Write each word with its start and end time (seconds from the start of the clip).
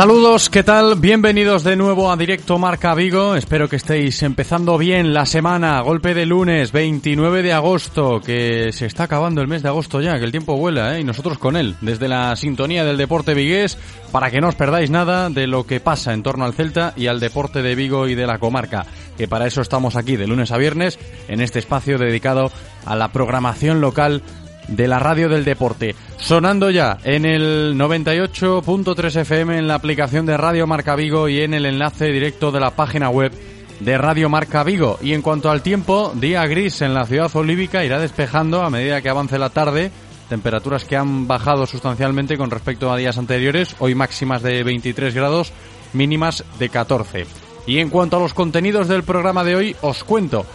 Saludos, 0.00 0.48
¿qué 0.48 0.62
tal? 0.62 0.94
Bienvenidos 0.98 1.62
de 1.62 1.76
nuevo 1.76 2.10
a 2.10 2.16
Directo 2.16 2.56
Marca 2.56 2.94
Vigo. 2.94 3.34
Espero 3.34 3.68
que 3.68 3.76
estéis 3.76 4.22
empezando 4.22 4.78
bien 4.78 5.12
la 5.12 5.26
semana. 5.26 5.78
Golpe 5.82 6.14
de 6.14 6.24
lunes, 6.24 6.72
29 6.72 7.42
de 7.42 7.52
agosto, 7.52 8.18
que 8.18 8.72
se 8.72 8.86
está 8.86 9.02
acabando 9.02 9.42
el 9.42 9.46
mes 9.46 9.62
de 9.62 9.68
agosto 9.68 10.00
ya, 10.00 10.18
que 10.18 10.24
el 10.24 10.30
tiempo 10.30 10.56
vuela, 10.56 10.96
¿eh? 10.96 11.02
Y 11.02 11.04
nosotros 11.04 11.36
con 11.36 11.54
él, 11.54 11.76
desde 11.82 12.08
la 12.08 12.34
sintonía 12.34 12.82
del 12.82 12.96
deporte 12.96 13.34
vigués, 13.34 13.76
para 14.10 14.30
que 14.30 14.40
no 14.40 14.48
os 14.48 14.54
perdáis 14.54 14.88
nada 14.88 15.28
de 15.28 15.46
lo 15.46 15.66
que 15.66 15.80
pasa 15.80 16.14
en 16.14 16.22
torno 16.22 16.46
al 16.46 16.54
Celta 16.54 16.94
y 16.96 17.06
al 17.06 17.20
deporte 17.20 17.60
de 17.60 17.74
Vigo 17.74 18.08
y 18.08 18.14
de 18.14 18.26
la 18.26 18.38
comarca. 18.38 18.86
Que 19.18 19.28
para 19.28 19.46
eso 19.46 19.60
estamos 19.60 19.96
aquí 19.96 20.16
de 20.16 20.26
lunes 20.26 20.50
a 20.50 20.56
viernes, 20.56 20.98
en 21.28 21.42
este 21.42 21.58
espacio 21.58 21.98
dedicado 21.98 22.50
a 22.86 22.96
la 22.96 23.08
programación 23.08 23.82
local 23.82 24.22
de 24.70 24.88
la 24.88 24.98
radio 24.98 25.28
del 25.28 25.44
deporte. 25.44 25.94
Sonando 26.16 26.70
ya 26.70 26.98
en 27.04 27.24
el 27.24 27.74
98.3 27.76 29.20
FM 29.20 29.58
en 29.58 29.68
la 29.68 29.74
aplicación 29.74 30.26
de 30.26 30.36
Radio 30.36 30.66
Marca 30.66 30.96
Vigo 30.96 31.28
y 31.28 31.40
en 31.40 31.54
el 31.54 31.66
enlace 31.66 32.06
directo 32.06 32.50
de 32.50 32.60
la 32.60 32.70
página 32.70 33.10
web 33.10 33.32
de 33.80 33.98
Radio 33.98 34.28
Marca 34.28 34.62
Vigo. 34.62 34.98
Y 35.02 35.12
en 35.12 35.22
cuanto 35.22 35.50
al 35.50 35.62
tiempo, 35.62 36.12
día 36.14 36.46
gris 36.46 36.82
en 36.82 36.94
la 36.94 37.06
ciudad 37.06 37.34
olívica 37.34 37.84
irá 37.84 37.98
despejando 37.98 38.62
a 38.62 38.70
medida 38.70 39.02
que 39.02 39.08
avance 39.08 39.38
la 39.38 39.50
tarde. 39.50 39.90
Temperaturas 40.28 40.84
que 40.84 40.96
han 40.96 41.26
bajado 41.26 41.66
sustancialmente 41.66 42.38
con 42.38 42.50
respecto 42.50 42.92
a 42.92 42.96
días 42.96 43.18
anteriores. 43.18 43.74
Hoy 43.80 43.96
máximas 43.96 44.42
de 44.42 44.62
23 44.62 45.12
grados, 45.14 45.52
mínimas 45.92 46.44
de 46.58 46.68
14. 46.68 47.26
Y 47.66 47.78
en 47.78 47.90
cuanto 47.90 48.16
a 48.16 48.20
los 48.20 48.34
contenidos 48.34 48.86
del 48.86 49.02
programa 49.02 49.42
de 49.42 49.56
hoy, 49.56 49.76
os 49.80 50.04
cuento. 50.04 50.46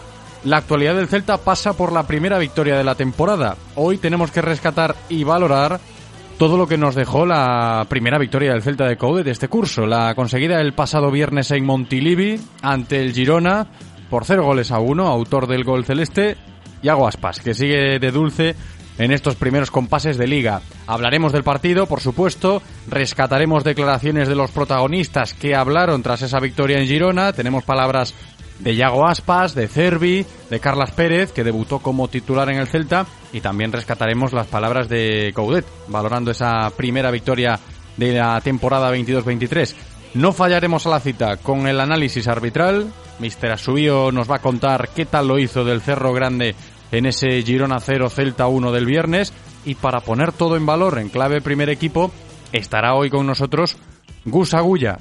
La 0.46 0.58
actualidad 0.58 0.94
del 0.94 1.08
Celta 1.08 1.38
pasa 1.38 1.72
por 1.72 1.92
la 1.92 2.06
primera 2.06 2.38
victoria 2.38 2.78
de 2.78 2.84
la 2.84 2.94
temporada. 2.94 3.56
Hoy 3.74 3.98
tenemos 3.98 4.30
que 4.30 4.40
rescatar 4.40 4.94
y 5.08 5.24
valorar 5.24 5.80
todo 6.38 6.56
lo 6.56 6.68
que 6.68 6.78
nos 6.78 6.94
dejó 6.94 7.26
la 7.26 7.84
primera 7.88 8.16
victoria 8.16 8.52
del 8.52 8.62
Celta 8.62 8.86
de 8.86 8.96
Coude 8.96 9.24
de 9.24 9.32
este 9.32 9.48
curso, 9.48 9.86
la 9.86 10.14
conseguida 10.14 10.60
el 10.60 10.72
pasado 10.72 11.10
viernes 11.10 11.50
en 11.50 11.66
Montilivi 11.66 12.40
ante 12.62 13.02
el 13.02 13.12
Girona 13.12 13.66
por 14.08 14.24
cero 14.24 14.44
goles 14.44 14.70
a 14.70 14.78
uno, 14.78 15.08
autor 15.08 15.48
del 15.48 15.64
gol 15.64 15.84
celeste, 15.84 16.36
y 16.80 16.90
Aspas, 16.90 17.40
que 17.40 17.52
sigue 17.52 17.98
de 17.98 18.12
dulce 18.12 18.54
en 18.98 19.10
estos 19.10 19.34
primeros 19.34 19.72
compases 19.72 20.16
de 20.16 20.28
liga. 20.28 20.60
Hablaremos 20.86 21.32
del 21.32 21.42
partido, 21.42 21.86
por 21.86 22.00
supuesto, 22.00 22.62
rescataremos 22.88 23.64
declaraciones 23.64 24.28
de 24.28 24.36
los 24.36 24.52
protagonistas 24.52 25.34
que 25.34 25.56
hablaron 25.56 26.04
tras 26.04 26.22
esa 26.22 26.38
victoria 26.38 26.78
en 26.78 26.86
Girona, 26.86 27.32
tenemos 27.32 27.64
palabras 27.64 28.14
de 28.58 28.74
Yago 28.74 29.06
Aspas, 29.06 29.54
de 29.54 29.68
Cervi, 29.68 30.24
de 30.50 30.60
Carlas 30.60 30.92
Pérez, 30.92 31.32
que 31.32 31.44
debutó 31.44 31.80
como 31.80 32.08
titular 32.08 32.48
en 32.50 32.58
el 32.58 32.68
Celta, 32.68 33.06
y 33.32 33.40
también 33.40 33.72
rescataremos 33.72 34.32
las 34.32 34.46
palabras 34.46 34.88
de 34.88 35.32
Coudet, 35.34 35.66
valorando 35.88 36.30
esa 36.30 36.70
primera 36.76 37.10
victoria 37.10 37.58
de 37.96 38.12
la 38.14 38.40
temporada 38.40 38.94
22-23. 38.94 39.74
No 40.14 40.32
fallaremos 40.32 40.86
a 40.86 40.90
la 40.90 41.00
cita 41.00 41.36
con 41.36 41.66
el 41.66 41.80
análisis 41.80 42.26
arbitral. 42.28 42.90
Mister 43.18 43.52
Asubío 43.52 44.10
nos 44.12 44.30
va 44.30 44.36
a 44.36 44.42
contar 44.42 44.88
qué 44.94 45.04
tal 45.04 45.28
lo 45.28 45.38
hizo 45.38 45.64
del 45.64 45.82
Cerro 45.82 46.12
Grande 46.12 46.54
en 46.92 47.06
ese 47.06 47.42
Girona 47.42 47.80
0 47.80 48.08
Celta 48.08 48.46
1 48.46 48.72
del 48.72 48.86
viernes. 48.86 49.32
Y 49.64 49.74
para 49.74 50.00
poner 50.00 50.32
todo 50.32 50.56
en 50.56 50.64
valor 50.64 50.98
en 50.98 51.10
clave 51.10 51.42
primer 51.42 51.68
equipo, 51.68 52.10
estará 52.52 52.94
hoy 52.94 53.10
con 53.10 53.26
nosotros 53.26 53.76
Gus 54.24 54.54
Agulla. 54.54 54.98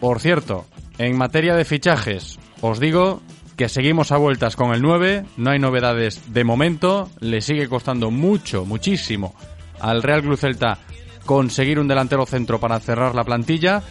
Por 0.00 0.20
cierto, 0.20 0.66
en 0.98 1.16
materia 1.16 1.54
de 1.54 1.64
fichajes, 1.64 2.38
os 2.60 2.80
digo 2.80 3.20
que 3.56 3.68
seguimos 3.68 4.12
a 4.12 4.16
vueltas 4.16 4.54
con 4.54 4.72
el 4.72 4.82
9, 4.82 5.24
no 5.36 5.50
hay 5.50 5.58
novedades 5.58 6.32
de 6.32 6.44
momento, 6.44 7.10
le 7.20 7.40
sigue 7.40 7.68
costando 7.68 8.10
mucho, 8.10 8.64
muchísimo 8.64 9.34
al 9.80 10.02
Real 10.02 10.22
Club 10.22 10.38
Celta 10.38 10.78
conseguir 11.26 11.78
un 11.78 11.88
delantero 11.88 12.24
centro 12.24 12.58
para 12.58 12.80
cerrar 12.80 13.14
la 13.14 13.24
plantilla. 13.24 13.82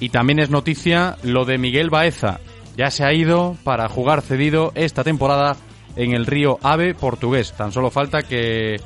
Y 0.00 0.08
también 0.08 0.40
es 0.40 0.50
noticia 0.50 1.16
lo 1.22 1.44
de 1.44 1.58
Miguel 1.58 1.88
Baeza, 1.88 2.40
ya 2.76 2.90
se 2.90 3.04
ha 3.04 3.12
ido 3.12 3.56
para 3.62 3.88
jugar 3.88 4.22
cedido 4.22 4.72
esta 4.74 5.04
temporada 5.04 5.56
en 5.94 6.12
el 6.12 6.26
Río 6.26 6.58
Ave 6.62 6.94
portugués, 6.94 7.52
tan 7.52 7.70
solo 7.70 7.90
falta 7.90 8.22
que 8.22 8.80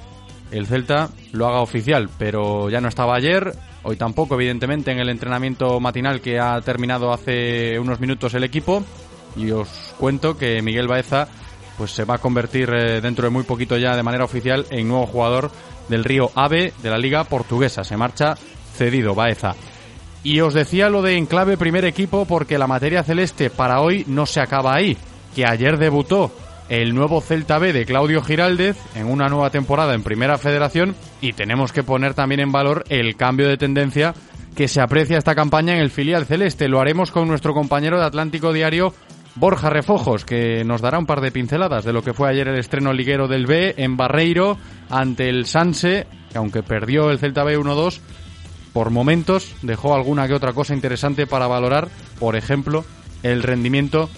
el 0.51 0.67
Celta 0.67 1.09
lo 1.33 1.47
haga 1.47 1.61
oficial, 1.61 2.11
pero 2.19 2.69
ya 2.69 2.81
no 2.81 2.89
estaba 2.89 3.17
ayer, 3.17 3.55
hoy 3.83 3.97
tampoco 3.97 4.35
evidentemente 4.35 4.91
en 4.91 4.99
el 4.99 5.09
entrenamiento 5.09 5.81
matinal 5.81 6.21
que 6.21 6.39
ha 6.39 6.61
terminado 6.61 7.13
hace 7.13 7.79
unos 7.79 8.01
minutos 8.01 8.35
el 8.35 8.45
equipo 8.45 8.85
y 9.37 9.51
os 9.51 9.69
cuento 9.99 10.37
que 10.37 10.63
Miguel 10.63 10.89
Baeza 10.89 11.29
pues 11.77 11.91
se 11.91 12.05
va 12.05 12.15
a 12.15 12.19
convertir 12.19 12.71
eh, 12.71 13.01
dentro 13.01 13.25
de 13.25 13.31
muy 13.31 13.43
poquito 13.43 13.77
ya 13.77 13.95
de 13.95 14.03
manera 14.03 14.25
oficial 14.25 14.67
en 14.71 14.89
nuevo 14.89 15.07
jugador 15.07 15.51
del 15.89 16.05
Río 16.05 16.31
Ave 16.35 16.73
de 16.83 16.91
la 16.91 16.99
Liga 16.99 17.25
Portuguesa. 17.25 17.85
Se 17.85 17.97
marcha 17.97 18.35
cedido 18.75 19.15
Baeza. 19.15 19.55
Y 20.23 20.41
os 20.41 20.55
decía 20.55 20.89
lo 20.89 21.03
de 21.03 21.17
enclave 21.17 21.57
primer 21.57 21.85
equipo 21.85 22.25
porque 22.25 22.59
la 22.59 22.67
materia 22.67 23.05
celeste 23.05 23.51
para 23.51 23.81
hoy 23.81 24.05
no 24.09 24.27
se 24.27 24.41
acaba 24.41 24.75
ahí, 24.75 24.97
que 25.35 25.47
ayer 25.47 25.79
debutó 25.79 26.33
el 26.69 26.95
nuevo 26.95 27.21
Celta 27.21 27.59
B 27.59 27.73
de 27.73 27.87
Claudio 27.87 28.23
Giraldez 28.23 28.77
en 28.97 29.07
una 29.07 29.29
nueva 29.29 29.51
temporada 29.51 29.95
en 29.95 30.03
Primera 30.03 30.37
Federación 30.37 30.97
y 31.21 31.33
tenemos 31.33 31.73
que 31.73 31.85
poner 31.85 32.15
también 32.15 32.41
en 32.41 32.51
valor 32.51 32.85
el 32.89 33.17
cambio 33.17 33.49
de 33.49 33.57
tendencia 33.57 34.15
que 34.57 34.69
se 34.69 34.81
aprecia 34.81 35.19
esta 35.19 35.35
campaña 35.35 35.75
en 35.75 35.81
el 35.81 35.91
filial 35.91 36.25
celeste. 36.25 36.69
Lo 36.69 36.81
haremos 36.81 37.13
con 37.13 37.29
nuestro 37.29 37.53
compañero 37.55 38.01
de 38.01 38.07
Atlántico 38.07 38.53
Diario, 38.53 38.95
Borja 39.37 39.69
Refojos, 39.69 40.25
que 40.25 40.65
nos 40.65 40.81
dará 40.81 40.99
un 40.99 41.07
par 41.07 41.21
de 41.21 41.31
pinceladas 41.31 41.85
de 41.85 41.93
lo 41.93 42.03
que 42.03 42.15
fue 42.15 42.31
ayer 42.31 42.49
el 42.49 42.59
estreno 42.59 42.93
liguero 42.95 43.29
del 43.29 43.47
B 43.47 43.75
en 43.77 43.97
Barreiro 43.97 44.57
ante 44.89 45.29
el 45.29 45.47
Sanse, 45.47 46.07
que 46.31 46.39
aunque 46.39 46.63
perdió 46.63 47.11
el 47.11 47.19
Celta 47.19 47.45
B 47.45 47.59
1-2, 47.59 48.01
por 48.73 48.91
momentos 48.91 49.55
dejó 49.61 49.95
alguna 49.95 50.27
que 50.27 50.35
otra 50.35 50.55
cosa 50.55 50.75
interesante 50.75 51.27
para 51.27 51.47
valorar, 51.47 51.89
por 52.19 52.35
ejemplo, 52.35 52.85
el 53.23 53.43
rendimiento 53.43 54.09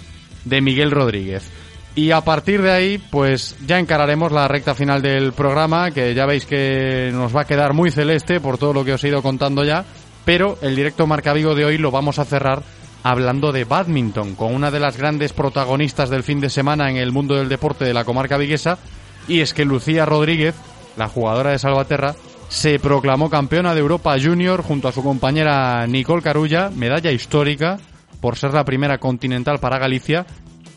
de 0.45 0.61
Miguel 0.61 0.93
Rodríguez. 0.93 1.51
Y 1.97 2.13
a 2.13 2.21
partir 2.21 2.63
de 2.63 2.71
ahí, 2.71 2.99
pues 2.99 3.57
ya 3.67 3.81
encararemos 3.81 4.31
la 4.31 4.47
recta 4.47 4.77
final 4.77 5.03
del 5.03 5.33
programa, 5.33 5.91
que 5.91 6.15
ya 6.15 6.27
veis 6.27 6.47
que 6.47 7.11
nos 7.13 7.35
va 7.35 7.41
a 7.41 7.47
quedar 7.47 7.73
muy 7.73 7.91
celeste 7.91 8.39
por 8.39 8.57
todo 8.57 8.73
lo 8.73 8.85
que 8.85 8.93
os 8.93 9.03
he 9.03 9.09
ido 9.09 9.21
contando 9.21 9.65
ya, 9.65 9.85
pero 10.25 10.59
el 10.63 10.77
directo 10.77 11.09
Marca 11.09 11.33
Vigo 11.33 11.57
de 11.57 11.65
hoy 11.65 11.77
lo 11.77 11.91
vamos 11.91 12.21
a 12.21 12.25
cerrar 12.25 12.63
hablando 13.03 13.53
de 13.53 13.65
badminton, 13.65 14.35
con 14.35 14.55
una 14.55 14.71
de 14.71 14.81
las 14.81 14.97
grandes 14.97 15.33
protagonistas 15.33 16.11
del 16.11 16.23
fin 16.23 16.41
de 16.41 16.51
semana 16.51 16.91
en 16.91 16.97
el 16.97 17.13
mundo 17.13 17.35
del 17.35 17.49
deporte 17.49 17.85
de 17.85 17.95
la 17.95 18.05
comarca 18.05 18.37
viguesa, 18.37 18.79
y 19.27 19.41
es 19.41 19.55
que 19.55 19.65
Lucía 19.65 20.07
Rodríguez, 20.07 20.55
la 20.97 21.09
jugadora 21.09 21.51
de 21.51 21.59
Salvaterra, 21.59 22.15
se 22.49 22.79
proclamó 22.79 23.29
campeona 23.29 23.75
de 23.75 23.81
Europa 23.81 24.17
Junior 24.21 24.63
junto 24.63 24.89
a 24.89 24.93
su 24.93 25.03
compañera 25.03 25.87
Nicole 25.87 26.23
Carulla, 26.23 26.71
medalla 26.75 27.13
histórica 27.13 27.79
por 28.21 28.37
ser 28.37 28.55
la 28.55 28.65
primera 28.65 28.99
continental 28.99 29.59
para 29.59 29.79
Galicia, 29.79 30.27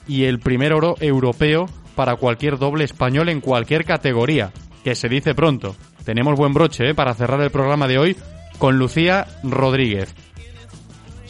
y 0.07 0.25
el 0.25 0.39
primer 0.39 0.73
oro 0.73 0.95
europeo 0.99 1.67
para 1.95 2.15
cualquier 2.15 2.57
doble 2.57 2.83
español 2.83 3.29
en 3.29 3.41
cualquier 3.41 3.85
categoría, 3.85 4.51
que 4.83 4.95
se 4.95 5.09
dice 5.09 5.33
pronto. 5.35 5.75
Tenemos 6.03 6.35
buen 6.35 6.53
broche 6.53 6.89
¿eh? 6.89 6.95
para 6.95 7.13
cerrar 7.13 7.41
el 7.41 7.51
programa 7.51 7.87
de 7.87 7.97
hoy 7.97 8.17
con 8.57 8.77
Lucía 8.77 9.27
Rodríguez. 9.43 10.13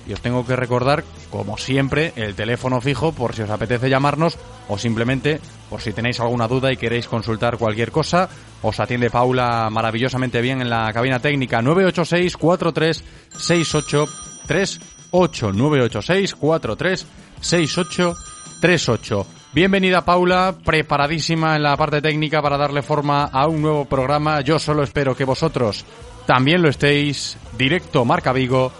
Y 0.06 0.12
os 0.12 0.20
tengo 0.20 0.44
que 0.44 0.56
recordar, 0.56 1.04
como 1.30 1.56
siempre, 1.56 2.12
el 2.16 2.34
teléfono 2.34 2.80
fijo 2.80 3.12
por 3.12 3.34
si 3.34 3.42
os 3.42 3.50
apetece 3.50 3.88
llamarnos 3.88 4.36
o 4.68 4.76
simplemente 4.76 5.40
por 5.70 5.80
si 5.80 5.92
tenéis 5.92 6.18
alguna 6.18 6.48
duda 6.48 6.72
y 6.72 6.76
queréis 6.76 7.06
consultar 7.06 7.56
cualquier 7.56 7.92
cosa. 7.92 8.28
Os 8.62 8.80
atiende 8.80 9.10
Paula 9.10 9.68
maravillosamente 9.70 10.40
bien 10.40 10.60
en 10.60 10.70
la 10.70 10.92
cabina 10.92 11.20
técnica 11.20 11.62
986 11.62 12.36
43 12.36 13.04
68 13.36 14.06
38 14.46 15.52
986 15.52 16.34
43 16.34 17.06
68 17.40 18.16
38. 18.60 19.41
Bienvenida 19.54 20.02
Paula, 20.02 20.54
preparadísima 20.64 21.56
en 21.56 21.62
la 21.62 21.76
parte 21.76 22.00
técnica 22.00 22.40
para 22.40 22.56
darle 22.56 22.80
forma 22.80 23.24
a 23.24 23.46
un 23.46 23.60
nuevo 23.60 23.84
programa. 23.84 24.40
Yo 24.40 24.58
solo 24.58 24.82
espero 24.82 25.14
que 25.14 25.26
vosotros 25.26 25.84
también 26.24 26.62
lo 26.62 26.70
estéis. 26.70 27.36
Directo 27.58 28.06
Marca 28.06 28.32
Vigo. 28.32 28.72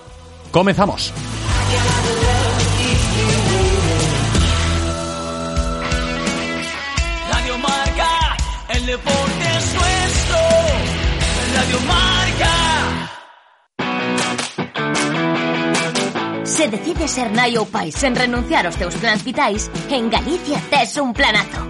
Comenzamos. 0.51 1.13
El 8.71 8.87
deporte 8.87 9.45
es 9.59 9.75
nuestro. 9.75 10.39
Se 16.53 16.69
decide 16.69 17.09
ser 17.09 17.33
nai 17.33 17.57
ou 17.57 17.65
pai 17.65 17.89
sen 17.89 18.13
renunciar 18.13 18.69
aos 18.69 18.77
teus 18.77 18.93
plans 19.01 19.25
vitais, 19.25 19.73
en 19.89 20.13
Galicia 20.13 20.61
tes 20.69 21.01
un 21.01 21.17
planazo. 21.17 21.65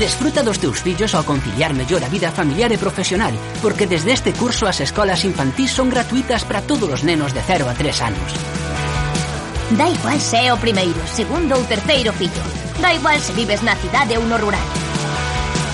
Desfruta 0.00 0.40
dos 0.40 0.56
teus 0.56 0.80
fillos 0.80 1.12
ao 1.12 1.20
conciliar 1.20 1.76
mellor 1.76 2.00
a 2.00 2.08
vida 2.08 2.32
familiar 2.32 2.72
e 2.72 2.80
profesional, 2.80 3.36
porque 3.60 3.84
desde 3.84 4.16
este 4.16 4.32
curso 4.32 4.64
as 4.64 4.80
escolas 4.80 5.28
infantís 5.28 5.76
son 5.76 5.92
gratuitas 5.92 6.48
para 6.48 6.64
todos 6.64 6.88
os 6.88 7.04
nenos 7.04 7.36
de 7.36 7.44
0 7.44 7.68
a 7.68 7.76
3 7.76 8.00
anos. 8.00 8.30
Da 9.76 9.92
igual 9.92 10.16
se 10.16 10.48
é 10.48 10.48
o 10.48 10.56
primeiro, 10.56 10.96
segundo 11.04 11.52
ou 11.52 11.68
terceiro 11.68 12.16
fillo. 12.16 12.40
Da 12.80 12.96
igual 12.96 13.20
se 13.20 13.36
vives 13.36 13.60
na 13.60 13.76
cidade 13.76 14.16
ou 14.16 14.24
no 14.24 14.40
rural. 14.40 14.64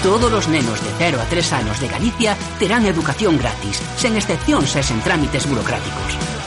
Todos 0.02 0.34
os 0.34 0.50
nenos 0.50 0.82
de 0.82 0.91
0 0.99 1.23
a 1.23 1.26
3 1.31 1.62
anos 1.62 1.79
de 1.79 1.87
Galicia 1.87 2.34
terán 2.58 2.82
educación 2.82 3.38
gratis, 3.38 3.79
sen 3.94 4.19
excepcións 4.19 4.75
e 4.75 4.82
sen 4.82 4.99
trámites 5.06 5.46
burocráticos. 5.46 6.38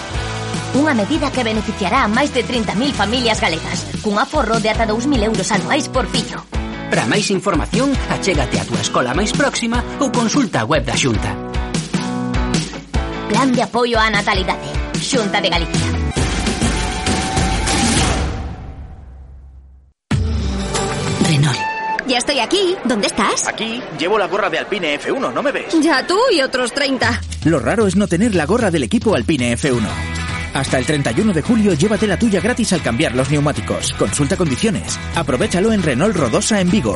Unha 0.72 0.96
medida 0.96 1.28
que 1.36 1.44
beneficiará 1.44 2.08
a 2.08 2.08
máis 2.08 2.32
de 2.32 2.48
30.000 2.48 2.96
familias 2.96 3.44
galegas, 3.44 3.92
cun 4.00 4.16
aforro 4.16 4.64
de 4.64 4.72
ata 4.72 4.88
2.000 4.88 5.28
euros 5.28 5.52
anuais 5.52 5.92
por 5.92 6.08
fillo. 6.08 6.48
Para 6.88 7.04
máis 7.12 7.28
información, 7.28 7.92
achégate 8.08 8.56
a 8.56 8.64
túa 8.64 8.80
escola 8.80 9.12
máis 9.12 9.36
próxima 9.36 9.84
ou 10.00 10.08
consulta 10.16 10.64
a 10.64 10.68
web 10.68 10.88
da 10.88 10.96
Xunta. 10.96 11.32
Plan 13.28 13.52
de 13.52 13.68
apoio 13.68 14.00
á 14.00 14.08
natalidade. 14.08 14.68
Xunta 14.96 15.44
de 15.44 15.50
Galicia. 15.52 15.88
Renault. 21.28 21.60
Ya 22.08 22.18
estoy 22.20 22.40
aquí. 22.40 22.80
¿Dónde 22.88 23.08
estás? 23.12 23.44
Aquí 23.48 23.84
llevo 24.00 24.16
la 24.16 24.32
gorra 24.32 24.48
de 24.48 24.60
Alpine 24.60 24.96
F1, 25.00 25.36
¿no 25.36 25.44
me 25.44 25.52
ves? 25.52 25.76
Ya 25.84 26.08
tú 26.08 26.16
y 26.32 26.40
otros 26.40 26.72
30. 26.72 27.12
Lo 27.44 27.60
raro 27.60 27.88
es 27.88 27.96
no 27.96 28.08
tener 28.08 28.36
la 28.36 28.46
gorra 28.46 28.72
del 28.72 28.84
equipo 28.84 29.16
Alpine 29.16 29.56
F1. 29.60 30.21
Hasta 30.54 30.78
el 30.78 30.86
31 30.86 31.34
de 31.34 31.42
julio 31.42 31.74
llévate 31.74 32.08
la 32.08 32.20
tuya 32.20 32.42
gratis 32.42 32.74
al 32.74 32.82
cambiar 32.82 33.16
los 33.16 33.32
neumáticos. 33.32 33.94
Consulta 33.94 34.36
condiciones. 34.36 35.00
Aprovechalo 35.16 35.72
en 35.72 35.82
Renault 35.82 36.16
Rodosa 36.16 36.60
en 36.60 36.70
Vigo. 36.70 36.96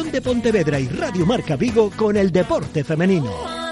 de 0.09 0.21
Pontevedra 0.21 0.79
y 0.79 0.87
Radio 0.87 1.25
Marca 1.25 1.55
Vigo 1.55 1.91
con 1.95 2.17
el 2.17 2.31
deporte 2.31 2.83
femenino. 2.83 3.70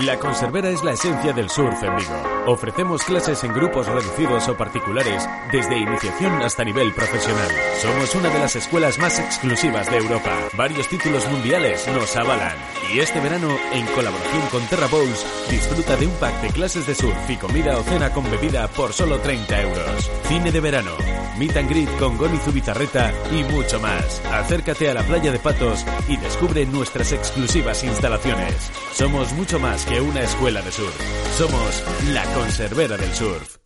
La 0.00 0.18
Conservera 0.18 0.70
es 0.70 0.82
la 0.82 0.92
esencia 0.92 1.34
del 1.34 1.50
surf 1.50 1.82
en 1.82 1.94
Vigo. 1.96 2.22
Ofrecemos 2.46 3.02
clases 3.02 3.44
en 3.44 3.52
grupos 3.52 3.86
reducidos 3.86 4.48
o 4.48 4.56
particulares, 4.56 5.28
desde 5.52 5.78
iniciación 5.78 6.42
hasta 6.42 6.64
nivel 6.64 6.92
profesional. 6.94 7.48
Somos 7.80 8.14
una 8.14 8.30
de 8.30 8.38
las 8.38 8.56
escuelas 8.56 8.98
más 8.98 9.20
exclusivas 9.20 9.90
de 9.90 9.98
Europa. 9.98 10.34
Varios 10.56 10.88
títulos 10.88 11.28
mundiales 11.30 11.86
nos 11.88 12.16
avalan. 12.16 12.56
Y 12.92 13.00
este 13.00 13.20
verano, 13.20 13.48
en 13.72 13.86
colaboración 13.88 14.42
con 14.50 14.66
Terra 14.66 14.88
Bowls, 14.88 15.26
disfruta 15.50 15.96
de 15.96 16.06
un 16.06 16.14
pack 16.14 16.40
de 16.40 16.48
clases 16.48 16.86
de 16.86 16.94
surf 16.94 17.30
y 17.30 17.36
comida 17.36 17.78
o 17.78 17.82
cena 17.82 18.10
con 18.10 18.28
bebida 18.30 18.68
por 18.68 18.92
solo 18.92 19.18
30 19.20 19.62
euros. 19.62 20.10
Cine 20.26 20.50
de 20.50 20.60
verano, 20.60 20.92
meet 21.38 21.56
and 21.56 21.68
greet 21.68 21.98
con 21.98 22.16
Goni 22.16 22.38
Zubizarreta 22.38 23.12
y 23.30 23.44
mucho 23.44 23.78
más. 23.78 24.22
Acércate 24.32 24.90
a 24.90 24.94
la 24.94 25.02
playa 25.02 25.30
de 25.30 25.38
Patos 25.38 25.84
y 26.08 26.16
descubre 26.16 26.66
nuestras 26.66 27.12
exclusivas 27.12 27.84
instalaciones. 27.84 28.70
Somos 28.92 29.32
mucho 29.32 29.60
más 29.60 29.81
que 29.86 30.00
una 30.00 30.22
escuela 30.22 30.62
de 30.62 30.72
surf. 30.72 30.96
Somos 31.36 31.84
la 32.12 32.24
conservera 32.34 32.96
del 32.96 33.12
surf. 33.14 33.56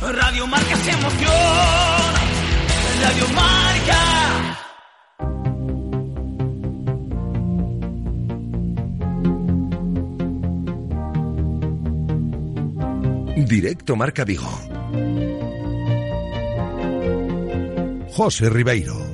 Radio 0.00 0.46
Marca 0.46 0.76
se 0.76 0.90
emociona. 0.90 2.20
Radio 3.02 3.28
Marca. 3.34 4.56
Directo 13.46 13.96
Marca 13.96 14.24
Vigo. 14.24 14.50
José 18.12 18.48
Ribeiro. 18.50 19.05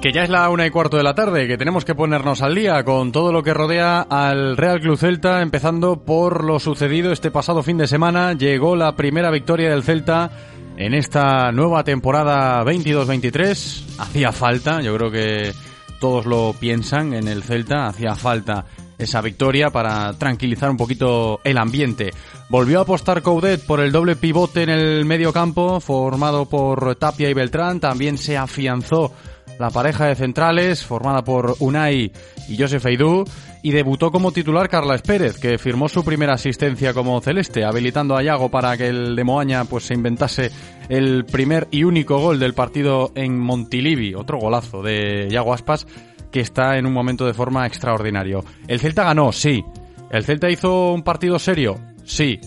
Que 0.00 0.12
ya 0.12 0.22
es 0.22 0.30
la 0.30 0.48
una 0.48 0.64
y 0.64 0.70
cuarto 0.70 0.96
de 0.96 1.02
la 1.02 1.14
tarde, 1.14 1.48
que 1.48 1.58
tenemos 1.58 1.84
que 1.84 1.96
ponernos 1.96 2.40
al 2.40 2.54
día 2.54 2.84
con 2.84 3.10
todo 3.10 3.32
lo 3.32 3.42
que 3.42 3.52
rodea 3.52 4.00
al 4.02 4.56
Real 4.56 4.80
Club 4.80 4.96
Celta, 4.96 5.42
empezando 5.42 6.04
por 6.04 6.44
lo 6.44 6.60
sucedido 6.60 7.10
este 7.10 7.32
pasado 7.32 7.64
fin 7.64 7.78
de 7.78 7.88
semana. 7.88 8.32
Llegó 8.34 8.76
la 8.76 8.94
primera 8.94 9.28
victoria 9.32 9.70
del 9.70 9.82
Celta 9.82 10.30
en 10.76 10.94
esta 10.94 11.50
nueva 11.50 11.82
temporada 11.82 12.62
22-23. 12.62 13.98
Hacía 13.98 14.30
falta, 14.30 14.80
yo 14.80 14.94
creo 14.96 15.10
que 15.10 15.52
todos 15.98 16.26
lo 16.26 16.54
piensan 16.58 17.12
en 17.12 17.26
el 17.26 17.42
Celta, 17.42 17.88
hacía 17.88 18.14
falta 18.14 18.66
esa 18.98 19.20
victoria 19.20 19.70
para 19.70 20.12
tranquilizar 20.12 20.70
un 20.70 20.76
poquito 20.76 21.40
el 21.42 21.58
ambiente. 21.58 22.12
Volvió 22.48 22.78
a 22.78 22.82
apostar 22.82 23.20
Coudet 23.20 23.66
por 23.66 23.80
el 23.80 23.90
doble 23.90 24.14
pivote 24.14 24.62
en 24.62 24.70
el 24.70 25.04
medio 25.04 25.32
campo, 25.32 25.80
formado 25.80 26.46
por 26.46 26.94
Tapia 26.94 27.28
y 27.28 27.34
Beltrán. 27.34 27.80
También 27.80 28.16
se 28.16 28.36
afianzó 28.36 29.12
la 29.58 29.70
pareja 29.70 30.06
de 30.06 30.14
centrales, 30.14 30.84
formada 30.84 31.22
por 31.22 31.56
Unai 31.58 32.12
y 32.48 32.58
Josef 32.58 32.84
Aidú, 32.86 33.24
y 33.62 33.72
debutó 33.72 34.10
como 34.10 34.32
titular 34.32 34.68
Carla 34.68 34.96
Pérez, 34.98 35.38
que 35.38 35.58
firmó 35.58 35.88
su 35.88 36.04
primera 36.04 36.34
asistencia 36.34 36.94
como 36.94 37.20
celeste, 37.20 37.64
habilitando 37.64 38.16
a 38.16 38.22
Yago 38.22 38.50
para 38.50 38.76
que 38.76 38.88
el 38.88 39.16
de 39.16 39.24
Moaña 39.24 39.64
pues, 39.64 39.84
se 39.84 39.94
inventase 39.94 40.50
el 40.88 41.24
primer 41.24 41.68
y 41.70 41.84
único 41.84 42.18
gol 42.18 42.38
del 42.38 42.54
partido 42.54 43.12
en 43.14 43.38
Montilivi, 43.38 44.14
otro 44.14 44.38
golazo 44.38 44.82
de 44.82 45.28
Yago 45.30 45.52
Aspas, 45.52 45.86
que 46.30 46.40
está 46.40 46.78
en 46.78 46.86
un 46.86 46.92
momento 46.92 47.26
de 47.26 47.34
forma 47.34 47.66
extraordinario. 47.66 48.44
El 48.66 48.80
Celta 48.80 49.04
ganó, 49.04 49.32
sí, 49.32 49.64
¿El 50.10 50.24
Celta 50.24 50.48
hizo 50.48 50.92
un 50.92 51.02
partido 51.02 51.38
serio? 51.38 51.78
Sí. 52.04 52.40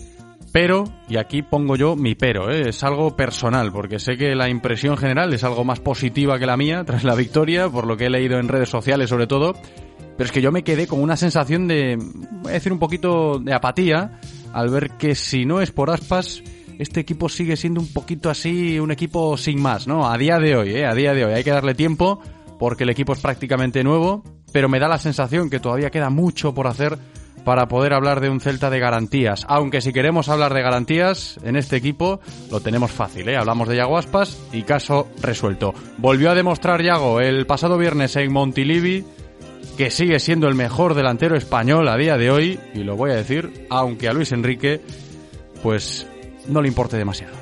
Pero, 0.52 0.84
y 1.08 1.16
aquí 1.16 1.40
pongo 1.42 1.76
yo 1.76 1.96
mi 1.96 2.14
pero, 2.14 2.50
¿eh? 2.50 2.68
es 2.68 2.84
algo 2.84 3.16
personal, 3.16 3.72
porque 3.72 3.98
sé 3.98 4.18
que 4.18 4.34
la 4.34 4.50
impresión 4.50 4.98
general 4.98 5.32
es 5.32 5.44
algo 5.44 5.64
más 5.64 5.80
positiva 5.80 6.38
que 6.38 6.44
la 6.44 6.58
mía 6.58 6.84
tras 6.84 7.04
la 7.04 7.14
victoria, 7.14 7.70
por 7.70 7.86
lo 7.86 7.96
que 7.96 8.06
he 8.06 8.10
leído 8.10 8.38
en 8.38 8.48
redes 8.48 8.68
sociales 8.68 9.08
sobre 9.08 9.26
todo, 9.26 9.54
pero 10.16 10.24
es 10.24 10.32
que 10.32 10.42
yo 10.42 10.52
me 10.52 10.62
quedé 10.62 10.86
con 10.86 11.00
una 11.00 11.16
sensación 11.16 11.66
de, 11.68 11.96
voy 11.96 12.50
a 12.50 12.54
decir 12.54 12.70
un 12.70 12.78
poquito 12.78 13.38
de 13.38 13.54
apatía, 13.54 14.20
al 14.52 14.68
ver 14.68 14.90
que 14.98 15.14
si 15.14 15.46
no 15.46 15.62
es 15.62 15.72
por 15.72 15.88
aspas, 15.88 16.42
este 16.78 17.00
equipo 17.00 17.30
sigue 17.30 17.56
siendo 17.56 17.80
un 17.80 17.90
poquito 17.90 18.28
así, 18.28 18.78
un 18.78 18.90
equipo 18.90 19.38
sin 19.38 19.60
más, 19.60 19.86
¿no? 19.86 20.10
A 20.10 20.18
día 20.18 20.38
de 20.38 20.54
hoy, 20.54 20.74
¿eh? 20.76 20.84
A 20.84 20.94
día 20.94 21.14
de 21.14 21.24
hoy, 21.24 21.32
hay 21.32 21.44
que 21.44 21.50
darle 21.50 21.74
tiempo, 21.74 22.20
porque 22.58 22.84
el 22.84 22.90
equipo 22.90 23.14
es 23.14 23.20
prácticamente 23.20 23.82
nuevo, 23.82 24.22
pero 24.52 24.68
me 24.68 24.78
da 24.78 24.86
la 24.86 24.98
sensación 24.98 25.48
que 25.48 25.60
todavía 25.60 25.90
queda 25.90 26.10
mucho 26.10 26.52
por 26.52 26.66
hacer 26.66 26.98
para 27.44 27.66
poder 27.66 27.92
hablar 27.92 28.20
de 28.20 28.30
un 28.30 28.40
Celta 28.40 28.70
de 28.70 28.78
garantías. 28.78 29.44
Aunque 29.48 29.80
si 29.80 29.92
queremos 29.92 30.28
hablar 30.28 30.54
de 30.54 30.62
garantías 30.62 31.38
en 31.42 31.56
este 31.56 31.76
equipo, 31.76 32.20
lo 32.50 32.60
tenemos 32.60 32.90
fácil, 32.90 33.28
¿eh? 33.28 33.36
Hablamos 33.36 33.68
de 33.68 33.76
Yago 33.76 33.98
Aspas 33.98 34.38
y 34.52 34.62
caso 34.62 35.08
resuelto. 35.20 35.74
Volvió 35.98 36.30
a 36.30 36.34
demostrar 36.34 36.82
Yago 36.82 37.20
el 37.20 37.46
pasado 37.46 37.78
viernes 37.78 38.16
en 38.16 38.32
Montilivi 38.32 39.04
que 39.76 39.90
sigue 39.90 40.18
siendo 40.18 40.48
el 40.48 40.54
mejor 40.54 40.94
delantero 40.94 41.36
español 41.36 41.88
a 41.88 41.96
día 41.96 42.16
de 42.16 42.30
hoy, 42.30 42.60
y 42.74 42.80
lo 42.80 42.96
voy 42.96 43.10
a 43.12 43.16
decir, 43.16 43.66
aunque 43.70 44.08
a 44.08 44.12
Luis 44.12 44.32
Enrique, 44.32 44.80
pues 45.62 46.06
no 46.48 46.60
le 46.60 46.68
importe 46.68 46.96
demasiado. 46.96 47.34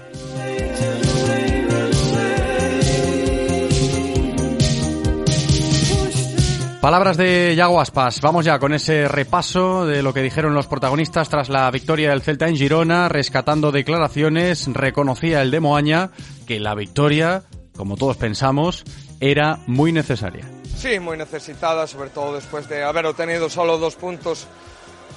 Palabras 6.81 7.19
de 7.19 7.55
Yago 7.55 7.79
Aspas. 7.79 8.23
Vamos 8.23 8.47
ya 8.47 8.59
con 8.59 8.73
ese 8.73 9.07
repaso 9.07 9.85
de 9.85 10.03
lo 10.03 10.15
que 10.15 10.23
dijeron 10.23 10.55
los 10.55 10.67
protagonistas 10.67 11.29
tras 11.29 11.51
la 11.51 11.71
victoria 11.71 12.09
del 12.09 12.23
Celta 12.23 12.49
en 12.49 12.57
Girona, 12.57 13.11
rescatando 13.11 13.71
declaraciones. 13.71 14.67
Reconocía 14.73 15.43
el 15.43 15.51
de 15.51 15.61
Moaña 15.61 16.11
que 16.47 16.59
la 16.59 16.75
victoria, 16.75 17.43
como 17.77 17.99
todos 17.99 18.17
pensamos, 18.17 18.85
era 19.21 19.59
muy 19.67 19.93
necesaria. 19.93 20.49
Sí, 20.75 20.99
muy 20.99 21.19
necesitada, 21.19 21.87
sobre 21.87 22.09
todo 22.09 22.35
después 22.35 22.67
de 22.67 22.83
haber 22.83 23.05
obtenido 23.05 23.51
solo 23.51 23.77
dos 23.77 23.97
puntos 23.97 24.47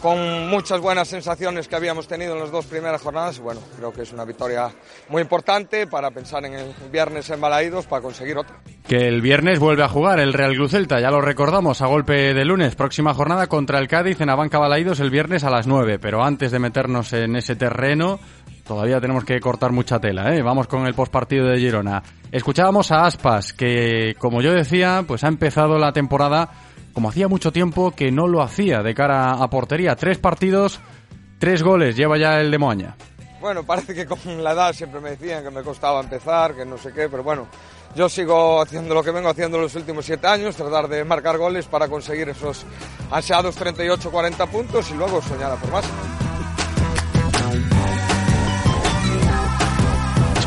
con 0.04 0.50
muchas 0.50 0.82
buenas 0.82 1.08
sensaciones 1.08 1.70
que 1.70 1.78
habíamos 1.78 2.10
tenido 2.10 2.34
en 2.34 2.42
las 2.42 2.52
dos 2.52 2.66
primeras 2.66 3.02
jornadas. 3.02 3.40
Bueno, 3.40 3.62
creo 3.78 3.94
que 3.94 4.02
es 4.02 4.12
una 4.12 4.26
victoria 4.26 4.70
muy 5.08 5.22
importante 5.22 5.88
para 5.88 6.12
pensar 6.12 6.44
en 6.44 6.56
el 6.56 6.74
viernes 6.92 7.30
en 7.30 7.40
Balaídos 7.40 7.88
para 7.88 8.02
conseguir 8.02 8.38
otra. 8.38 8.58
Que 8.86 9.08
el 9.08 9.22
viernes 9.22 9.60
vuelve 9.60 9.82
a 9.82 9.88
jugar 9.88 10.20
el 10.20 10.34
Real 10.34 10.56
Cruz 10.56 10.72
Celta, 10.72 11.00
ya 11.00 11.10
lo 11.10 11.22
recordamos, 11.22 11.82
a 11.82 11.88
golpe 11.88 12.34
de 12.34 12.44
lunes. 12.44 12.76
Próxima 12.76 13.14
jornada 13.14 13.48
contra 13.48 13.80
el 13.80 13.88
Cádiz 13.88 14.20
en 14.20 14.30
Abanca 14.30 14.60
Balaídos 14.60 15.00
el 15.00 15.10
viernes 15.10 15.46
a 15.46 15.50
las 15.50 15.68
9. 15.68 16.00
Pero 16.00 16.22
antes 16.22 16.52
de 16.52 16.60
meternos 16.60 17.14
en 17.14 17.38
ese 17.38 17.56
terreno, 17.56 18.20
todavía 18.68 19.00
tenemos 19.00 19.24
que 19.24 19.40
cortar 19.40 19.72
mucha 19.72 20.00
tela. 20.02 20.36
¿eh? 20.36 20.42
Vamos 20.42 20.68
con 20.68 20.86
el 20.86 20.96
postpartido 20.96 21.48
de 21.48 21.60
Girona. 21.60 22.04
Escuchábamos 22.30 22.92
a 22.92 23.06
Aspas, 23.06 23.54
que 23.54 24.18
como 24.20 24.42
yo 24.42 24.52
decía, 24.52 25.06
pues 25.08 25.24
ha 25.24 25.30
empezado 25.30 25.78
la 25.78 25.94
temporada 25.94 26.50
como 26.94 27.10
hacía 27.10 27.28
mucho 27.28 27.52
tiempo 27.52 27.92
que 27.92 28.12
no 28.12 28.28
lo 28.28 28.42
hacía 28.42 28.84
de 28.84 28.94
cara 28.94 29.32
a 29.34 29.50
portería. 29.50 29.96
Tres 29.96 30.18
partidos, 30.20 30.80
tres 31.40 31.64
goles 31.64 31.96
lleva 31.96 32.18
ya 32.18 32.40
el 32.40 32.52
de 32.52 32.58
Moaña. 32.58 32.96
Bueno, 33.42 33.64
parece 33.66 33.94
que 33.94 34.06
con 34.06 34.20
la 34.44 34.52
edad 34.52 34.74
siempre 34.74 35.00
me 35.02 35.12
decían 35.12 35.44
que 35.44 35.52
me 35.52 35.64
costaba 35.64 36.00
empezar, 36.00 36.56
que 36.56 36.66
no 36.66 36.78
sé 36.78 36.94
qué, 36.94 37.10
pero 37.10 37.24
bueno, 37.24 37.48
yo 37.96 38.10
sigo 38.10 38.62
haciendo 38.62 38.94
lo 38.94 39.04
que 39.04 39.12
vengo 39.12 39.30
haciendo 39.30 39.60
los 39.60 39.76
últimos 39.76 40.06
siete 40.06 40.28
años, 40.28 40.56
tratar 40.56 40.88
de 40.88 41.04
marcar 41.04 41.38
goles 41.38 41.66
para 41.68 41.88
conseguir 41.88 42.30
esos 42.30 42.66
ansiados 43.12 43.60
38-40 43.60 44.48
puntos 44.48 44.90
y 44.92 44.94
luego 44.96 45.22
soñar 45.22 45.52
a 45.52 45.56
por 45.56 45.72
más. 45.72 45.86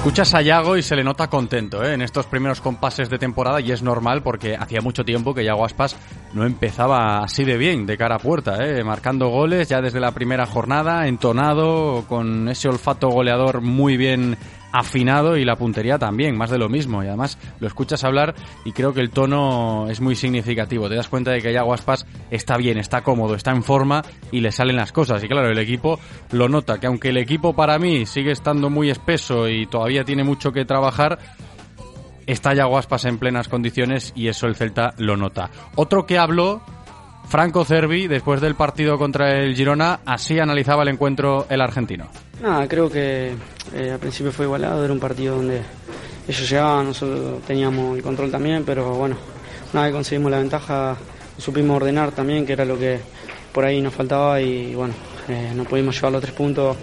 Escuchas 0.07 0.35
a 0.35 0.41
Yago 0.41 0.77
y 0.77 0.85
se 0.85 0.95
le 0.95 1.03
nota 1.03 1.27
contento 1.27 1.83
¿eh? 1.83 1.95
en 1.95 2.01
estos 2.01 2.27
primeros 2.27 2.61
compases 2.61 3.11
de 3.11 3.19
temporada 3.19 3.61
y 3.61 3.73
es 3.73 3.83
normal 3.83 4.23
porque 4.23 4.55
hacía 4.55 4.81
mucho 4.81 5.05
tiempo 5.05 5.35
que 5.35 5.45
Yago 5.45 5.65
Aspas 5.65 5.97
no 6.33 6.47
empezaba 6.47 7.25
así 7.25 7.43
de 7.43 7.57
bien 7.57 7.87
de 7.87 7.99
cara 7.99 8.15
a 8.15 8.19
puerta, 8.21 8.65
¿eh? 8.65 8.85
marcando 8.85 9.31
goles 9.31 9.69
ya 9.69 9.83
desde 9.83 9.99
la 9.99 10.13
primera 10.13 10.47
jornada, 10.47 11.09
entonado, 11.09 12.05
con 12.09 12.49
ese 12.49 12.69
olfato 12.69 13.09
goleador 13.09 13.63
muy 13.63 13.97
bien 13.97 14.39
afinado 14.78 15.37
y 15.37 15.45
la 15.45 15.56
puntería 15.56 15.99
también, 15.99 16.37
más 16.37 16.50
de 16.50 16.59
lo 16.59 16.68
mismo. 16.68 17.02
Y 17.02 17.06
además 17.06 17.38
lo 17.61 17.66
escuchas 17.66 18.04
hablar 18.04 18.35
y 18.64 18.73
creo 18.73 18.92
que 18.92 19.00
el 19.00 19.11
tono 19.11 19.88
es 19.88 20.00
muy 20.00 20.16
significativo. 20.16 20.88
Te 20.88 20.97
das 20.97 21.09
cuenta 21.09 21.30
de 21.30 21.40
que 21.40 21.52
ya 21.52 21.62
Aspas 21.62 22.06
está 22.30 22.56
bien, 22.56 22.78
está 22.78 23.02
cómodo, 23.02 23.35
está 23.35 23.50
en 23.52 23.62
forma 23.62 24.02
y 24.30 24.40
le 24.40 24.52
salen 24.52 24.76
las 24.76 24.92
cosas. 24.92 25.23
Y 25.25 25.28
claro, 25.28 25.50
el 25.50 25.59
equipo 25.59 25.99
lo 26.33 26.49
nota, 26.49 26.78
que 26.78 26.87
aunque 26.87 27.09
el 27.09 27.16
equipo 27.16 27.54
para 27.54 27.78
mí 27.78 28.06
sigue 28.06 28.33
estando 28.33 28.71
muy 28.71 28.90
espeso 28.90 29.49
y 29.49 29.66
todavía 29.66 30.04
tiene 30.04 30.25
mucho 30.25 30.52
que 30.52 30.64
trabajar, 30.64 31.18
está 32.26 32.54
ya 32.54 32.66
Aspas 32.66 33.04
en 33.04 33.18
plenas 33.18 33.49
condiciones 33.49 34.12
y 34.14 34.28
eso 34.28 34.47
el 34.47 34.56
Celta 34.56 34.95
lo 34.99 35.16
nota. 35.16 35.50
Otro 35.76 36.06
que 36.06 36.18
habló 36.18 36.62
Franco 37.28 37.64
Cervi, 37.64 38.06
después 38.06 38.40
del 38.40 38.54
partido 38.54 38.99
contra 38.99 39.38
el 39.40 39.54
Girona, 39.54 40.00
así 40.06 40.38
analizaba 40.38 40.83
el 40.83 40.90
encuentro 40.90 41.47
el 41.49 41.61
argentino. 41.61 42.09
Nada, 42.40 42.68
creo 42.68 42.88
que 42.88 43.35
eh, 43.75 43.90
al 43.92 43.99
principio 43.99 44.33
fue 44.33 44.45
igualado, 44.45 44.85
era 44.85 44.92
un 44.92 45.00
partido 45.00 45.37
donde 45.37 45.62
ellos 46.28 46.49
llegaban, 46.49 46.87
nosotros 46.87 47.42
teníamos 47.47 47.97
el 47.97 48.02
control 48.02 48.30
también, 48.30 48.64
pero 48.64 48.95
bueno, 48.95 49.16
una 49.73 49.85
vez 49.85 49.92
conseguimos 49.92 50.30
la 50.30 50.38
ventaja, 50.38 50.97
supimos 51.38 51.76
ordenar 51.76 52.12
también, 52.12 52.47
que 52.47 52.52
era 52.52 52.64
lo 52.64 52.78
que 52.78 53.00
por 53.52 53.64
ahí 53.64 53.80
nos 53.80 53.95
faltaba 53.95 54.40
y 54.40 54.75
bueno, 54.75 54.95
eh, 55.28 55.52
no 55.54 55.64
pudimos 55.64 55.95
llevar 55.97 56.12
los 56.12 56.23
tres 56.23 56.35
puntos 56.35 56.76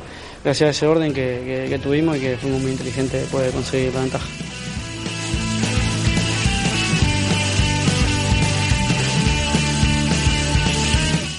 gracias 0.44 0.68
a 0.68 0.72
ese 0.72 0.88
orden 0.88 1.14
que, 1.14 1.68
que 1.70 1.80
tuvimos 1.80 2.18
y 2.18 2.20
que 2.20 2.38
fuimos 2.38 2.62
muy 2.62 2.72
inteligentes 2.72 3.22
después 3.22 3.46
de 3.46 3.52
conseguir 3.52 3.94
la 3.94 4.02
ventaja. 4.02 4.26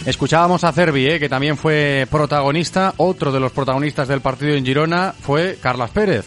Escuchábamos 0.07 0.65
a 0.65 0.73
Cervi, 0.73 1.07
eh, 1.07 1.19
que 1.19 1.31
también 1.31 1.57
fue 1.57 2.07
protagonista. 2.11 2.93
Otro 2.99 3.33
de 3.33 3.41
los 3.41 3.53
protagonistas 3.53 4.07
del 4.07 4.21
partido 4.21 4.55
en 4.55 4.65
Girona 4.65 5.15
fue 5.19 5.57
Carlos 5.61 5.89
Pérez, 5.91 6.27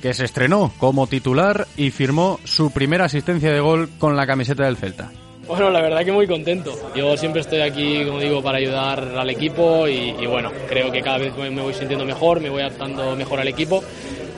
que 0.00 0.14
se 0.14 0.24
estrenó 0.24 0.72
como 0.78 1.08
titular 1.08 1.66
y 1.76 1.90
firmó 1.90 2.38
su 2.44 2.70
primera 2.70 3.06
asistencia 3.06 3.50
de 3.50 3.58
gol 3.58 3.90
con 3.98 4.14
la 4.14 4.28
camiseta 4.28 4.64
del 4.64 4.76
Celta. 4.76 5.10
Bueno, 5.48 5.70
la 5.70 5.80
verdad 5.80 6.04
que 6.04 6.12
muy 6.12 6.28
contento. 6.28 6.72
Yo 6.94 7.16
siempre 7.16 7.40
estoy 7.40 7.62
aquí, 7.62 8.04
como 8.04 8.20
digo, 8.20 8.42
para 8.42 8.58
ayudar 8.58 9.00
al 9.00 9.30
equipo 9.30 9.88
y, 9.88 10.12
bueno, 10.26 10.52
creo 10.68 10.92
que 10.92 11.02
cada 11.02 11.18
vez 11.18 11.36
me 11.36 11.62
voy 11.62 11.74
sintiendo 11.74 12.04
mejor, 12.04 12.40
me 12.40 12.48
voy 12.48 12.62
adaptando 12.62 13.16
mejor 13.16 13.40
al 13.40 13.48
equipo 13.48 13.82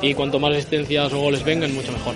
y 0.00 0.14
cuanto 0.14 0.38
más 0.38 0.52
asistencias 0.52 1.12
o 1.12 1.18
goles 1.18 1.44
vengan, 1.44 1.74
mucho 1.74 1.92
mejor. 1.92 2.14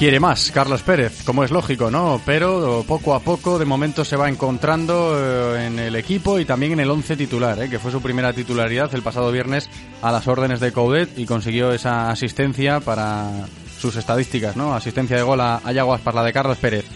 Quiere 0.00 0.18
más, 0.18 0.50
Carlos 0.50 0.80
Pérez, 0.80 1.24
como 1.26 1.44
es 1.44 1.50
lógico, 1.50 1.90
¿no? 1.90 2.22
Pero 2.24 2.86
poco 2.88 3.14
a 3.14 3.20
poco, 3.20 3.58
de 3.58 3.66
momento, 3.66 4.02
se 4.02 4.16
va 4.16 4.30
encontrando 4.30 5.14
eh, 5.14 5.66
en 5.66 5.78
el 5.78 5.94
equipo 5.94 6.38
y 6.38 6.46
también 6.46 6.72
en 6.72 6.80
el 6.80 6.90
once 6.90 7.18
titular, 7.18 7.62
¿eh? 7.62 7.68
que 7.68 7.78
fue 7.78 7.92
su 7.92 8.00
primera 8.00 8.32
titularidad 8.32 8.94
el 8.94 9.02
pasado 9.02 9.30
viernes 9.30 9.68
a 10.00 10.10
las 10.10 10.26
órdenes 10.26 10.58
de 10.58 10.72
Coudet 10.72 11.18
y 11.18 11.26
consiguió 11.26 11.70
esa 11.74 12.08
asistencia 12.08 12.80
para 12.80 13.30
sus 13.78 13.94
estadísticas, 13.96 14.56
¿no? 14.56 14.74
Asistencia 14.74 15.18
de 15.18 15.22
gol 15.22 15.42
a, 15.42 15.60
Yaguas 15.70 16.00
para 16.00 16.22
la 16.22 16.24
de 16.24 16.32
Carlos 16.32 16.56
Pérez. 16.56 16.86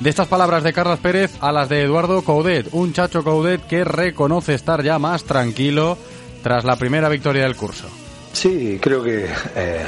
De 0.00 0.08
estas 0.08 0.28
palabras 0.28 0.62
de 0.62 0.72
Carlos 0.72 1.00
Pérez 1.00 1.32
a 1.40 1.52
las 1.52 1.68
de 1.68 1.82
Eduardo 1.82 2.22
Coudet, 2.22 2.68
un 2.72 2.94
chacho 2.94 3.22
Coudet 3.22 3.66
que 3.66 3.84
reconoce 3.84 4.54
estar 4.54 4.82
ya 4.82 4.98
más 4.98 5.24
tranquilo 5.24 5.98
tras 6.42 6.64
la 6.64 6.76
primera 6.76 7.10
victoria 7.10 7.42
del 7.42 7.56
curso. 7.56 7.88
Sí, 8.32 8.78
creo 8.80 9.02
que 9.02 9.26
eh, 9.54 9.84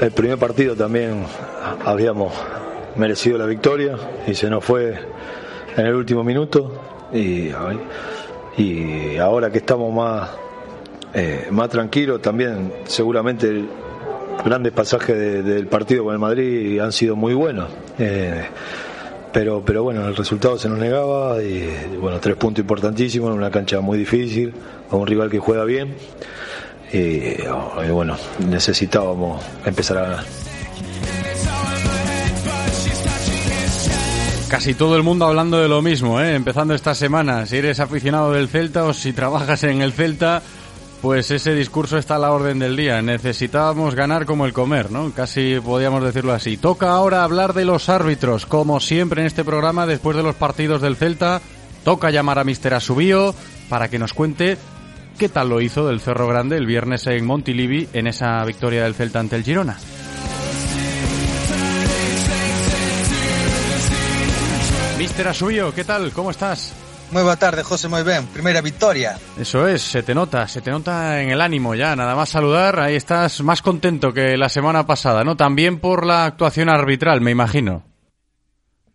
el 0.00 0.10
primer 0.10 0.38
partido 0.38 0.74
también 0.74 1.24
habíamos 1.84 2.32
merecido 2.96 3.38
la 3.38 3.46
victoria 3.46 3.96
y 4.26 4.34
se 4.34 4.50
nos 4.50 4.64
fue 4.64 4.94
en 5.76 5.86
el 5.86 5.94
último 5.94 6.22
minuto 6.24 6.72
y, 7.12 7.50
y 8.56 9.16
ahora 9.16 9.50
que 9.50 9.58
estamos 9.58 9.92
más, 9.94 10.30
eh, 11.14 11.48
más 11.50 11.68
tranquilos 11.68 12.20
también 12.20 12.72
seguramente 12.84 13.64
grandes 14.44 14.72
pasajes 14.72 15.44
del 15.44 15.66
partido 15.66 16.04
con 16.04 16.12
el 16.12 16.18
Madrid 16.18 16.78
han 16.80 16.92
sido 16.92 17.16
muy 17.16 17.34
buenos. 17.34 17.70
Eh, 17.98 18.44
pero, 19.32 19.62
pero 19.64 19.82
bueno, 19.82 20.06
el 20.06 20.16
resultado 20.16 20.56
se 20.56 20.68
nos 20.68 20.78
negaba 20.78 21.42
y 21.42 21.96
bueno, 22.00 22.18
tres 22.20 22.36
puntos 22.36 22.60
importantísimos 22.62 23.30
en 23.30 23.36
una 23.36 23.50
cancha 23.50 23.80
muy 23.80 23.98
difícil, 23.98 24.54
a 24.90 24.96
un 24.96 25.06
rival 25.06 25.28
que 25.30 25.38
juega 25.38 25.64
bien 25.64 25.94
y, 26.96 27.90
bueno, 27.90 28.16
necesitábamos 28.48 29.44
empezar 29.64 29.98
a 29.98 30.02
ganar. 30.02 30.24
Casi 34.48 34.74
todo 34.74 34.96
el 34.96 35.02
mundo 35.02 35.26
hablando 35.26 35.60
de 35.60 35.68
lo 35.68 35.82
mismo, 35.82 36.20
¿eh? 36.20 36.34
empezando 36.34 36.72
esta 36.74 36.94
semana. 36.94 37.46
Si 37.46 37.56
eres 37.56 37.80
aficionado 37.80 38.32
del 38.32 38.48
Celta 38.48 38.84
o 38.84 38.94
si 38.94 39.12
trabajas 39.12 39.64
en 39.64 39.82
el 39.82 39.92
Celta, 39.92 40.42
Pues 41.02 41.30
ese 41.30 41.54
discurso 41.54 41.98
está 41.98 42.16
a 42.16 42.18
la 42.18 42.32
orden 42.32 42.58
del 42.58 42.76
día. 42.76 43.02
Necesitábamos 43.02 43.94
ganar 43.94 44.24
como 44.24 44.46
el 44.46 44.52
comer, 44.52 44.90
¿no? 44.90 45.12
Casi 45.12 45.60
podíamos 45.60 46.02
decirlo 46.02 46.32
así. 46.32 46.56
Toca 46.56 46.90
ahora 46.90 47.22
hablar 47.22 47.52
de 47.52 47.64
los 47.64 47.88
árbitros. 47.88 48.46
Como 48.46 48.80
siempre 48.80 49.20
en 49.20 49.26
este 49.26 49.44
programa, 49.44 49.86
después 49.86 50.16
de 50.16 50.22
los 50.22 50.34
partidos 50.34 50.80
del 50.80 50.96
Celta, 50.96 51.40
toca 51.84 52.10
llamar 52.10 52.38
a 52.38 52.44
Mister 52.44 52.74
Asubío 52.74 53.34
para 53.68 53.88
que 53.88 53.98
nos 53.98 54.14
cuente 54.14 54.56
qué 55.16 55.28
tal 55.28 55.48
lo 55.48 55.60
hizo 55.60 55.86
del 55.86 56.00
Cerro 56.00 56.28
Grande 56.28 56.56
el 56.56 56.66
viernes 56.66 57.06
en 57.06 57.24
Montilivi 57.24 57.88
en 57.92 58.06
esa 58.06 58.44
victoria 58.44 58.84
del 58.84 58.94
Celta 58.94 59.20
ante 59.20 59.36
el 59.36 59.44
Girona. 59.44 59.76
Mister 64.98 65.28
Asubío, 65.28 65.74
¿qué 65.74 65.84
tal? 65.84 66.12
¿Cómo 66.12 66.30
estás? 66.30 66.72
Moi 67.12 67.22
boa 67.22 67.38
tarde, 67.38 67.62
José, 67.62 67.86
moi 67.86 68.02
ben. 68.02 68.26
Primeira 68.34 68.60
victoria. 68.60 69.14
Eso 69.38 69.68
es, 69.68 69.80
se 69.80 70.02
te 70.02 70.12
nota, 70.12 70.48
se 70.48 70.60
te 70.60 70.72
nota 70.72 71.22
en 71.22 71.30
el 71.30 71.40
ánimo 71.40 71.74
ya. 71.76 71.94
Nada 71.94 72.16
más 72.16 72.28
saludar, 72.28 72.80
ahí 72.80 72.96
estás 72.96 73.40
más 73.42 73.62
contento 73.62 74.12
que 74.12 74.36
la 74.36 74.48
semana 74.48 74.86
pasada, 74.86 75.22
¿no? 75.22 75.36
También 75.36 75.78
por 75.78 76.04
la 76.04 76.24
actuación 76.24 76.68
arbitral, 76.68 77.20
me 77.20 77.30
imagino. 77.30 77.84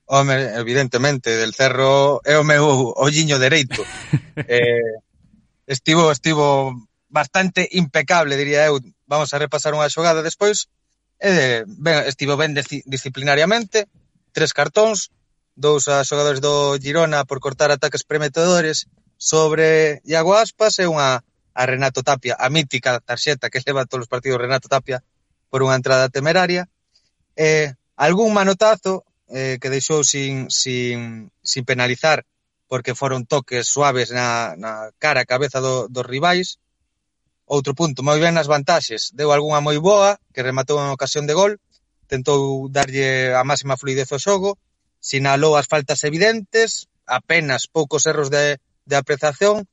Home, 0.05 0.55
evidentemente, 0.59 1.37
del 1.37 1.53
Cerro 1.53 2.19
é 2.25 2.35
o 2.35 2.43
meu 2.43 2.91
olliño 2.99 3.39
dereito. 3.39 3.81
eh, 4.35 4.99
estivo 5.71 6.11
estivo 6.11 6.75
bastante 7.07 7.67
impecable, 7.71 8.37
diría 8.37 8.65
eu. 8.65 8.79
Vamos 9.07 9.33
a 9.33 9.39
repasar 9.39 9.71
unha 9.71 9.87
xogada 9.87 10.19
despois. 10.23 10.67
Eh, 11.19 11.63
ben, 11.67 12.03
estivo 12.07 12.35
ben 12.35 12.51
disciplinariamente, 12.87 13.87
tres 14.35 14.51
cartóns, 14.51 15.11
dous 15.55 15.87
a 15.87 16.03
xogadores 16.03 16.41
do 16.41 16.75
Girona 16.79 17.23
por 17.23 17.39
cortar 17.39 17.71
ataques 17.71 18.03
premetedores 18.03 18.87
sobre 19.15 20.01
Iago 20.03 20.33
Aspas 20.35 20.79
e 20.79 20.87
unha 20.87 21.21
a 21.51 21.63
Renato 21.67 22.01
Tapia, 22.01 22.39
a 22.39 22.47
mítica 22.49 23.03
tarxeta 23.03 23.51
que 23.51 23.61
leva 23.63 23.85
todos 23.85 24.07
os 24.07 24.11
partidos 24.11 24.39
Renato 24.39 24.71
Tapia 24.71 25.03
por 25.51 25.63
unha 25.63 25.75
entrada 25.75 26.07
temeraria. 26.07 26.67
Eh, 27.35 27.75
algún 27.95 28.31
manotazo 28.31 29.03
eh, 29.27 29.59
que 29.59 29.69
deixou 29.69 30.03
sin, 30.03 30.47
sin, 30.49 31.29
sin 31.43 31.63
penalizar 31.67 32.23
porque 32.71 32.95
foron 32.95 33.27
toques 33.27 33.67
suaves 33.67 34.15
na, 34.15 34.55
na 34.55 34.95
cara 34.95 35.27
a 35.27 35.27
cabeza 35.27 35.59
do, 35.59 35.91
dos 35.91 36.07
rivais. 36.07 36.55
Outro 37.43 37.75
punto, 37.75 37.99
moi 37.99 38.15
ben 38.23 38.31
nas 38.31 38.47
vantaxes, 38.47 39.11
deu 39.11 39.35
algunha 39.35 39.59
moi 39.59 39.75
boa, 39.75 40.15
que 40.31 40.39
rematou 40.39 40.79
en 40.79 40.87
ocasión 40.87 41.27
de 41.27 41.35
gol, 41.35 41.59
tentou 42.07 42.71
darlle 42.71 43.35
a 43.35 43.43
máxima 43.43 43.75
fluidez 43.75 44.07
ao 44.15 44.23
xogo, 44.23 44.55
sinalou 45.03 45.59
as 45.59 45.67
faltas 45.67 45.99
evidentes, 46.07 46.87
apenas 47.03 47.67
poucos 47.67 48.07
erros 48.07 48.31
de, 48.31 48.55
de 48.87 48.95
apreciación, 48.95 49.67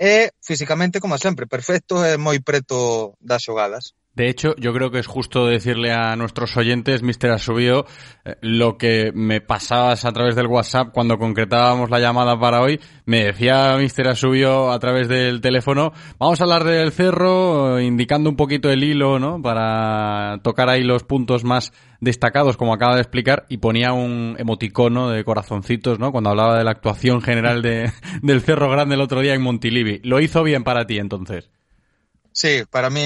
e 0.00 0.32
físicamente, 0.40 1.04
como 1.04 1.20
sempre, 1.20 1.44
perfecto 1.44 2.00
e 2.00 2.16
moi 2.16 2.40
preto 2.40 3.12
das 3.20 3.44
xogadas. 3.44 3.92
De 4.18 4.28
hecho, 4.28 4.56
yo 4.56 4.72
creo 4.72 4.90
que 4.90 4.98
es 4.98 5.06
justo 5.06 5.46
decirle 5.46 5.92
a 5.92 6.16
nuestros 6.16 6.56
oyentes, 6.56 7.04
Mr. 7.04 7.30
Asubio, 7.30 7.86
eh, 8.24 8.34
lo 8.40 8.76
que 8.76 9.12
me 9.14 9.40
pasabas 9.40 10.04
a 10.04 10.10
través 10.10 10.34
del 10.34 10.48
WhatsApp 10.48 10.88
cuando 10.92 11.18
concretábamos 11.18 11.88
la 11.88 12.00
llamada 12.00 12.36
para 12.36 12.60
hoy. 12.60 12.80
Me 13.04 13.26
decía 13.26 13.76
Mr. 13.78 14.08
Asubio 14.08 14.72
a 14.72 14.78
través 14.80 15.06
del 15.06 15.40
teléfono, 15.40 15.92
vamos 16.18 16.40
a 16.40 16.44
hablar 16.44 16.64
del 16.64 16.90
cerro, 16.90 17.78
indicando 17.80 18.28
un 18.28 18.34
poquito 18.34 18.72
el 18.72 18.82
hilo, 18.82 19.20
¿no? 19.20 19.40
Para 19.40 20.40
tocar 20.42 20.68
ahí 20.68 20.82
los 20.82 21.04
puntos 21.04 21.44
más 21.44 21.72
destacados, 22.00 22.56
como 22.56 22.74
acaba 22.74 22.96
de 22.96 23.02
explicar, 23.02 23.46
y 23.48 23.58
ponía 23.58 23.92
un 23.92 24.34
emoticono 24.36 25.10
de 25.10 25.22
corazoncitos, 25.22 26.00
¿no? 26.00 26.10
Cuando 26.10 26.30
hablaba 26.30 26.58
de 26.58 26.64
la 26.64 26.72
actuación 26.72 27.22
general 27.22 27.62
de, 27.62 27.92
del 28.22 28.40
Cerro 28.40 28.68
Grande 28.68 28.96
el 28.96 29.00
otro 29.00 29.20
día 29.20 29.34
en 29.34 29.42
Montilivi. 29.42 30.00
¿Lo 30.02 30.18
hizo 30.18 30.42
bien 30.42 30.64
para 30.64 30.86
ti 30.86 30.98
entonces? 30.98 31.50
Sí, 32.32 32.62
para 32.68 32.90
mí 32.90 33.00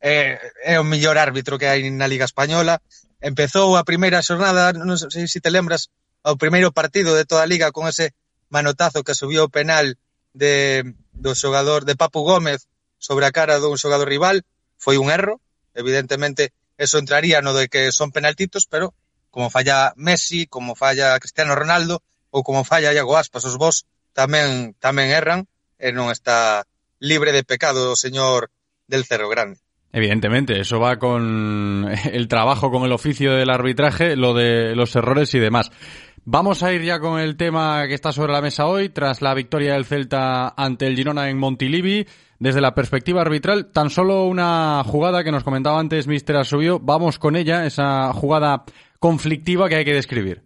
é, 0.00 0.40
é 0.64 0.80
o 0.80 0.84
mellor 0.84 1.18
árbitro 1.20 1.58
que 1.60 1.68
hai 1.68 1.84
na 1.92 2.08
Liga 2.08 2.24
Española. 2.24 2.80
Empezou 3.20 3.76
a 3.76 3.84
primeira 3.84 4.24
xornada, 4.24 4.72
non 4.72 4.96
sei 4.96 5.28
se 5.28 5.44
te 5.44 5.52
lembras, 5.52 5.92
ao 6.24 6.40
primeiro 6.40 6.72
partido 6.72 7.12
de 7.12 7.28
toda 7.28 7.44
a 7.44 7.50
Liga 7.50 7.72
con 7.72 7.84
ese 7.84 8.16
manotazo 8.48 9.04
que 9.04 9.14
subiu 9.14 9.44
o 9.44 9.52
penal 9.52 9.96
de, 10.32 10.84
do 11.12 11.36
xogador 11.36 11.84
de 11.84 11.96
Papu 11.96 12.24
Gómez 12.24 12.66
sobre 12.98 13.28
a 13.28 13.32
cara 13.32 13.60
dun 13.60 13.76
xogador 13.76 14.08
rival. 14.08 14.42
Foi 14.80 14.96
un 14.96 15.12
erro, 15.12 15.40
evidentemente, 15.76 16.56
eso 16.80 16.96
entraría 16.96 17.44
no 17.44 17.52
de 17.52 17.68
que 17.68 17.92
son 17.92 18.08
penaltitos, 18.08 18.64
pero 18.64 18.96
como 19.30 19.52
falla 19.52 19.92
Messi, 19.96 20.48
como 20.48 20.74
falla 20.74 21.18
Cristiano 21.20 21.54
Ronaldo 21.54 22.00
ou 22.32 22.40
como 22.42 22.64
falla 22.64 22.92
Iago 22.96 23.20
Aspas, 23.20 23.44
os 23.44 23.60
vos 23.60 23.84
tamén 24.16 24.72
tamén 24.80 25.12
erran 25.12 25.46
e 25.76 25.92
non 25.92 26.08
está 26.08 26.64
libre 26.98 27.36
de 27.36 27.44
pecado 27.44 27.92
o 27.92 28.00
señor 28.00 28.48
del 28.88 29.04
Cerro 29.04 29.28
Grande. 29.28 29.60
Evidentemente, 29.92 30.60
eso 30.60 30.78
va 30.78 30.98
con 30.98 31.88
el 32.12 32.28
trabajo, 32.28 32.70
con 32.70 32.84
el 32.84 32.92
oficio 32.92 33.32
del 33.32 33.50
arbitraje, 33.50 34.14
lo 34.16 34.34
de 34.34 34.76
los 34.76 34.94
errores 34.94 35.34
y 35.34 35.40
demás. 35.40 35.70
Vamos 36.24 36.62
a 36.62 36.72
ir 36.72 36.82
ya 36.82 37.00
con 37.00 37.18
el 37.18 37.36
tema 37.36 37.86
que 37.88 37.94
está 37.94 38.12
sobre 38.12 38.32
la 38.32 38.42
mesa 38.42 38.66
hoy, 38.66 38.90
tras 38.90 39.20
la 39.20 39.34
victoria 39.34 39.72
del 39.72 39.86
Celta 39.86 40.54
ante 40.56 40.86
el 40.86 40.94
Girona 40.94 41.28
en 41.28 41.38
Montilivi. 41.38 42.06
Desde 42.38 42.60
la 42.60 42.74
perspectiva 42.74 43.20
arbitral, 43.20 43.70
tan 43.72 43.90
solo 43.90 44.24
una 44.24 44.82
jugada 44.86 45.24
que 45.24 45.32
nos 45.32 45.44
comentaba 45.44 45.78
antes 45.78 46.06
Mister 46.06 46.36
Asubio, 46.36 46.78
vamos 46.78 47.18
con 47.18 47.36
ella, 47.36 47.66
esa 47.66 48.12
jugada 48.14 48.64
conflictiva 48.98 49.68
que 49.68 49.76
hai 49.76 49.84
que 49.84 49.92
describir. 49.92 50.40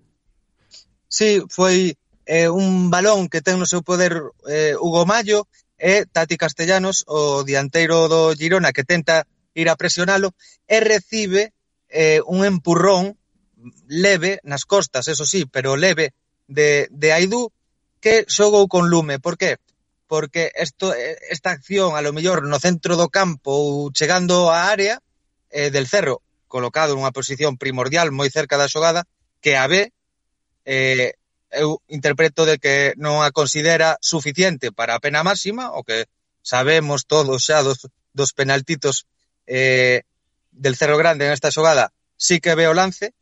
Sí, 1.06 1.42
foi 1.50 1.94
eh, 2.26 2.48
un 2.48 2.90
balón 2.90 3.28
que 3.28 3.42
ten 3.42 3.62
no 3.62 3.66
poder 3.86 4.26
eh, 4.48 4.74
Hugo 4.74 5.06
Mayo 5.06 5.46
e 5.78 6.06
Tati 6.06 6.34
Castellanos, 6.34 7.04
o 7.06 7.44
dianteiro 7.46 8.08
do 8.08 8.34
Girona, 8.34 8.72
que 8.72 8.82
tenta 8.82 9.22
ir 9.54 9.70
a 9.70 9.76
presionalo, 9.76 10.34
e 10.66 10.80
recibe 10.80 11.54
eh, 11.88 12.20
un 12.26 12.44
empurrón 12.44 13.16
leve 13.86 14.40
nas 14.44 14.64
costas, 14.64 15.08
eso 15.08 15.24
sí, 15.24 15.46
pero 15.46 15.76
leve 15.76 16.12
de, 16.46 16.88
de 16.90 17.12
Aidú, 17.12 17.52
que 18.00 18.26
xogou 18.28 18.68
con 18.68 18.90
lume. 18.90 19.18
Por 19.18 19.38
qué? 19.38 19.56
Porque 20.06 20.52
esto, 20.54 20.92
esta 20.94 21.50
acción, 21.50 21.96
a 21.96 22.02
lo 22.02 22.12
mellor, 22.12 22.44
no 22.44 22.60
centro 22.60 23.00
do 23.00 23.08
campo 23.08 23.50
ou 23.56 23.88
chegando 23.94 24.52
á 24.52 24.68
área 24.68 25.00
eh, 25.48 25.72
del 25.72 25.88
cerro, 25.88 26.20
colocado 26.44 26.92
nunha 26.92 27.16
posición 27.16 27.56
primordial 27.56 28.12
moi 28.12 28.28
cerca 28.28 28.60
da 28.60 28.68
xogada, 28.68 29.08
que 29.40 29.56
a 29.56 29.64
B 29.64 29.90
eh, 30.68 31.16
eu 31.54 31.80
interpreto 31.88 32.44
de 32.44 32.58
que 32.58 32.92
non 33.00 33.24
a 33.24 33.32
considera 33.32 33.96
suficiente 34.04 34.74
para 34.74 34.98
a 34.98 35.02
pena 35.02 35.24
máxima, 35.24 35.72
o 35.72 35.80
que 35.86 36.10
sabemos 36.44 37.08
todos 37.08 37.40
xa 37.48 37.64
dos, 37.64 37.88
dos 38.12 38.36
penaltitos 38.36 39.08
eh, 39.46 40.02
del 40.52 40.76
Cerro 40.76 40.96
Grande 40.96 41.26
en 41.26 41.32
esta 41.32 41.50
xogada 41.50 41.92
sí 42.16 42.40
que 42.40 42.54
ve 42.54 42.68
o 42.68 42.74
lance, 42.74 43.12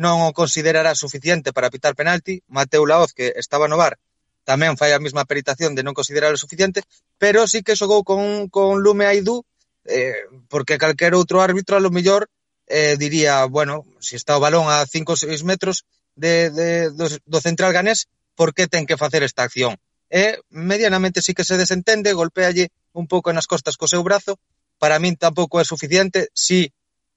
non 0.00 0.24
o 0.24 0.32
considerará 0.32 0.96
suficiente 0.96 1.52
para 1.52 1.70
pitar 1.70 1.94
penalti, 1.94 2.42
Mateu 2.48 2.88
Laoz, 2.88 3.12
que 3.12 3.36
estaba 3.36 3.68
no 3.68 3.76
bar, 3.76 4.00
tamén 4.48 4.74
fai 4.80 4.96
a 4.96 5.02
mesma 5.02 5.28
peritación 5.28 5.76
de 5.76 5.84
non 5.84 5.96
considerar 5.96 6.32
o 6.32 6.40
suficiente, 6.40 6.82
pero 7.20 7.44
sí 7.46 7.62
que 7.62 7.78
xogou 7.78 8.02
con, 8.02 8.48
con 8.48 8.80
Lume 8.80 9.06
Aidú, 9.06 9.44
eh, 9.84 10.26
porque 10.48 10.80
calquer 10.80 11.12
outro 11.14 11.44
árbitro 11.44 11.76
a 11.76 11.84
lo 11.84 11.92
mellor 11.92 12.28
eh, 12.66 12.96
diría, 12.96 13.44
bueno, 13.44 13.84
se 14.00 14.14
si 14.14 14.16
está 14.16 14.36
o 14.36 14.42
balón 14.42 14.66
a 14.70 14.86
5 14.86 15.12
ou 15.12 15.18
6 15.18 15.44
metros 15.44 15.84
de, 16.16 16.50
de, 16.50 16.68
do, 16.90 17.06
do 17.06 17.38
central 17.40 17.72
ganés, 17.76 18.08
por 18.34 18.56
que 18.56 18.70
ten 18.70 18.88
que 18.88 18.96
facer 18.96 19.22
esta 19.22 19.44
acción? 19.44 19.76
E 20.10 20.22
eh, 20.22 20.34
medianamente 20.50 21.22
sí 21.22 21.36
que 21.36 21.46
se 21.46 21.60
desentende, 21.60 22.16
golpealle 22.16 22.74
un 22.96 23.06
pouco 23.06 23.30
nas 23.30 23.46
costas 23.46 23.78
co 23.78 23.86
seu 23.86 24.02
brazo, 24.02 24.40
para 24.80 24.96
min 24.96 25.20
tampouco 25.20 25.60
é 25.60 25.64
suficiente 25.68 26.32
si 26.32 26.72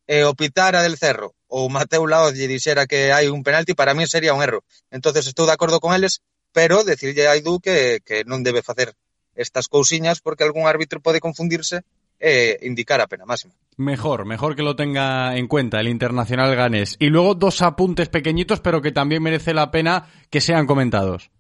eh, 0.06 0.28
o 0.28 0.36
Pitara 0.36 0.84
del 0.84 0.99
Cerro 0.99 1.32
ou 1.47 1.71
Mateu 1.71 2.04
Laoz 2.04 2.36
lle 2.36 2.52
dixera 2.52 2.84
que 2.84 3.15
hai 3.15 3.32
un 3.32 3.39
penalti, 3.39 3.71
para 3.71 3.95
min 3.95 4.12
sería 4.12 4.36
un 4.36 4.43
erro. 4.43 4.67
entonces 4.91 5.23
estou 5.26 5.47
de 5.47 5.56
acordo 5.56 5.80
con 5.80 5.95
eles, 5.95 6.19
pero 6.52 6.84
decirlle 6.84 7.26
a 7.26 7.39
Aidú 7.39 7.63
que, 7.63 8.04
que 8.04 8.28
non 8.28 8.43
debe 8.43 8.62
facer 8.62 8.91
estas 9.34 9.71
cousiñas 9.71 10.19
porque 10.19 10.43
algún 10.43 10.67
árbitro 10.67 10.99
pode 10.99 11.23
confundirse 11.23 11.88
e 12.19 12.60
indicar 12.63 13.02
a 13.02 13.08
pena 13.08 13.26
máxima. 13.26 13.56
Mejor, 13.76 14.26
mejor 14.26 14.56
que 14.56 14.63
lo 14.63 14.76
tenga 14.76 15.36
en 15.36 15.47
cuenta 15.47 15.80
el 15.80 15.88
internacional 15.88 16.56
ganés. 16.56 16.95
Y 16.99 17.10
luego 17.10 17.36
dos 17.36 17.62
apuntes 17.62 18.08
pequeñitos, 18.08 18.62
pero 18.62 18.82
que 18.82 18.91
también 18.91 19.23
merece 19.23 19.54
la 19.54 19.71
pena 19.71 20.08
que 20.30 20.39
sean 20.39 20.67
comentados. 20.67 21.32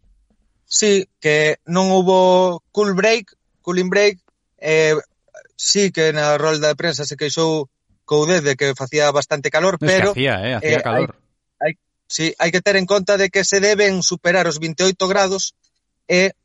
Sí, 0.65 1.07
que 1.21 1.61
non 1.69 1.93
hubo 1.93 2.63
cool 2.73 2.97
break, 2.97 3.37
cooling 3.61 3.89
break, 3.89 4.19
eh, 4.57 4.97
sí 5.55 5.91
que 5.91 6.13
na 6.13 6.37
rolda 6.37 6.71
de 6.71 6.79
prensa 6.79 7.05
se 7.05 7.17
queixou 7.17 7.69
Coudé 8.05 8.41
de 8.41 8.55
que 8.55 8.75
facía 8.75 9.11
bastante 9.11 9.49
calor, 9.49 9.77
es 9.79 9.91
pero... 9.91 10.13
Que 10.13 10.29
hacía, 10.29 10.47
eh, 10.47 10.53
hacía 10.55 10.77
eh, 10.77 10.83
calor. 10.83 11.15
Hai, 11.59 11.71
hai, 11.71 11.73
sí, 12.07 12.35
hai 12.37 12.51
que 12.51 12.61
ter 12.61 12.75
en 12.75 12.85
conta 12.85 13.15
de 13.15 13.31
que 13.31 13.47
se 13.47 13.63
deben 13.63 14.03
superar 14.03 14.47
os 14.47 14.59
28 14.59 14.99
grados 15.07 15.55
e 16.07 16.35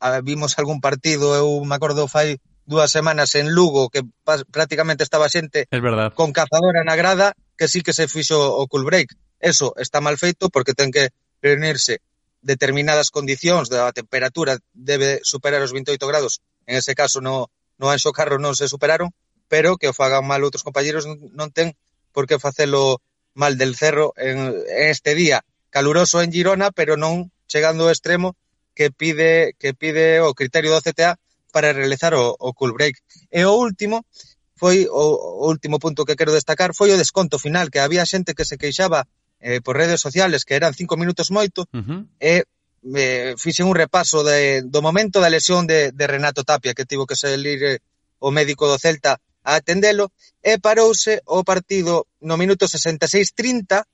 a, 0.00 0.24
vimos 0.24 0.56
algún 0.56 0.80
partido, 0.80 1.36
eh, 1.36 1.44
eu 1.44 1.60
me 1.64 1.76
acordo 1.76 2.08
fai 2.08 2.40
dúas 2.64 2.88
semanas 2.88 3.36
en 3.36 3.52
Lugo 3.52 3.92
que 3.92 4.00
pas, 4.24 4.48
prácticamente 4.48 5.04
estaba 5.04 5.28
xente 5.28 5.68
es 5.68 5.82
verdad. 5.84 6.16
con 6.16 6.32
cazadora 6.32 6.80
na 6.80 6.96
grada 6.96 7.36
que 7.60 7.68
sí 7.68 7.84
que 7.84 7.92
se 7.92 8.08
fixo 8.08 8.40
o 8.40 8.64
cool 8.66 8.88
break. 8.88 9.12
Eso 9.44 9.76
está 9.76 10.00
mal 10.00 10.16
feito 10.16 10.48
porque 10.48 10.72
ten 10.72 10.88
que 10.88 11.12
reunirse 11.44 12.00
determinadas 12.40 13.12
condicións 13.12 13.68
da 13.68 13.92
temperatura 13.92 14.56
debe 14.72 15.20
superar 15.20 15.60
os 15.60 15.76
28 15.76 16.00
grados, 16.08 16.40
en 16.64 16.80
ese 16.80 16.96
caso 16.96 17.20
no 17.20 17.52
no 17.78 17.90
Anxo 17.90 18.12
Carro 18.12 18.38
non 18.38 18.54
se 18.54 18.68
superaron, 18.68 19.10
pero 19.48 19.76
que 19.76 19.90
o 19.90 19.96
fagan 19.96 20.24
mal 20.26 20.42
outros 20.42 20.66
compañeros 20.66 21.04
non 21.06 21.50
ten 21.50 21.74
por 22.14 22.24
que 22.26 22.42
facelo 22.42 23.02
mal 23.34 23.58
del 23.58 23.74
Cerro 23.74 24.14
en, 24.16 24.54
en 24.66 24.86
este 24.90 25.14
día 25.14 25.42
caluroso 25.70 26.22
en 26.22 26.30
Girona, 26.30 26.70
pero 26.70 26.94
non 26.94 27.34
chegando 27.50 27.84
ao 27.84 27.94
extremo 27.94 28.38
que 28.78 28.90
pide 28.90 29.58
que 29.58 29.74
pide 29.74 30.22
o 30.22 30.34
criterio 30.34 30.70
do 30.70 30.82
CTA 30.82 31.18
para 31.50 31.74
realizar 31.74 32.14
o, 32.14 32.34
o 32.38 32.54
cool 32.54 32.74
break. 32.74 32.98
E 33.30 33.42
o 33.46 33.54
último 33.54 34.06
foi 34.54 34.86
o, 34.86 35.04
o 35.42 35.46
último 35.50 35.78
punto 35.78 36.06
que 36.06 36.16
quero 36.18 36.34
destacar 36.34 36.74
foi 36.74 36.94
o 36.94 36.98
desconto 36.98 37.38
final, 37.38 37.70
que 37.70 37.82
había 37.82 38.06
xente 38.06 38.34
que 38.34 38.46
se 38.46 38.58
queixaba 38.58 39.06
eh, 39.42 39.60
por 39.60 39.76
redes 39.76 40.00
sociales 40.00 40.46
que 40.46 40.54
eran 40.54 40.74
cinco 40.74 40.96
minutos 40.96 41.30
moito, 41.30 41.66
uh 41.74 41.82
-huh. 41.82 42.00
e 42.22 42.46
eh, 42.92 43.34
fixen 43.38 43.66
un 43.66 43.74
repaso 43.74 44.22
de, 44.24 44.62
do 44.62 44.82
momento 44.82 45.20
da 45.20 45.32
lesión 45.32 45.66
de, 45.66 45.92
de 45.92 46.06
Renato 46.06 46.44
Tapia, 46.44 46.74
que 46.74 46.84
tivo 46.84 47.06
que 47.06 47.16
salir 47.16 47.62
eh, 47.64 47.78
o 48.20 48.30
médico 48.30 48.68
do 48.68 48.76
Celta 48.78 49.20
a 49.44 49.56
atendelo, 49.56 50.12
e 50.40 50.60
parouse 50.60 51.20
o 51.24 51.44
partido 51.44 52.08
no 52.20 52.36
minuto 52.36 52.68
66-30 52.68 53.84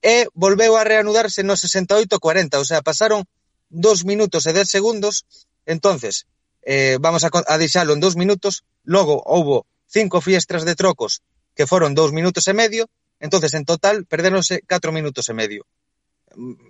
e 0.00 0.28
volveu 0.32 0.76
a 0.76 0.84
reanudarse 0.84 1.42
no 1.42 1.56
68-40, 1.56 2.60
o 2.60 2.64
sea, 2.64 2.80
pasaron 2.80 3.24
dos 3.68 4.04
minutos 4.04 4.46
e 4.46 4.52
10 4.52 4.68
segundos, 4.68 5.24
entonces 5.64 6.28
eh, 6.62 6.98
vamos 7.00 7.24
a, 7.24 7.30
a 7.32 7.56
deixalo 7.58 7.92
en 7.92 8.00
dos 8.00 8.16
minutos, 8.16 8.64
logo 8.84 9.22
houbo 9.24 9.66
cinco 9.86 10.20
fiestras 10.20 10.64
de 10.64 10.74
trocos 10.74 11.22
que 11.54 11.66
foron 11.66 11.94
dous 11.96 12.12
minutos 12.12 12.44
e 12.48 12.54
medio, 12.54 12.88
entonces 13.20 13.54
en 13.54 13.64
total 13.64 14.04
perdéronse 14.04 14.60
catro 14.66 14.92
minutos 14.92 15.28
e 15.28 15.34
medio 15.34 15.64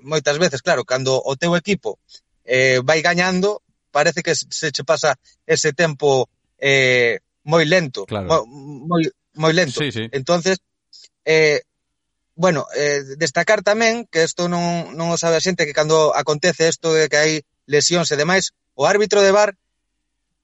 moitas 0.02 0.38
veces, 0.38 0.62
claro, 0.62 0.84
cando 0.84 1.18
o 1.18 1.36
teu 1.36 1.56
equipo 1.58 1.98
eh, 2.46 2.80
vai 2.84 3.02
gañando, 3.02 3.62
parece 3.90 4.22
que 4.22 4.34
se 4.34 4.70
che 4.70 4.84
pasa 4.84 5.18
ese 5.46 5.72
tempo 5.72 6.30
eh, 6.58 7.20
moi 7.44 7.66
lento, 7.66 8.06
claro. 8.06 8.46
moi, 8.46 9.02
moi 9.34 9.52
lento. 9.52 9.82
Sí, 9.82 9.90
sí. 9.92 10.08
entonces 10.12 10.58
eh, 11.26 11.62
bueno, 12.36 12.66
eh, 12.76 13.02
destacar 13.16 13.64
tamén 13.64 14.04
que 14.06 14.22
isto 14.22 14.46
non, 14.46 14.92
non 14.94 15.08
o 15.10 15.16
sabe 15.16 15.40
a 15.40 15.44
xente 15.44 15.64
que 15.64 15.74
cando 15.74 16.12
acontece 16.12 16.68
isto 16.68 16.92
de 16.92 17.08
que 17.08 17.18
hai 17.18 17.32
lesións 17.66 18.12
e 18.12 18.20
demais, 18.20 18.52
o 18.76 18.84
árbitro 18.84 19.24
de 19.24 19.32
bar 19.32 19.56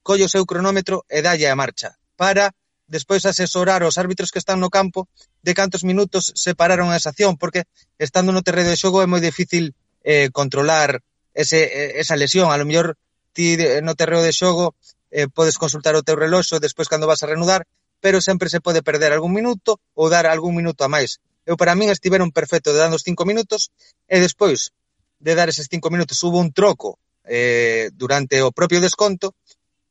colle 0.03 0.27
o 0.27 0.33
seu 0.33 0.43
cronómetro 0.49 1.05
e 1.07 1.23
dalle 1.23 1.47
a 1.47 1.55
marcha 1.55 1.95
para 2.17 2.51
despois 2.93 3.25
asesorar 3.25 3.81
aos 3.81 3.97
árbitros 3.97 4.29
que 4.29 4.39
están 4.39 4.61
no 4.61 4.69
campo 4.69 5.09
de 5.41 5.57
cantos 5.57 5.81
minutos 5.81 6.29
separaron 6.37 6.93
esa 6.93 7.17
acción, 7.17 7.41
porque 7.41 7.65
estando 7.97 8.37
no 8.37 8.45
terreno 8.45 8.69
de 8.69 8.77
xogo 8.77 9.01
é 9.01 9.09
moi 9.09 9.25
difícil 9.25 9.73
eh, 10.05 10.29
controlar 10.29 11.01
ese, 11.33 11.65
eh, 11.65 11.91
esa 12.05 12.21
lesión. 12.21 12.53
A 12.53 12.61
lo 12.61 12.69
mellor 12.69 13.01
ti 13.33 13.57
no 13.81 13.97
terreo 13.97 14.21
de 14.21 14.37
xogo 14.37 14.77
eh, 15.09 15.25
podes 15.33 15.57
consultar 15.57 15.97
o 15.97 16.05
teu 16.05 16.21
reloxo 16.21 16.61
despois 16.61 16.93
cando 16.93 17.09
vas 17.09 17.25
a 17.25 17.31
reanudar, 17.33 17.65
pero 18.05 18.21
sempre 18.21 18.53
se 18.53 18.61
pode 18.61 18.85
perder 18.85 19.17
algún 19.17 19.33
minuto 19.33 19.81
ou 19.97 20.13
dar 20.13 20.29
algún 20.29 20.53
minuto 20.53 20.85
a 20.85 20.93
máis. 20.93 21.17
Eu 21.49 21.57
para 21.57 21.73
min 21.73 21.89
estiveron 21.89 22.29
perfecto 22.29 22.77
de 22.77 22.79
dando 22.79 23.01
os 23.01 23.07
cinco 23.09 23.25
minutos 23.25 23.73
e 24.05 24.21
despois 24.21 24.77
de 25.17 25.33
dar 25.33 25.49
eses 25.49 25.73
cinco 25.73 25.89
minutos 25.89 26.21
hubo 26.21 26.37
un 26.37 26.53
troco 26.53 27.01
eh, 27.25 27.89
durante 27.97 28.45
o 28.45 28.53
propio 28.53 28.85
desconto 28.85 29.33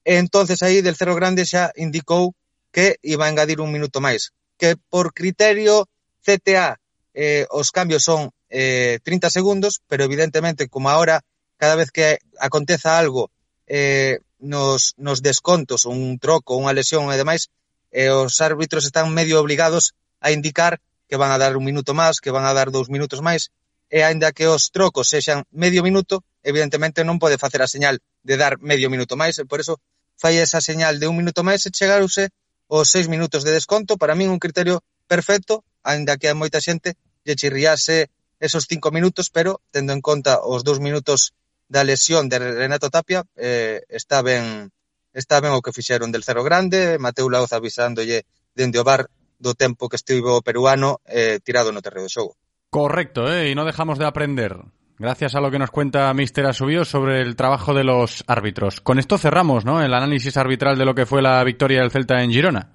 e 0.05 0.21
entonces 0.21 0.61
aí 0.61 0.85
del 0.85 0.97
Cerro 0.99 1.17
Grande 1.17 1.49
xa 1.49 1.73
indicou 1.73 2.37
que 2.71 2.97
iba 3.01 3.25
a 3.25 3.29
engadir 3.29 3.59
un 3.61 3.71
minuto 3.71 3.99
máis, 3.99 4.31
que 4.57 4.75
por 4.89 5.13
criterio 5.13 5.87
CTA 6.23 6.79
eh, 7.13 7.45
os 7.51 7.71
cambios 7.71 8.03
son 8.03 8.31
eh, 8.49 8.99
30 9.03 9.29
segundos, 9.29 9.81
pero 9.87 10.03
evidentemente 10.03 10.67
como 10.67 10.89
ahora 10.89 11.21
cada 11.57 11.75
vez 11.75 11.91
que 11.91 12.19
aconteza 12.39 12.97
algo 12.97 13.29
eh, 13.67 14.19
nos, 14.39 14.93
nos 14.97 15.21
descontos, 15.21 15.85
un 15.85 16.17
troco, 16.17 16.57
unha 16.57 16.73
lesión 16.73 17.07
e 17.13 17.15
demais, 17.19 17.53
eh, 17.93 18.09
os 18.09 18.39
árbitros 18.41 18.83
están 18.87 19.13
medio 19.13 19.39
obligados 19.39 19.93
a 20.19 20.31
indicar 20.31 20.81
que 21.07 21.19
van 21.19 21.31
a 21.31 21.37
dar 21.37 21.55
un 21.59 21.63
minuto 21.67 21.93
máis, 21.93 22.23
que 22.23 22.31
van 22.31 22.47
a 22.47 22.55
dar 22.55 22.71
dous 22.71 22.89
minutos 22.89 23.21
máis, 23.21 23.51
e 23.91 24.01
aínda 24.07 24.31
que 24.31 24.47
os 24.47 24.71
trocos 24.71 25.11
sexan 25.11 25.43
medio 25.51 25.83
minuto, 25.83 26.23
evidentemente 26.41 27.03
non 27.03 27.19
pode 27.19 27.35
facer 27.35 27.59
a 27.61 27.67
señal 27.67 27.99
de 28.23 28.35
dar 28.39 28.57
medio 28.63 28.87
minuto 28.87 29.19
máis, 29.19 29.37
e 29.37 29.45
por 29.45 29.59
eso 29.59 29.77
fai 30.15 30.39
esa 30.39 30.63
señal 30.63 30.97
de 30.97 31.11
un 31.11 31.19
minuto 31.19 31.43
máis 31.43 31.67
e 31.67 31.73
chegarouse 31.75 32.31
os 32.71 32.87
seis 32.87 33.11
minutos 33.11 33.43
de 33.43 33.51
desconto, 33.51 33.99
para 33.99 34.15
min 34.15 34.31
un 34.31 34.39
criterio 34.39 34.79
perfecto, 35.03 35.67
aínda 35.83 36.15
que 36.15 36.31
a 36.31 36.37
moita 36.39 36.63
xente 36.63 36.95
lle 37.27 37.35
chirriase 37.35 38.07
esos 38.39 38.63
cinco 38.63 38.95
minutos, 38.95 39.27
pero 39.27 39.59
tendo 39.75 39.91
en 39.91 39.99
conta 39.99 40.39
os 40.39 40.63
dous 40.63 40.79
minutos 40.79 41.35
da 41.67 41.83
lesión 41.83 42.31
de 42.31 42.39
Renato 42.39 42.87
Tapia, 42.87 43.27
eh, 43.35 43.83
está 43.91 44.23
ben 44.23 44.71
está 45.11 45.43
ben 45.43 45.51
o 45.51 45.59
que 45.59 45.75
fixeron 45.75 46.15
del 46.15 46.23
Cerro 46.23 46.47
Grande, 46.47 46.95
Mateu 46.95 47.27
Laoz 47.27 47.51
avisándolle 47.51 48.23
dende 48.55 48.79
o 48.79 48.87
bar 48.87 49.11
do 49.35 49.51
tempo 49.51 49.91
que 49.91 49.99
estivo 49.99 50.39
o 50.39 50.45
peruano 50.45 51.03
eh, 51.03 51.43
tirado 51.43 51.75
no 51.75 51.83
terreo 51.83 52.07
de 52.07 52.13
xogo. 52.15 52.39
Correcto, 52.71 53.27
eh? 53.27 53.51
e 53.51 53.57
non 53.57 53.67
dejamos 53.67 53.99
de 53.99 54.07
aprender. 54.07 54.55
Gracias 55.01 55.33
a 55.33 55.39
lo 55.39 55.49
que 55.49 55.57
nos 55.57 55.71
cuenta 55.71 56.13
Mister 56.13 56.45
Asubio 56.45 56.85
sobre 56.85 57.23
el 57.23 57.35
trabajo 57.35 57.73
de 57.73 57.83
los 57.83 58.23
árbitros. 58.27 58.81
Con 58.81 58.99
esto 58.99 59.17
cerramos, 59.17 59.65
¿no? 59.65 59.81
El 59.81 59.95
análisis 59.95 60.37
arbitral 60.37 60.77
de 60.77 60.85
lo 60.85 60.93
que 60.93 61.07
fue 61.07 61.23
la 61.23 61.43
victoria 61.43 61.81
del 61.81 61.89
Celta 61.89 62.21
en 62.21 62.29
Girona. 62.29 62.69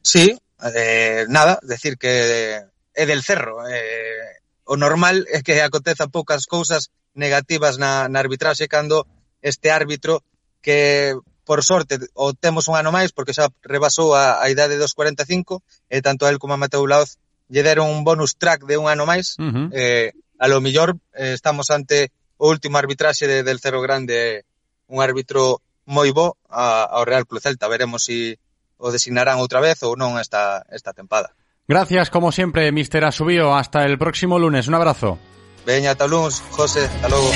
Sí, 0.00 0.38
eh, 0.74 1.26
nada, 1.28 1.58
decir 1.60 1.98
que 1.98 2.64
é 2.94 3.04
del 3.04 3.22
cerro. 3.22 3.68
Eh, 3.68 4.40
o 4.64 4.80
normal 4.80 5.28
é 5.28 5.44
que 5.44 5.60
acontezan 5.60 6.08
poucas 6.08 6.48
cousas 6.48 6.88
negativas 7.12 7.76
na, 7.76 8.08
na 8.08 8.24
arbitraxe 8.24 8.64
cando 8.64 9.04
este 9.44 9.68
árbitro 9.68 10.24
que 10.64 11.12
por 11.44 11.60
sorte, 11.60 12.00
o 12.16 12.32
temos 12.32 12.72
un 12.72 12.80
ano 12.80 12.88
máis, 12.88 13.12
porque 13.12 13.36
xa 13.36 13.52
rebasou 13.60 14.16
a, 14.16 14.40
a 14.40 14.48
idade 14.48 14.80
dos 14.80 14.96
45, 14.96 15.60
e 15.92 16.00
tanto 16.00 16.24
a 16.24 16.32
él 16.32 16.40
como 16.40 16.56
a 16.56 16.60
Mateo 16.60 16.88
Laoz 16.88 17.20
lle 17.52 17.60
deron 17.60 17.92
un 17.92 18.00
bonus 18.00 18.40
track 18.40 18.64
de 18.64 18.80
un 18.80 18.88
ano 18.88 19.04
máis. 19.04 19.36
Uh 19.36 19.52
-huh. 19.52 19.68
eh, 19.76 20.16
a 20.38 20.48
lo 20.48 20.60
millor 20.60 20.96
eh, 21.14 21.34
estamos 21.34 21.70
ante 21.70 22.10
o 22.38 22.48
último 22.48 22.78
arbitraxe 22.78 23.26
de, 23.26 23.42
del 23.42 23.60
Cero 23.60 23.82
Grande 23.82 24.14
eh. 24.14 24.44
un 24.88 25.02
árbitro 25.02 25.60
moi 25.88 26.12
bo 26.12 26.36
a, 26.48 26.84
ao 26.84 27.04
Real 27.04 27.26
Club 27.26 27.42
Celta. 27.42 27.68
Veremos 27.68 28.04
si 28.04 28.36
o 28.78 28.92
designarán 28.92 29.42
outra 29.42 29.60
vez 29.60 29.82
ou 29.82 29.96
non 29.98 30.16
esta, 30.20 30.64
esta 30.70 30.92
tempada. 30.94 31.34
Gracias, 31.68 32.08
como 32.08 32.32
siempre, 32.32 32.72
Mister 32.72 33.04
Asubío. 33.04 33.52
Hasta 33.52 33.84
el 33.84 33.98
próximo 33.98 34.38
lunes. 34.38 34.68
Un 34.68 34.74
abrazo. 34.74 35.18
Veña, 35.66 35.92
ata 35.92 36.06
lunes, 36.06 36.40
José. 36.52 36.86
Hasta 36.86 37.08
luego. 37.08 37.28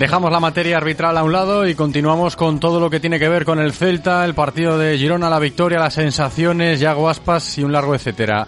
Dejamos 0.00 0.32
la 0.32 0.40
materia 0.40 0.78
arbitral 0.78 1.18
a 1.18 1.22
un 1.22 1.30
lado 1.30 1.68
y 1.68 1.74
continuamos 1.74 2.34
con 2.34 2.58
todo 2.58 2.80
lo 2.80 2.88
que 2.88 3.00
tiene 3.00 3.18
que 3.18 3.28
ver 3.28 3.44
con 3.44 3.58
el 3.58 3.74
Celta, 3.74 4.24
el 4.24 4.32
partido 4.32 4.78
de 4.78 4.96
Girona, 4.96 5.28
la 5.28 5.38
victoria, 5.38 5.78
las 5.78 5.92
sensaciones, 5.92 6.80
Yago 6.80 7.06
Aspas 7.06 7.58
y 7.58 7.64
un 7.64 7.70
largo 7.70 7.94
etcétera. 7.94 8.46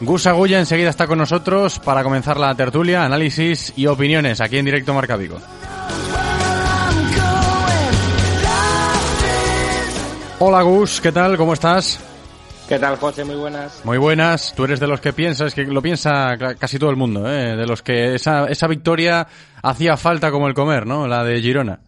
Gus 0.00 0.28
Agulla 0.28 0.60
enseguida 0.60 0.90
está 0.90 1.08
con 1.08 1.18
nosotros 1.18 1.80
para 1.80 2.04
comenzar 2.04 2.38
la 2.38 2.54
tertulia, 2.54 3.04
análisis 3.04 3.72
y 3.74 3.86
opiniones 3.86 4.40
aquí 4.40 4.58
en 4.58 4.64
directo 4.64 4.94
Marca 4.94 5.16
Vigo. 5.16 5.38
Hola 10.38 10.62
Gus, 10.62 11.00
¿qué 11.00 11.10
tal? 11.10 11.36
¿Cómo 11.36 11.54
estás? 11.54 12.11
¿Qué 12.68 12.78
tal, 12.78 12.96
José? 12.96 13.24
Muy 13.24 13.36
buenas. 13.36 13.84
Muy 13.84 13.98
buenas. 13.98 14.54
Tú 14.54 14.64
eres 14.64 14.80
de 14.80 14.86
los 14.86 15.00
que 15.00 15.12
piensas, 15.12 15.54
que 15.54 15.64
lo 15.64 15.82
piensa 15.82 16.36
casi 16.58 16.78
todo 16.78 16.90
el 16.90 16.96
mundo, 16.96 17.30
¿eh? 17.30 17.56
de 17.56 17.66
los 17.66 17.82
que 17.82 18.14
esa, 18.14 18.46
esa 18.46 18.66
victoria 18.66 19.26
hacía 19.62 19.96
falta 19.96 20.30
como 20.30 20.48
el 20.48 20.54
comer, 20.54 20.86
¿no? 20.86 21.06
La 21.06 21.22
de 21.24 21.40
Girona. 21.40 21.80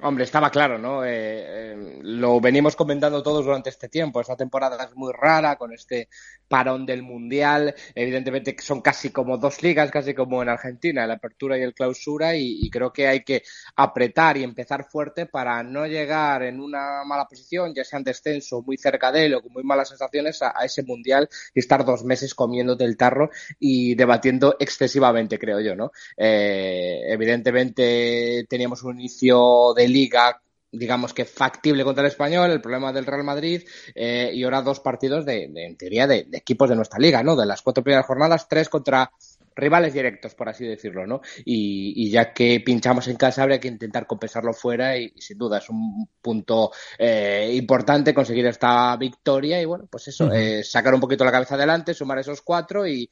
Hombre, 0.00 0.24
estaba 0.24 0.50
claro, 0.50 0.78
¿no? 0.78 1.04
Eh, 1.04 1.10
eh, 1.10 1.98
lo 2.02 2.40
venimos 2.40 2.76
comentando 2.76 3.22
todos 3.22 3.44
durante 3.44 3.70
este 3.70 3.88
tiempo. 3.88 4.20
Esta 4.20 4.36
temporada 4.36 4.84
es 4.84 4.94
muy 4.94 5.12
rara 5.12 5.56
con 5.56 5.72
este 5.72 6.08
parón 6.48 6.86
del 6.86 7.02
Mundial. 7.02 7.74
Evidentemente 7.94 8.56
son 8.60 8.80
casi 8.80 9.10
como 9.10 9.38
dos 9.38 9.62
ligas, 9.62 9.90
casi 9.90 10.14
como 10.14 10.42
en 10.42 10.48
Argentina, 10.48 11.06
la 11.06 11.14
apertura 11.14 11.58
y 11.58 11.62
el 11.62 11.74
clausura. 11.74 12.34
Y, 12.36 12.68
creo 12.70 12.92
que 12.92 13.06
hay 13.06 13.24
que 13.24 13.42
apretar 13.76 14.36
y 14.36 14.44
empezar 14.44 14.84
fuerte 14.84 15.26
para 15.26 15.62
no 15.62 15.86
llegar 15.86 16.42
en 16.42 16.60
una 16.60 17.04
mala 17.04 17.26
posición, 17.26 17.74
ya 17.74 17.84
sea 17.84 17.98
en 17.98 18.04
descenso, 18.04 18.62
muy 18.62 18.76
cerca 18.76 19.10
de 19.12 19.26
él 19.26 19.34
o 19.34 19.42
con 19.42 19.52
muy 19.52 19.62
malas 19.64 19.88
sensaciones, 19.88 20.42
a, 20.42 20.52
a 20.54 20.64
ese 20.64 20.82
Mundial 20.82 21.28
y 21.54 21.60
estar 21.60 21.84
dos 21.84 22.04
meses 22.04 22.34
comiéndote 22.34 22.84
el 22.84 22.96
tarro 22.96 23.30
y 23.58 23.94
debatiendo 23.94 24.56
excesivamente, 24.58 25.38
creo 25.38 25.60
yo, 25.60 25.74
¿no? 25.74 25.92
Eh, 26.16 27.02
evidentemente 27.08 28.46
teníamos 28.48 28.82
un 28.82 29.00
inicio 29.00 29.74
de 29.74 29.88
liga 29.88 30.40
digamos 30.70 31.14
que 31.14 31.24
factible 31.24 31.84
contra 31.84 32.04
el 32.04 32.10
español, 32.10 32.50
el 32.50 32.60
problema 32.60 32.92
del 32.92 33.06
Real 33.06 33.24
Madrid 33.24 33.62
eh, 33.94 34.30
y 34.34 34.44
ahora 34.44 34.62
dos 34.62 34.80
partidos 34.80 35.24
de, 35.24 35.48
de 35.48 35.66
en 35.66 35.76
teoría 35.76 36.06
de, 36.06 36.24
de, 36.24 36.38
equipos 36.38 36.68
de 36.68 36.76
nuestra 36.76 36.98
liga, 36.98 37.22
¿no? 37.22 37.36
De 37.36 37.46
las 37.46 37.62
cuatro 37.62 37.82
primeras 37.82 38.06
jornadas, 38.06 38.48
tres 38.48 38.68
contra 38.68 39.10
rivales 39.58 39.92
directos, 39.92 40.34
por 40.34 40.48
así 40.48 40.66
decirlo, 40.66 41.06
¿no? 41.06 41.20
Y, 41.44 42.10
ya 42.10 42.32
que 42.32 42.60
pinchamos 42.64 43.08
en 43.08 43.16
casa, 43.16 43.42
habría 43.42 43.60
que 43.60 43.68
intentar 43.68 44.06
compensarlo 44.06 44.52
fuera 44.54 44.96
y, 44.96 45.12
sin 45.18 45.36
duda 45.36 45.58
es 45.58 45.68
un 45.68 46.08
punto 46.22 46.70
eh, 46.98 47.52
importante 47.54 48.14
conseguir 48.14 48.46
esta 48.46 48.96
victoria 48.96 49.60
y 49.60 49.66
bueno, 49.66 49.86
pues 49.90 50.08
eso, 50.08 50.32
eh, 50.32 50.64
sacar 50.64 50.94
un 50.94 51.00
poquito 51.00 51.24
la 51.24 51.32
cabeza 51.32 51.56
adelante, 51.56 51.92
sumar 51.92 52.18
esos 52.18 52.40
cuatro 52.42 52.86
y, 52.86 53.10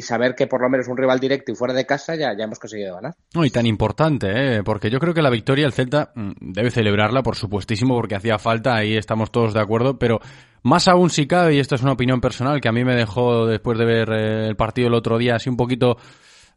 saber 0.00 0.34
que 0.34 0.46
por 0.46 0.62
lo 0.62 0.68
menos 0.68 0.88
un 0.88 0.96
rival 0.96 1.20
directo 1.20 1.52
y 1.52 1.54
fuera 1.54 1.74
de 1.74 1.86
casa 1.86 2.14
ya, 2.14 2.36
ya 2.36 2.44
hemos 2.44 2.58
conseguido 2.58 2.94
ganar. 2.94 3.14
No, 3.34 3.44
y 3.44 3.50
tan 3.50 3.66
importante, 3.66 4.56
¿eh? 4.56 4.62
porque 4.64 4.90
yo 4.90 4.98
creo 4.98 5.14
que 5.14 5.22
la 5.22 5.30
victoria 5.30 5.66
el 5.66 5.72
Celta 5.72 6.12
mm, 6.14 6.52
debe 6.52 6.70
celebrarla, 6.70 7.22
por 7.22 7.36
supuestísimo, 7.36 7.94
porque 7.94 8.16
hacía 8.16 8.38
falta, 8.38 8.74
ahí 8.74 8.96
estamos 8.96 9.30
todos 9.30 9.54
de 9.54 9.60
acuerdo, 9.60 9.98
pero 9.98 10.20
más 10.62 10.88
aún 10.88 11.10
si 11.10 11.26
cabe, 11.26 11.54
y 11.54 11.58
esto 11.58 11.74
es 11.74 11.82
una 11.82 11.92
opinión 11.92 12.20
personal 12.20 12.60
que 12.60 12.68
a 12.68 12.72
mí 12.72 12.84
me 12.84 12.94
dejó 12.94 13.46
después 13.46 13.78
de 13.78 13.84
ver 13.84 14.10
eh, 14.12 14.46
el 14.48 14.56
partido 14.56 14.88
el 14.88 14.94
otro 14.94 15.18
día 15.18 15.36
así 15.36 15.48
un 15.48 15.56
poquito 15.56 15.96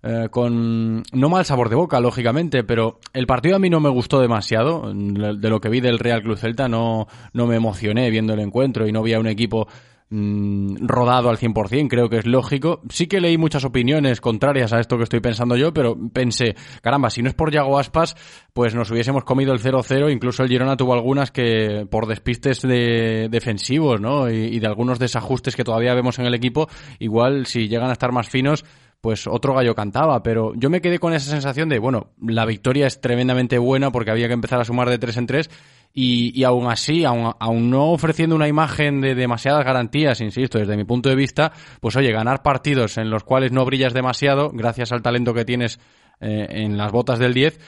eh, 0.06 0.28
con 0.30 1.02
no 1.14 1.30
mal 1.30 1.46
sabor 1.46 1.70
de 1.70 1.76
boca, 1.76 2.02
lógicamente, 2.02 2.66
pero 2.66 3.00
el 3.14 3.26
partido 3.26 3.56
a 3.56 3.60
mí 3.60 3.70
no 3.70 3.80
me 3.80 3.90
gustó 3.90 4.20
demasiado. 4.20 4.92
De 4.94 5.50
lo 5.50 5.62
que 5.62 5.70
vi 5.70 5.80
del 5.80 5.98
Real 5.98 6.22
Club 6.22 6.38
Celta 6.38 6.68
no, 6.68 7.08
no 7.32 7.48
me 7.48 7.56
emocioné 7.56 8.10
viendo 8.10 8.34
el 8.34 8.42
encuentro 8.42 8.86
y 8.86 8.92
no 8.92 9.02
vi 9.02 9.14
a 9.14 9.20
un 9.22 9.28
equipo 9.28 9.68
Mm, 10.16 10.86
rodado 10.86 11.32
al 11.32 11.40
100%, 11.40 11.88
creo 11.88 12.08
que 12.08 12.18
es 12.18 12.28
lógico. 12.28 12.82
Sí 12.90 13.08
que 13.08 13.20
leí 13.20 13.36
muchas 13.40 13.66
opiniones 13.66 14.22
contrarias 14.22 14.72
a 14.72 14.80
esto 14.80 14.96
que 14.96 15.06
estoy 15.06 15.22
pensando 15.22 15.56
yo, 15.56 15.74
pero 15.74 15.98
pensé, 16.14 16.56
caramba, 16.84 17.10
si 17.10 17.24
no 17.24 17.30
es 17.30 17.34
por 17.34 17.52
Yago 17.52 17.80
Aspas, 17.80 18.16
pues 18.54 18.76
nos 18.76 18.92
hubiésemos 18.92 19.24
comido 19.24 19.54
el 19.54 19.60
0-0, 19.60 20.14
incluso 20.14 20.44
el 20.44 20.50
Girona 20.50 20.78
tuvo 20.78 20.94
algunas 20.94 21.32
que 21.32 21.88
por 21.90 22.06
despistes 22.06 22.62
de 22.62 23.28
defensivos, 23.32 24.00
¿no? 24.00 24.30
Y, 24.30 24.60
de 24.60 24.68
algunos 24.68 25.00
desajustes 25.00 25.56
que 25.56 25.64
todavía 25.64 25.96
vemos 25.96 26.20
en 26.20 26.28
el 26.28 26.36
equipo, 26.36 26.70
igual 27.00 27.48
si 27.48 27.68
llegan 27.68 27.90
a 27.90 27.94
estar 27.94 28.12
más 28.12 28.30
finos, 28.30 28.66
pues 29.04 29.28
otro 29.28 29.54
gallo 29.54 29.76
cantaba, 29.76 30.24
pero 30.24 30.54
yo 30.56 30.70
me 30.70 30.80
quedé 30.80 30.98
con 30.98 31.14
esa 31.14 31.30
sensación 31.30 31.68
de, 31.68 31.78
bueno, 31.78 32.14
la 32.26 32.46
victoria 32.46 32.88
es 32.88 33.02
tremendamente 33.02 33.58
buena 33.58 33.92
porque 33.92 34.12
había 34.12 34.28
que 34.28 34.34
empezar 34.34 34.62
a 34.62 34.64
sumar 34.64 34.90
de 34.90 34.98
3 34.98 35.18
en 35.18 35.28
3 35.28 35.50
y, 35.94 36.40
y 36.40 36.46
aún 36.46 36.72
así, 36.72 37.04
aún, 37.04 37.34
aún, 37.38 37.70
no 37.70 37.92
ofreciendo 37.92 38.34
una 38.34 38.48
imagen 38.48 39.02
de 39.02 39.14
demasiadas 39.14 39.66
garantías, 39.66 40.22
insisto, 40.22 40.58
desde 40.58 40.78
mi 40.78 40.86
punto 40.86 41.10
de 41.10 41.16
vista, 41.16 41.52
pues 41.82 41.98
oye, 41.98 42.14
ganar 42.14 42.44
partidos 42.44 42.98
en 42.98 43.10
los 43.10 43.26
cuales 43.26 43.52
no 43.52 43.66
brillas 43.66 43.94
demasiado, 43.94 44.52
gracias 44.52 44.94
al 44.94 45.02
talento 45.02 45.34
que 45.34 45.44
tienes 45.44 45.82
eh, 46.22 46.48
en 46.50 46.78
las 46.78 46.94
botas 46.94 47.20
del 47.20 47.34
10, 47.34 47.60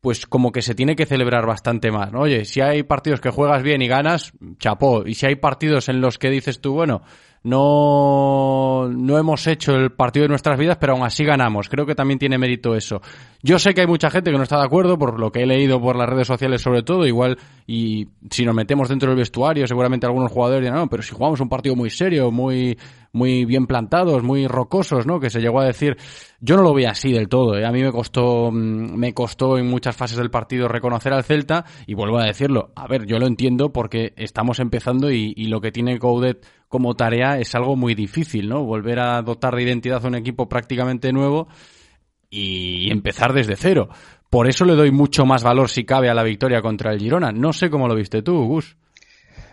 pues 0.00 0.26
como 0.26 0.52
que 0.52 0.62
se 0.62 0.76
tiene 0.76 0.94
que 0.94 1.06
celebrar 1.06 1.44
bastante 1.44 1.90
más, 1.90 2.12
¿no? 2.12 2.20
Oye, 2.20 2.44
si 2.44 2.60
hay 2.60 2.84
partidos 2.84 3.20
que 3.20 3.30
juegas 3.30 3.64
bien 3.64 3.82
y 3.82 3.88
ganas, 3.88 4.32
chapó. 4.58 5.02
Y 5.04 5.14
si 5.14 5.26
hay 5.26 5.34
partidos 5.34 5.88
en 5.88 6.00
los 6.00 6.18
que 6.18 6.30
dices 6.30 6.60
tú, 6.60 6.74
bueno, 6.74 7.02
no, 7.44 8.88
no 8.90 9.18
hemos 9.18 9.46
hecho 9.46 9.72
el 9.74 9.92
partido 9.92 10.24
de 10.24 10.30
nuestras 10.30 10.58
vidas, 10.58 10.78
pero 10.80 10.94
aún 10.94 11.04
así 11.04 11.24
ganamos. 11.24 11.68
Creo 11.68 11.84
que 11.84 11.94
también 11.94 12.18
tiene 12.18 12.38
mérito 12.38 12.74
eso. 12.74 13.02
Yo 13.42 13.58
sé 13.58 13.74
que 13.74 13.82
hay 13.82 13.86
mucha 13.86 14.10
gente 14.10 14.30
que 14.30 14.36
no 14.38 14.42
está 14.42 14.58
de 14.58 14.64
acuerdo, 14.64 14.98
por 14.98 15.20
lo 15.20 15.30
que 15.30 15.42
he 15.42 15.46
leído 15.46 15.78
por 15.78 15.94
las 15.94 16.08
redes 16.08 16.26
sociales 16.26 16.62
sobre 16.62 16.82
todo, 16.82 17.06
igual, 17.06 17.38
y 17.66 18.08
si 18.30 18.46
nos 18.46 18.54
metemos 18.54 18.88
dentro 18.88 19.10
del 19.10 19.18
vestuario, 19.18 19.66
seguramente 19.66 20.06
algunos 20.06 20.32
jugadores 20.32 20.62
dirán, 20.62 20.78
no, 20.78 20.88
pero 20.88 21.02
si 21.02 21.14
jugamos 21.14 21.38
un 21.40 21.50
partido 21.50 21.76
muy 21.76 21.90
serio, 21.90 22.30
muy, 22.30 22.78
muy 23.14 23.44
bien 23.44 23.66
plantados, 23.66 24.22
muy 24.22 24.46
rocosos, 24.48 25.06
¿no? 25.06 25.20
Que 25.20 25.30
se 25.30 25.40
llegó 25.40 25.60
a 25.60 25.64
decir, 25.64 25.96
yo 26.40 26.56
no 26.56 26.62
lo 26.62 26.74
vi 26.74 26.84
así 26.84 27.12
del 27.12 27.28
todo, 27.28 27.56
¿eh? 27.56 27.64
A 27.64 27.70
mí 27.70 27.80
me 27.80 27.92
costó, 27.92 28.50
mm, 28.50 28.96
me 28.96 29.14
costó 29.14 29.56
en 29.56 29.68
muchas 29.68 29.96
fases 29.96 30.18
del 30.18 30.30
partido 30.30 30.66
reconocer 30.66 31.12
al 31.12 31.22
Celta, 31.22 31.64
y 31.86 31.94
vuelvo 31.94 32.18
a 32.18 32.24
decirlo, 32.24 32.72
a 32.74 32.88
ver, 32.88 33.06
yo 33.06 33.18
lo 33.18 33.26
entiendo 33.26 33.72
porque 33.72 34.12
estamos 34.16 34.58
empezando 34.58 35.12
y, 35.12 35.32
y 35.36 35.46
lo 35.46 35.60
que 35.60 35.70
tiene 35.70 35.98
Coudet 35.98 36.44
como 36.68 36.94
tarea 36.94 37.38
es 37.38 37.54
algo 37.54 37.76
muy 37.76 37.94
difícil, 37.94 38.48
¿no? 38.48 38.64
Volver 38.64 38.98
a 38.98 39.22
dotar 39.22 39.54
de 39.54 39.62
identidad 39.62 40.04
a 40.04 40.08
un 40.08 40.16
equipo 40.16 40.48
prácticamente 40.48 41.12
nuevo 41.12 41.46
y 42.28 42.90
empezar 42.90 43.32
desde 43.32 43.54
cero. 43.54 43.90
Por 44.28 44.48
eso 44.48 44.64
le 44.64 44.74
doy 44.74 44.90
mucho 44.90 45.24
más 45.24 45.44
valor, 45.44 45.70
si 45.70 45.84
cabe, 45.84 46.10
a 46.10 46.14
la 46.14 46.24
victoria 46.24 46.60
contra 46.62 46.92
el 46.92 46.98
Girona. 46.98 47.30
No 47.30 47.52
sé 47.52 47.70
cómo 47.70 47.86
lo 47.86 47.94
viste 47.94 48.22
tú, 48.22 48.44
Gus. 48.44 48.76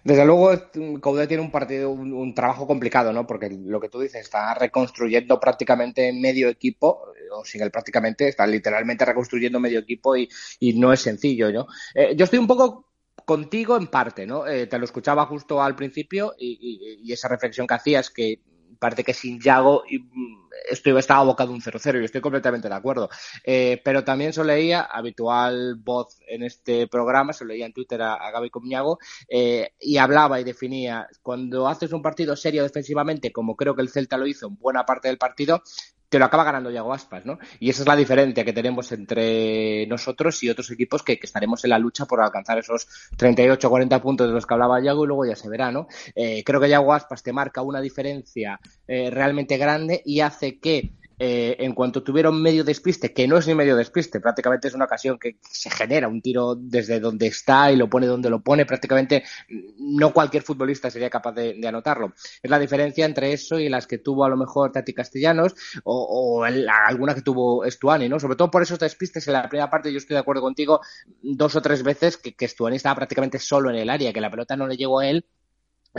Desde 0.03 0.25
luego, 0.25 0.51
Coudet 0.99 1.27
tiene 1.27 1.43
un 1.43 1.51
partido, 1.51 1.91
un, 1.91 2.33
trabajo 2.33 2.65
complicado, 2.65 3.13
¿no? 3.13 3.27
Porque 3.27 3.49
lo 3.49 3.79
que 3.79 3.89
tú 3.89 3.99
dices, 3.99 4.21
está 4.21 4.53
reconstruyendo 4.55 5.39
prácticamente 5.39 6.11
medio 6.11 6.49
equipo, 6.49 7.13
o 7.31 7.45
sin 7.45 7.61
él 7.61 7.69
prácticamente, 7.69 8.27
está 8.27 8.47
literalmente 8.47 9.05
reconstruyendo 9.05 9.59
medio 9.59 9.79
equipo 9.79 10.15
y, 10.15 10.27
no 10.75 10.91
es 10.91 11.01
sencillo, 11.01 11.51
¿no? 11.51 11.67
Eh, 11.93 12.15
yo 12.15 12.25
estoy 12.25 12.39
un 12.39 12.47
poco 12.47 12.91
contigo 13.25 13.77
en 13.77 13.87
parte, 13.87 14.25
¿no? 14.25 14.47
Eh, 14.47 14.67
te 14.67 14.79
lo 14.79 14.85
escuchaba 14.85 15.25
justo 15.25 15.61
al 15.61 15.75
principio 15.75 16.33
y, 16.37 17.11
esa 17.11 17.27
reflexión 17.27 17.67
que 17.67 17.73
hacías 17.73 18.09
que 18.09 18.39
parece 18.81 19.03
que 19.03 19.13
sin 19.13 19.39
Yago 19.39 19.83
mm, 19.87 20.41
estoy, 20.71 20.97
estaba 20.97 21.19
abocado 21.19 21.53
un 21.53 21.61
0-0 21.61 22.01
y 22.01 22.05
estoy 22.05 22.19
completamente 22.19 22.67
de 22.67 22.73
acuerdo. 22.73 23.09
Eh, 23.43 23.79
pero 23.85 24.03
también 24.03 24.33
se 24.33 24.43
leía, 24.43 24.81
habitual 24.81 25.75
voz 25.75 26.17
en 26.27 26.41
este 26.41 26.87
programa, 26.87 27.31
se 27.31 27.45
leía 27.45 27.67
en 27.67 27.73
Twitter 27.73 28.01
a, 28.01 28.31
Gaby 28.31 28.49
Comiago 28.49 28.97
eh, 29.29 29.73
y 29.79 29.97
hablaba 29.97 30.41
y 30.41 30.43
definía, 30.43 31.07
cuando 31.21 31.67
haces 31.67 31.93
un 31.93 32.01
partido 32.01 32.35
serio 32.35 32.63
defensivamente, 32.63 33.31
como 33.31 33.55
creo 33.55 33.75
que 33.75 33.83
el 33.83 33.89
Celta 33.89 34.17
lo 34.17 34.25
hizo 34.25 34.47
en 34.47 34.57
buena 34.57 34.83
parte 34.83 35.09
del 35.09 35.19
partido, 35.19 35.61
te 36.11 36.19
lo 36.19 36.25
acaba 36.25 36.43
ganando 36.43 36.69
Yago 36.69 36.93
Aspas, 36.93 37.25
¿no? 37.25 37.39
Y 37.61 37.69
esa 37.69 37.83
es 37.83 37.87
la 37.87 37.95
diferencia 37.95 38.43
que 38.43 38.51
tenemos 38.51 38.91
entre 38.91 39.87
nosotros 39.87 40.43
y 40.43 40.49
otros 40.49 40.69
equipos 40.69 41.03
que, 41.03 41.17
estaremos 41.21 41.63
en 41.63 41.69
la 41.69 41.79
lucha 41.79 42.05
por 42.05 42.19
alcanzar 42.19 42.57
esos 42.57 42.85
38 43.15 43.69
40 43.69 44.01
puntos 44.01 44.27
de 44.27 44.33
los 44.33 44.45
que 44.45 44.53
hablaba 44.53 44.81
Yago 44.81 45.05
y 45.05 45.07
luego 45.07 45.25
ya 45.25 45.37
se 45.37 45.47
verá, 45.47 45.71
¿no? 45.71 45.87
Eh, 46.13 46.43
creo 46.43 46.59
que 46.59 46.67
Yago 46.67 46.93
Aspas 46.93 47.23
te 47.23 47.31
marca 47.31 47.61
una 47.61 47.79
diferencia 47.79 48.59
eh, 48.89 49.09
realmente 49.09 49.57
grande 49.57 50.01
y 50.05 50.19
hace 50.19 50.59
que 50.59 50.91
eh, 51.23 51.55
en 51.63 51.75
cuanto 51.75 52.01
tuvieron 52.01 52.41
medio 52.41 52.63
despiste, 52.63 53.13
que 53.13 53.27
no 53.27 53.37
es 53.37 53.45
ni 53.45 53.53
medio 53.53 53.75
despiste, 53.75 54.19
prácticamente 54.19 54.69
es 54.69 54.73
una 54.73 54.85
ocasión 54.85 55.19
que 55.19 55.37
se 55.39 55.69
genera 55.69 56.07
un 56.07 56.19
tiro 56.19 56.55
desde 56.55 56.99
donde 56.99 57.27
está 57.27 57.71
y 57.71 57.75
lo 57.75 57.87
pone 57.87 58.07
donde 58.07 58.31
lo 58.31 58.41
pone, 58.41 58.65
prácticamente 58.65 59.23
no 59.77 60.13
cualquier 60.13 60.41
futbolista 60.41 60.89
sería 60.89 61.11
capaz 61.11 61.33
de, 61.33 61.61
anotarlo. 61.67 62.15
Es 62.41 62.49
la 62.49 62.57
diferencia 62.57 63.05
entre 63.05 63.33
eso 63.33 63.59
y 63.59 63.69
las 63.69 63.85
que 63.85 63.99
tuvo 63.99 64.25
a 64.25 64.29
lo 64.29 64.35
mejor 64.35 64.71
Tati 64.71 64.95
Castellanos 64.95 65.53
o, 65.83 66.43
alguna 66.43 67.13
que 67.13 67.21
tuvo 67.21 67.65
Estuani, 67.65 68.09
¿no? 68.09 68.19
Sobre 68.19 68.35
todo 68.35 68.49
por 68.49 68.63
esos 68.63 68.79
despistes 68.79 69.27
en 69.27 69.33
la 69.33 69.47
primera 69.47 69.69
parte, 69.69 69.91
yo 69.91 69.99
estoy 69.99 70.15
de 70.15 70.21
acuerdo 70.21 70.41
contigo, 70.41 70.81
dos 71.21 71.55
o 71.55 71.61
tres 71.61 71.83
veces 71.83 72.17
que, 72.17 72.33
que 72.33 72.45
Estuani 72.45 72.77
estaba 72.77 72.95
prácticamente 72.95 73.37
solo 73.37 73.69
en 73.69 73.75
el 73.75 73.91
área, 73.91 74.11
que 74.11 74.21
la 74.21 74.31
pelota 74.31 74.55
no 74.55 74.65
le 74.65 74.75
llegó 74.75 75.01
a 75.01 75.07
él 75.07 75.23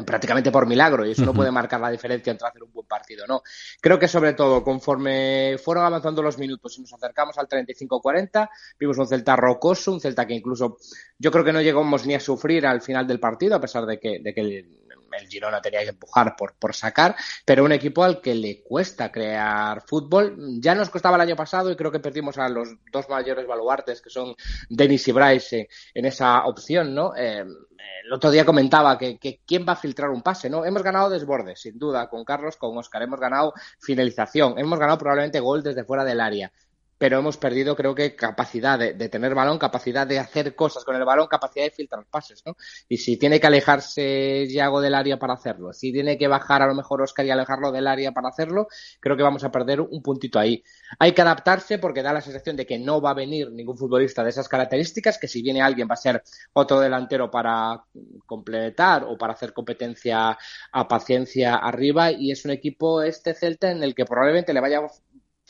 prácticamente 0.06 0.50
por 0.50 0.66
milagro 0.66 1.04
y 1.04 1.10
eso 1.10 1.24
no 1.24 1.34
puede 1.34 1.50
marcar 1.50 1.80
la 1.80 1.90
diferencia 1.90 2.30
entre 2.30 2.48
hacer 2.48 2.62
un 2.62 2.72
buen 2.72 2.86
partido 2.86 3.26
no 3.26 3.42
creo 3.80 3.98
que 3.98 4.08
sobre 4.08 4.32
todo 4.32 4.64
conforme 4.64 5.56
fueron 5.62 5.84
avanzando 5.84 6.22
los 6.22 6.38
minutos 6.38 6.78
y 6.78 6.80
nos 6.80 6.94
acercamos 6.94 7.36
al 7.36 7.46
35-40 7.46 8.48
vimos 8.78 8.96
un 8.98 9.06
Celta 9.06 9.36
rocoso 9.36 9.92
un 9.92 10.00
Celta 10.00 10.26
que 10.26 10.34
incluso 10.34 10.78
yo 11.18 11.30
creo 11.30 11.44
que 11.44 11.52
no 11.52 11.60
llegamos 11.60 12.06
ni 12.06 12.14
a 12.14 12.20
sufrir 12.20 12.66
al 12.66 12.80
final 12.80 13.06
del 13.06 13.20
partido 13.20 13.56
a 13.56 13.60
pesar 13.60 13.84
de 13.84 14.00
que, 14.00 14.18
de 14.20 14.32
que 14.32 14.81
el, 15.14 15.28
Girona 15.28 15.60
tenía 15.60 15.82
que 15.82 15.90
empujar 15.90 16.36
por, 16.36 16.54
por 16.54 16.74
sacar 16.74 17.16
pero 17.44 17.64
un 17.64 17.72
equipo 17.72 18.04
al 18.04 18.20
que 18.20 18.34
le 18.34 18.62
cuesta 18.62 19.10
crear 19.10 19.82
fútbol. 19.86 20.36
Ya 20.60 20.74
nos 20.74 20.90
costaba 20.90 21.16
el 21.16 21.22
año 21.22 21.36
pasado 21.36 21.70
y 21.70 21.76
creo 21.76 21.90
que 21.90 22.00
perdimos 22.00 22.38
a 22.38 22.48
los 22.48 22.68
dos 22.90 23.08
mayores 23.08 23.46
baluartes 23.46 24.00
que 24.00 24.10
son 24.10 24.34
Denis 24.68 25.06
y 25.08 25.12
Bryce 25.12 25.68
en 25.94 26.04
esa 26.04 26.44
opción 26.44 26.94
no 26.94 27.14
eh, 27.16 27.44
el 28.04 28.12
otro 28.12 28.30
día 28.30 28.44
comentaba 28.44 28.98
que, 28.98 29.40
quién 29.46 29.64
va 29.68 29.72
a 29.72 29.76
filtrar 29.76 30.10
un 30.10 30.22
pase, 30.22 30.50
¿no? 30.50 30.64
Hemos 30.64 30.82
ganado 30.82 31.10
desbordes, 31.10 31.60
sin 31.60 31.78
duda, 31.78 32.08
con 32.08 32.24
Carlos, 32.24 32.56
con 32.56 32.76
Oscar, 32.76 33.02
hemos 33.02 33.20
ganado 33.20 33.54
finalización, 33.80 34.58
hemos 34.58 34.78
ganado 34.78 34.98
probablemente 34.98 35.40
gol 35.40 35.62
desde 35.62 35.84
fuera 35.84 36.04
del 36.04 36.20
área 36.20 36.52
pero 37.02 37.18
hemos 37.18 37.36
perdido, 37.36 37.74
creo 37.74 37.96
que, 37.96 38.14
capacidad 38.14 38.78
de, 38.78 39.08
tener 39.08 39.34
balón, 39.34 39.58
capacidad 39.58 40.06
de 40.06 40.20
hacer 40.20 40.54
cosas 40.54 40.84
con 40.84 40.94
el 40.94 41.04
balón, 41.04 41.26
capacidad 41.26 41.64
de 41.64 41.72
filtrar 41.72 42.06
pases, 42.08 42.44
¿no? 42.46 42.56
Y 42.88 42.98
si 42.98 43.16
tiene 43.16 43.40
que 43.40 43.48
alejarse 43.48 44.46
Yago 44.46 44.80
del 44.80 44.94
área 44.94 45.18
para 45.18 45.32
hacerlo, 45.34 45.72
si 45.72 45.92
tiene 45.92 46.16
que 46.16 46.28
bajar 46.28 46.62
a 46.62 46.68
lo 46.68 46.76
mejor 46.76 47.02
Oscar 47.02 47.26
y 47.26 47.32
alejarlo 47.32 47.72
del 47.72 47.88
área 47.88 48.12
para 48.12 48.28
hacerlo, 48.28 48.68
creo 49.00 49.16
que 49.16 49.24
vamos 49.24 49.42
a 49.42 49.50
perder 49.50 49.80
un 49.80 50.00
puntito 50.00 50.38
ahí. 50.38 50.62
Hay 51.00 51.10
que 51.10 51.22
adaptarse 51.22 51.78
porque 51.78 52.04
da 52.04 52.12
la 52.12 52.20
sensación 52.20 52.54
de 52.54 52.66
que 52.66 52.78
no 52.78 53.00
va 53.00 53.10
a 53.10 53.14
venir 53.14 53.50
ningún 53.50 53.76
futbolista 53.76 54.22
de 54.22 54.30
esas 54.30 54.48
características, 54.48 55.18
que 55.18 55.26
si 55.26 55.42
viene 55.42 55.60
alguien 55.60 55.88
va 55.90 55.94
a 55.94 55.96
ser 55.96 56.22
otro 56.52 56.78
delantero 56.78 57.32
para 57.32 57.82
completar 58.26 59.02
o 59.08 59.18
para 59.18 59.32
hacer 59.32 59.52
competencia 59.52 60.38
a 60.70 60.86
paciencia 60.86 61.56
arriba 61.56 62.12
y 62.12 62.30
es 62.30 62.44
un 62.44 62.52
equipo 62.52 63.02
este 63.02 63.34
Celta 63.34 63.72
en 63.72 63.82
el 63.82 63.96
que 63.96 64.04
probablemente 64.04 64.54
le 64.54 64.60
vaya 64.60 64.82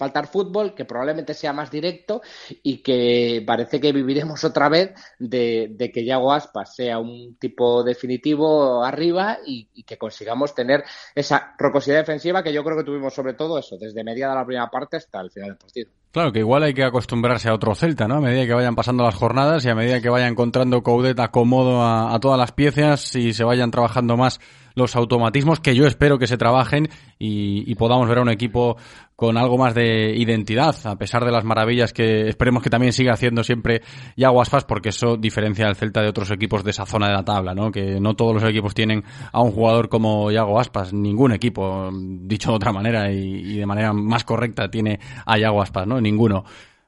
faltar 0.03 0.27
fútbol, 0.27 0.75
que 0.75 0.85
probablemente 0.85 1.33
sea 1.33 1.53
más 1.53 1.71
directo 1.71 2.23
y 2.61 2.83
que 2.83 3.45
parece 3.47 3.81
que 3.81 3.93
viviremos 3.93 4.43
otra 4.45 4.69
vez 4.69 4.93
de, 5.19 5.91
que 5.95 6.05
Yago 6.05 6.33
Aspas 6.33 6.75
sea 6.75 6.99
un 6.99 7.37
tipo 7.37 7.85
definitivo 7.85 8.83
arriba 8.83 9.39
y, 9.47 9.69
que 9.85 9.99
consigamos 9.99 10.55
tener 10.55 10.83
esa 11.15 11.55
rocosidad 11.59 11.99
defensiva 11.99 12.43
que 12.43 12.53
yo 12.53 12.65
creo 12.65 12.77
que 12.77 12.85
tuvimos 12.85 13.15
sobre 13.15 13.35
todo 13.35 13.59
eso, 13.59 13.77
desde 13.79 14.03
media 14.03 14.29
de 14.29 14.35
la 14.35 14.45
primera 14.45 14.71
parte 14.71 14.97
hasta 14.97 15.21
el 15.21 15.31
final 15.31 15.51
del 15.51 15.59
partido. 15.59 15.91
Claro, 16.13 16.31
que 16.31 16.41
igual 16.41 16.63
hay 16.63 16.75
que 16.75 16.85
acostumbrarse 16.85 17.49
a 17.49 17.55
otro 17.55 17.75
Celta, 17.75 18.07
¿no? 18.07 18.17
A 18.17 18.21
medida 18.21 18.45
que 18.45 18.53
vayan 18.53 18.75
pasando 18.75 19.03
las 19.03 19.15
jornadas 19.15 19.65
y 19.65 19.71
a 19.71 19.75
medida 19.75 20.03
que 20.03 20.11
vaya 20.11 20.29
encontrando 20.29 20.83
Coudet 20.83 21.19
acomodo 21.19 21.83
a, 21.83 22.21
todas 22.21 22.39
las 22.39 22.53
piezas 22.53 23.17
y 23.17 23.33
se 23.33 23.45
vayan 23.45 23.71
trabajando 23.71 24.19
más 24.19 24.39
los 24.75 24.95
automatismos 24.95 25.61
que 25.61 25.75
yo 25.75 25.87
espero 25.87 26.19
que 26.19 26.27
se 26.27 26.37
trabajen 26.37 26.89
y, 27.19 27.75
podamos 27.77 28.09
ver 28.09 28.19
a 28.19 28.23
un 28.23 28.31
equipo 28.31 28.77
con 29.17 29.37
algo 29.37 29.57
más 29.57 29.75
de 29.75 30.15
identidad, 30.17 30.75
a 30.85 30.97
pesar 30.97 31.25
de 31.25 31.31
las 31.31 31.45
maravillas 31.45 31.93
que 31.93 32.29
esperemos 32.29 32.63
que 32.63 32.71
también 32.71 32.93
siga 32.93 33.13
haciendo 33.13 33.45
siempre 33.45 33.83
Yago 34.17 34.41
Aspas, 34.41 34.65
porque 34.65 34.89
eso 34.89 35.17
diferencia 35.17 35.67
al 35.67 35.77
Celta 35.77 36.01
de 36.01 36.09
otros 36.09 36.31
equipos 36.31 36.65
de 36.65 36.71
esa 36.71 36.87
zona 36.87 37.09
de 37.09 37.15
la 37.15 37.25
tabla, 37.25 37.55
¿no? 37.55 37.71
Que 37.71 38.01
no 38.01 38.15
todos 38.15 38.35
los 38.35 38.45
equipos 38.45 38.75
tienen 38.75 39.05
a 39.33 39.41
un 39.43 39.53
jugador 39.53 39.89
como 39.89 40.31
Yago 40.31 40.59
Aspas, 40.59 40.93
ningún 40.93 41.33
equipo, 41.33 41.91
dicho 41.93 42.51
de 42.51 42.57
otra 42.57 42.73
manera 42.73 43.13
y, 43.13 43.53
y 43.53 43.59
de 43.59 43.67
manera 43.67 43.93
más 43.93 44.25
correcta, 44.25 44.71
tiene 44.71 44.99
a 45.27 45.39
Yago 45.39 45.63
Aspas, 45.63 45.87
¿no? 45.87 46.01
Ninguno. 46.03 46.45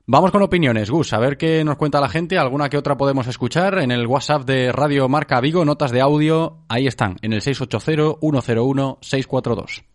Vamos 0.06 0.32
con 0.32 0.42
opiniones, 0.42 0.90
Gus, 0.90 1.14
a 1.14 1.18
ver 1.18 1.38
qué 1.38 1.64
nos 1.64 1.76
cuenta 1.76 1.98
la 1.98 2.10
gente, 2.10 2.36
alguna 2.36 2.68
que 2.68 2.76
otra 2.76 2.98
podemos 2.98 3.26
escuchar 3.26 3.78
en 3.78 3.90
el 3.90 4.06
WhatsApp 4.06 4.44
de 4.44 4.70
Radio 4.70 5.08
Marca 5.08 5.40
Vigo, 5.40 5.64
notas 5.64 5.92
de 5.92 6.02
audio, 6.02 6.58
ahí 6.68 6.86
están, 6.86 7.16
en 7.22 7.32
el 7.32 7.40
680-101-642. 7.40 9.93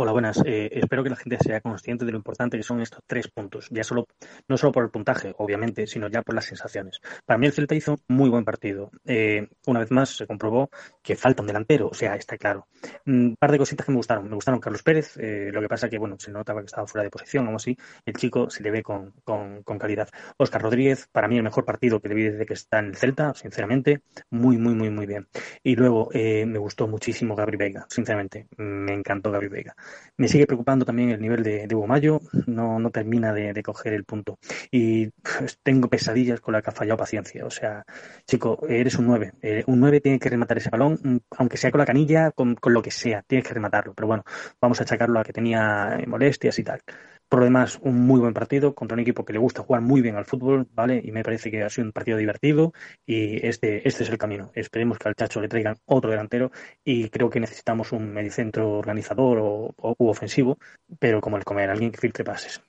Hola, 0.00 0.12
buenas. 0.12 0.40
Eh, 0.44 0.70
espero 0.74 1.02
que 1.02 1.10
la 1.10 1.16
gente 1.16 1.38
sea 1.40 1.60
consciente 1.60 2.04
de 2.04 2.12
lo 2.12 2.18
importante 2.18 2.56
que 2.56 2.62
son 2.62 2.80
estos 2.80 3.02
tres 3.04 3.26
puntos. 3.26 3.66
Ya 3.72 3.82
solo, 3.82 4.06
no 4.46 4.56
solo 4.56 4.70
por 4.70 4.84
el 4.84 4.90
puntaje, 4.90 5.34
obviamente, 5.38 5.88
sino 5.88 6.06
ya 6.06 6.22
por 6.22 6.36
las 6.36 6.44
sensaciones. 6.44 7.00
Para 7.26 7.36
mí 7.36 7.46
el 7.46 7.52
Celta 7.52 7.74
hizo 7.74 7.96
muy 8.06 8.30
buen 8.30 8.44
partido. 8.44 8.92
Eh, 9.04 9.48
una 9.66 9.80
vez 9.80 9.90
más 9.90 10.10
se 10.10 10.28
comprobó 10.28 10.70
que 11.02 11.16
falta 11.16 11.42
un 11.42 11.48
delantero, 11.48 11.88
o 11.88 11.94
sea, 11.94 12.14
está 12.14 12.38
claro. 12.38 12.68
Un 13.06 13.34
par 13.36 13.50
de 13.50 13.58
cositas 13.58 13.84
que 13.84 13.90
me 13.90 13.96
gustaron. 13.96 14.28
Me 14.28 14.36
gustaron 14.36 14.60
Carlos 14.60 14.84
Pérez. 14.84 15.16
Eh, 15.16 15.50
lo 15.52 15.60
que 15.60 15.66
pasa 15.66 15.88
que, 15.88 15.98
bueno, 15.98 16.14
se 16.16 16.30
notaba 16.30 16.60
que 16.60 16.66
estaba 16.66 16.86
fuera 16.86 17.02
de 17.02 17.10
posición, 17.10 17.48
o 17.48 17.56
así. 17.56 17.76
El 18.06 18.14
chico 18.14 18.48
se 18.50 18.62
le 18.62 18.70
ve 18.70 18.84
con, 18.84 19.14
con, 19.24 19.64
calidad. 19.80 20.08
Oscar 20.36 20.62
Rodríguez, 20.62 21.08
para 21.10 21.26
mí 21.26 21.38
el 21.38 21.42
mejor 21.42 21.64
partido 21.64 21.98
que 21.98 22.08
le 22.08 22.14
vi 22.14 22.22
desde 22.22 22.46
que 22.46 22.54
está 22.54 22.78
en 22.78 22.86
el 22.86 22.94
Celta, 22.94 23.34
sinceramente. 23.34 24.02
Muy, 24.30 24.58
muy, 24.58 24.76
muy, 24.76 24.90
muy 24.90 25.06
bien. 25.06 25.26
Y 25.64 25.74
luego 25.74 26.10
me 26.14 26.58
gustó 26.58 26.86
muchísimo 26.86 27.34
Gabri 27.34 27.56
Veiga, 27.56 27.84
sinceramente. 27.90 28.46
Me 28.58 28.92
encantó 28.92 29.32
Gabri 29.32 29.48
Veiga. 29.48 29.74
Me 30.16 30.26
sigue 30.26 30.46
preocupando 30.46 30.84
también 30.84 31.10
el 31.10 31.20
nivel 31.20 31.44
de, 31.44 31.68
de 31.68 31.74
Hugo 31.76 31.86
Mayo, 31.86 32.20
no, 32.46 32.80
no 32.80 32.90
termina 32.90 33.32
de, 33.32 33.62
coger 33.62 33.92
el 33.92 34.04
punto. 34.04 34.38
Y 34.70 35.10
pues, 35.10 35.58
tengo 35.62 35.88
pesadillas 35.88 36.40
con 36.40 36.54
la 36.54 36.62
que 36.62 36.70
ha 36.70 36.72
fallado 36.72 36.98
paciencia. 36.98 37.46
O 37.46 37.50
sea, 37.50 37.84
chico, 38.26 38.58
eres 38.68 38.98
un 38.98 39.06
9. 39.06 39.32
Eh, 39.42 39.64
un 39.66 39.78
9 39.78 40.00
tiene 40.00 40.18
que 40.18 40.28
rematar 40.28 40.58
ese 40.58 40.70
balón, 40.70 41.22
aunque 41.36 41.56
sea 41.56 41.70
con 41.70 41.78
la 41.78 41.86
canilla, 41.86 42.32
con, 42.32 42.56
con 42.56 42.72
lo 42.72 42.82
que 42.82 42.90
sea, 42.90 43.22
tienes 43.22 43.46
que 43.46 43.54
rematarlo. 43.54 43.94
Pero 43.94 44.08
bueno, 44.08 44.24
vamos 44.60 44.80
a 44.80 44.82
achacarlo 44.82 45.20
a 45.20 45.24
que 45.24 45.32
tenía 45.32 46.00
molestias 46.06 46.58
y 46.58 46.64
tal. 46.64 46.80
Por 47.28 47.40
lo 47.40 47.44
demás, 47.44 47.78
un 47.82 48.06
muy 48.06 48.20
buen 48.20 48.32
partido 48.32 48.74
contra 48.74 48.94
un 48.94 49.00
equipo 49.00 49.24
que 49.24 49.34
le 49.34 49.38
gusta 49.38 49.62
jugar 49.62 49.82
muy 49.82 50.00
bien 50.00 50.16
al 50.16 50.24
fútbol, 50.24 50.66
¿vale? 50.74 51.02
Y 51.04 51.12
me 51.12 51.22
parece 51.22 51.50
que 51.50 51.62
ha 51.62 51.68
sido 51.68 51.86
un 51.86 51.92
partido 51.92 52.16
divertido 52.16 52.72
y 53.04 53.46
este, 53.46 53.86
este 53.86 54.04
es 54.04 54.10
el 54.10 54.16
camino. 54.16 54.50
Esperemos 54.54 54.98
que 54.98 55.08
al 55.08 55.14
Chacho 55.14 55.40
le 55.40 55.48
traigan 55.48 55.76
otro 55.84 56.10
delantero 56.10 56.50
y 56.84 57.10
creo 57.10 57.28
que 57.28 57.40
necesitamos 57.40 57.92
un 57.92 58.14
medicentro 58.14 58.70
organizador 58.72 59.38
o, 59.38 59.74
o 59.76 59.94
u 59.98 60.08
ofensivo, 60.08 60.58
pero 60.98 61.20
como 61.20 61.36
el 61.36 61.44
comer, 61.44 61.68
alguien 61.68 61.92
que 61.92 61.98
filtre 61.98 62.24
pases. 62.24 62.62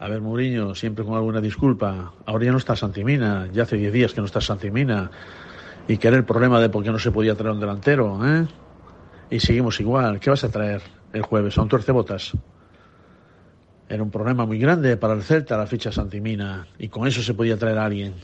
A 0.00 0.08
ver, 0.08 0.20
Mourinho, 0.20 0.74
siempre 0.74 1.04
con 1.04 1.14
alguna 1.14 1.40
disculpa. 1.40 2.14
Ahora 2.24 2.44
ya 2.44 2.52
no 2.52 2.58
está 2.58 2.76
Santimina, 2.76 3.48
ya 3.52 3.64
hace 3.64 3.76
10 3.76 3.92
días 3.92 4.14
que 4.14 4.20
no 4.20 4.26
está 4.26 4.40
Santimina. 4.40 5.10
Y 5.88 5.96
que 5.98 6.08
era 6.08 6.16
el 6.16 6.24
problema 6.24 6.60
de 6.60 6.68
por 6.68 6.84
qué 6.84 6.90
no 6.90 6.98
se 6.98 7.10
podía 7.10 7.34
traer 7.34 7.54
un 7.54 7.60
delantero, 7.60 8.20
¿eh? 8.26 8.46
Y 9.30 9.40
seguimos 9.40 9.80
igual. 9.80 10.20
¿Qué 10.20 10.30
vas 10.30 10.44
a 10.44 10.50
traer? 10.50 10.97
El 11.12 11.22
jueves 11.22 11.58
a 11.58 11.62
un 11.62 11.68
tuercebotas. 11.68 12.32
Era 13.88 14.02
un 14.02 14.10
problema 14.10 14.44
muy 14.44 14.58
grande 14.58 14.96
para 14.96 15.14
el 15.14 15.22
Celta 15.22 15.56
la 15.56 15.66
ficha 15.66 15.90
Santimina 15.90 16.66
y 16.78 16.88
con 16.88 17.06
eso 17.06 17.22
se 17.22 17.34
podía 17.34 17.56
traer 17.56 17.78
a 17.78 17.86
alguien. 17.86 18.14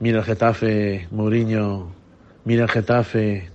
Mira 0.00 0.18
el 0.18 0.24
Getafe, 0.24 1.08
Mourinho, 1.10 1.92
mira 2.44 2.64
el 2.64 2.70
Getafe 2.70 3.50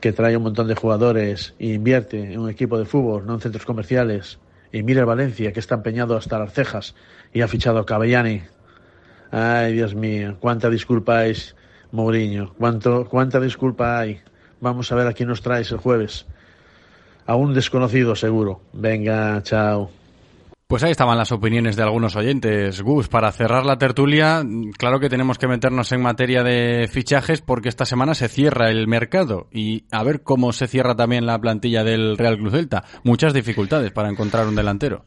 que 0.00 0.12
trae 0.12 0.36
un 0.36 0.42
montón 0.42 0.68
de 0.68 0.74
jugadores 0.74 1.54
e 1.58 1.68
invierte 1.68 2.32
en 2.32 2.40
un 2.40 2.50
equipo 2.50 2.78
de 2.78 2.84
fútbol, 2.84 3.26
no 3.26 3.34
en 3.34 3.40
centros 3.40 3.64
comerciales. 3.64 4.38
Y 4.72 4.82
mira 4.82 5.00
el 5.00 5.06
Valencia 5.06 5.52
que 5.52 5.60
está 5.60 5.76
empeñado 5.76 6.16
hasta 6.16 6.38
las 6.38 6.52
cejas 6.52 6.94
y 7.32 7.40
ha 7.40 7.48
fichado 7.48 7.78
a 7.78 7.86
Cabellani. 7.86 8.42
Ay, 9.30 9.72
Dios 9.72 9.94
mío, 9.94 10.36
cuánta 10.40 10.70
disculpa 10.70 11.20
hay, 11.20 11.34
Mourinho, 11.90 12.54
cuánto, 12.58 13.08
cuánta 13.08 13.40
disculpa 13.40 13.98
hay. 13.98 14.20
Vamos 14.62 14.92
a 14.92 14.94
ver 14.94 15.08
a 15.08 15.12
quién 15.12 15.28
nos 15.28 15.42
traes 15.42 15.72
el 15.72 15.78
jueves. 15.78 16.24
A 17.26 17.34
un 17.34 17.52
desconocido, 17.52 18.14
seguro. 18.14 18.60
Venga, 18.72 19.42
chao. 19.42 19.90
Pues 20.68 20.84
ahí 20.84 20.92
estaban 20.92 21.18
las 21.18 21.32
opiniones 21.32 21.74
de 21.74 21.82
algunos 21.82 22.14
oyentes. 22.14 22.80
Gus, 22.80 23.08
para 23.08 23.32
cerrar 23.32 23.66
la 23.66 23.76
tertulia, 23.76 24.42
claro 24.78 25.00
que 25.00 25.08
tenemos 25.08 25.36
que 25.36 25.48
meternos 25.48 25.90
en 25.90 26.00
materia 26.00 26.44
de 26.44 26.88
fichajes 26.88 27.42
porque 27.42 27.68
esta 27.68 27.84
semana 27.84 28.14
se 28.14 28.28
cierra 28.28 28.70
el 28.70 28.86
mercado 28.86 29.48
y 29.50 29.84
a 29.90 30.04
ver 30.04 30.22
cómo 30.22 30.52
se 30.52 30.68
cierra 30.68 30.94
también 30.94 31.26
la 31.26 31.40
plantilla 31.40 31.82
del 31.82 32.16
Real 32.16 32.38
Cruz 32.38 32.52
Celta. 32.52 32.84
Muchas 33.02 33.34
dificultades 33.34 33.90
para 33.90 34.10
encontrar 34.10 34.46
un 34.46 34.54
delantero. 34.54 35.04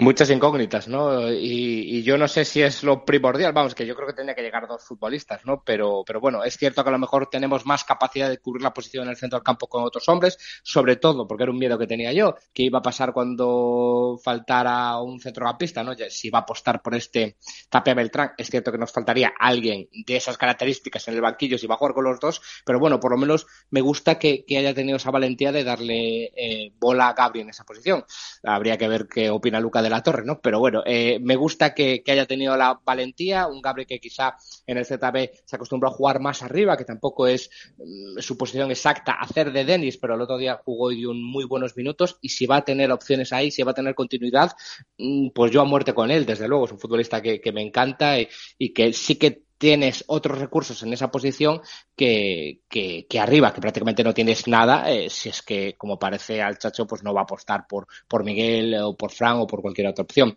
Muchas 0.00 0.30
incógnitas, 0.30 0.88
¿no? 0.88 1.30
Y, 1.30 1.98
y, 1.98 2.02
yo 2.02 2.16
no 2.16 2.26
sé 2.26 2.46
si 2.46 2.62
es 2.62 2.82
lo 2.82 3.04
primordial, 3.04 3.52
vamos, 3.52 3.74
que 3.74 3.84
yo 3.84 3.94
creo 3.94 4.06
que 4.08 4.14
tendría 4.14 4.34
que 4.34 4.40
llegar 4.40 4.66
dos 4.66 4.82
futbolistas, 4.82 5.44
¿no? 5.44 5.62
Pero, 5.62 6.04
pero 6.06 6.20
bueno, 6.20 6.42
es 6.42 6.56
cierto 6.56 6.82
que 6.82 6.88
a 6.88 6.92
lo 6.92 6.98
mejor 6.98 7.28
tenemos 7.28 7.66
más 7.66 7.84
capacidad 7.84 8.30
de 8.30 8.38
cubrir 8.38 8.62
la 8.62 8.72
posición 8.72 9.04
en 9.04 9.10
el 9.10 9.16
centro 9.18 9.38
del 9.38 9.44
campo 9.44 9.66
con 9.66 9.84
otros 9.84 10.08
hombres, 10.08 10.38
sobre 10.62 10.96
todo 10.96 11.28
porque 11.28 11.42
era 11.42 11.52
un 11.52 11.58
miedo 11.58 11.78
que 11.78 11.86
tenía 11.86 12.14
yo, 12.14 12.34
que 12.54 12.62
iba 12.62 12.78
a 12.78 12.82
pasar 12.82 13.12
cuando 13.12 14.18
faltara 14.24 14.98
un 15.02 15.20
centrocampista, 15.20 15.84
¿no? 15.84 15.92
Si 16.08 16.28
iba 16.28 16.38
a 16.38 16.42
apostar 16.42 16.80
por 16.80 16.94
este 16.94 17.36
Tapia 17.68 17.92
Beltrán, 17.92 18.32
es 18.38 18.48
cierto 18.48 18.72
que 18.72 18.78
nos 18.78 18.92
faltaría 18.92 19.34
alguien 19.38 19.86
de 19.92 20.16
esas 20.16 20.38
características 20.38 21.06
en 21.08 21.14
el 21.14 21.20
banquillo 21.20 21.58
si 21.58 21.66
va 21.66 21.74
a 21.74 21.78
jugar 21.78 21.92
con 21.92 22.04
los 22.04 22.18
dos, 22.18 22.40
pero 22.64 22.78
bueno, 22.78 22.98
por 23.00 23.10
lo 23.10 23.18
menos 23.18 23.46
me 23.68 23.82
gusta 23.82 24.18
que, 24.18 24.46
haya 24.48 24.72
tenido 24.72 24.96
esa 24.96 25.10
valentía 25.10 25.52
de 25.52 25.62
darle 25.62 26.32
eh, 26.34 26.72
bola 26.78 27.08
a 27.08 27.12
Gabri 27.12 27.42
en 27.42 27.50
esa 27.50 27.64
posición. 27.64 28.02
Habría 28.42 28.78
que 28.78 28.88
ver 28.88 29.06
qué 29.06 29.28
opina 29.28 29.60
Luca 29.60 29.82
de 29.82 29.89
la 29.90 30.02
torre, 30.02 30.24
¿no? 30.24 30.40
Pero 30.40 30.58
bueno, 30.58 30.82
eh, 30.86 31.18
me 31.20 31.36
gusta 31.36 31.74
que, 31.74 32.02
haya 32.06 32.26
tenido 32.26 32.56
la 32.56 32.80
valentía, 32.84 33.46
un 33.46 33.60
Gabriel 33.60 33.86
que 33.86 34.00
quizá 34.00 34.36
en 34.66 34.78
el 34.78 34.86
ZB 34.86 35.30
se 35.44 35.56
acostumbró 35.56 35.88
a 35.88 35.92
jugar 35.92 36.20
más 36.20 36.42
arriba, 36.42 36.76
que 36.76 36.84
tampoco 36.84 37.26
es 37.26 37.50
mm, 37.78 38.18
su 38.18 38.36
posición 38.36 38.70
exacta 38.70 39.12
hacer 39.12 39.52
de 39.52 39.64
Denis, 39.64 39.98
pero 39.98 40.14
el 40.14 40.20
otro 40.20 40.38
día 40.38 40.60
jugó 40.64 40.90
y 40.92 40.96
dio 40.96 41.12
muy 41.12 41.44
buenos 41.44 41.76
minutos 41.76 42.18
y 42.20 42.30
si 42.30 42.46
va 42.46 42.56
a 42.56 42.64
tener 42.64 42.90
opciones 42.90 43.32
ahí, 43.32 43.50
si 43.50 43.62
va 43.62 43.72
a 43.72 43.74
tener 43.74 43.94
continuidad, 43.94 44.52
mm, 44.98 45.28
pues 45.34 45.50
yo 45.50 45.60
a 45.60 45.64
muerte 45.64 45.94
con 45.94 46.10
él, 46.10 46.24
desde 46.26 46.48
luego, 46.48 46.64
es 46.66 46.72
un 46.72 46.78
futbolista 46.78 47.20
que, 47.20 47.40
me 47.52 47.62
encanta 47.62 48.16
y 48.20 48.72
que 48.72 48.92
sí 48.92 49.16
que 49.16 49.49
tienes 49.60 50.04
otros 50.06 50.38
recursos 50.38 50.82
en 50.82 50.94
esa 50.94 51.10
posición 51.10 51.60
que, 51.94 52.62
que, 52.66 53.20
arriba, 53.20 53.52
que 53.52 53.60
prácticamente 53.60 54.02
no 54.02 54.14
tienes 54.14 54.48
nada, 54.48 54.90
eh, 54.90 55.10
si 55.10 55.28
es 55.28 55.42
que, 55.42 55.74
como 55.76 55.98
parece 55.98 56.40
al 56.40 56.56
Chacho, 56.56 56.86
pues 56.86 57.02
no 57.02 57.12
va 57.12 57.20
a 57.20 57.24
apostar 57.24 57.66
por, 57.68 57.86
por 58.08 58.24
Miguel 58.24 58.74
o 58.80 58.96
por 58.96 59.12
Fran 59.12 59.36
o 59.36 59.46
por 59.46 59.60
cualquier 59.60 59.88
otra 59.88 60.04
opción. 60.04 60.34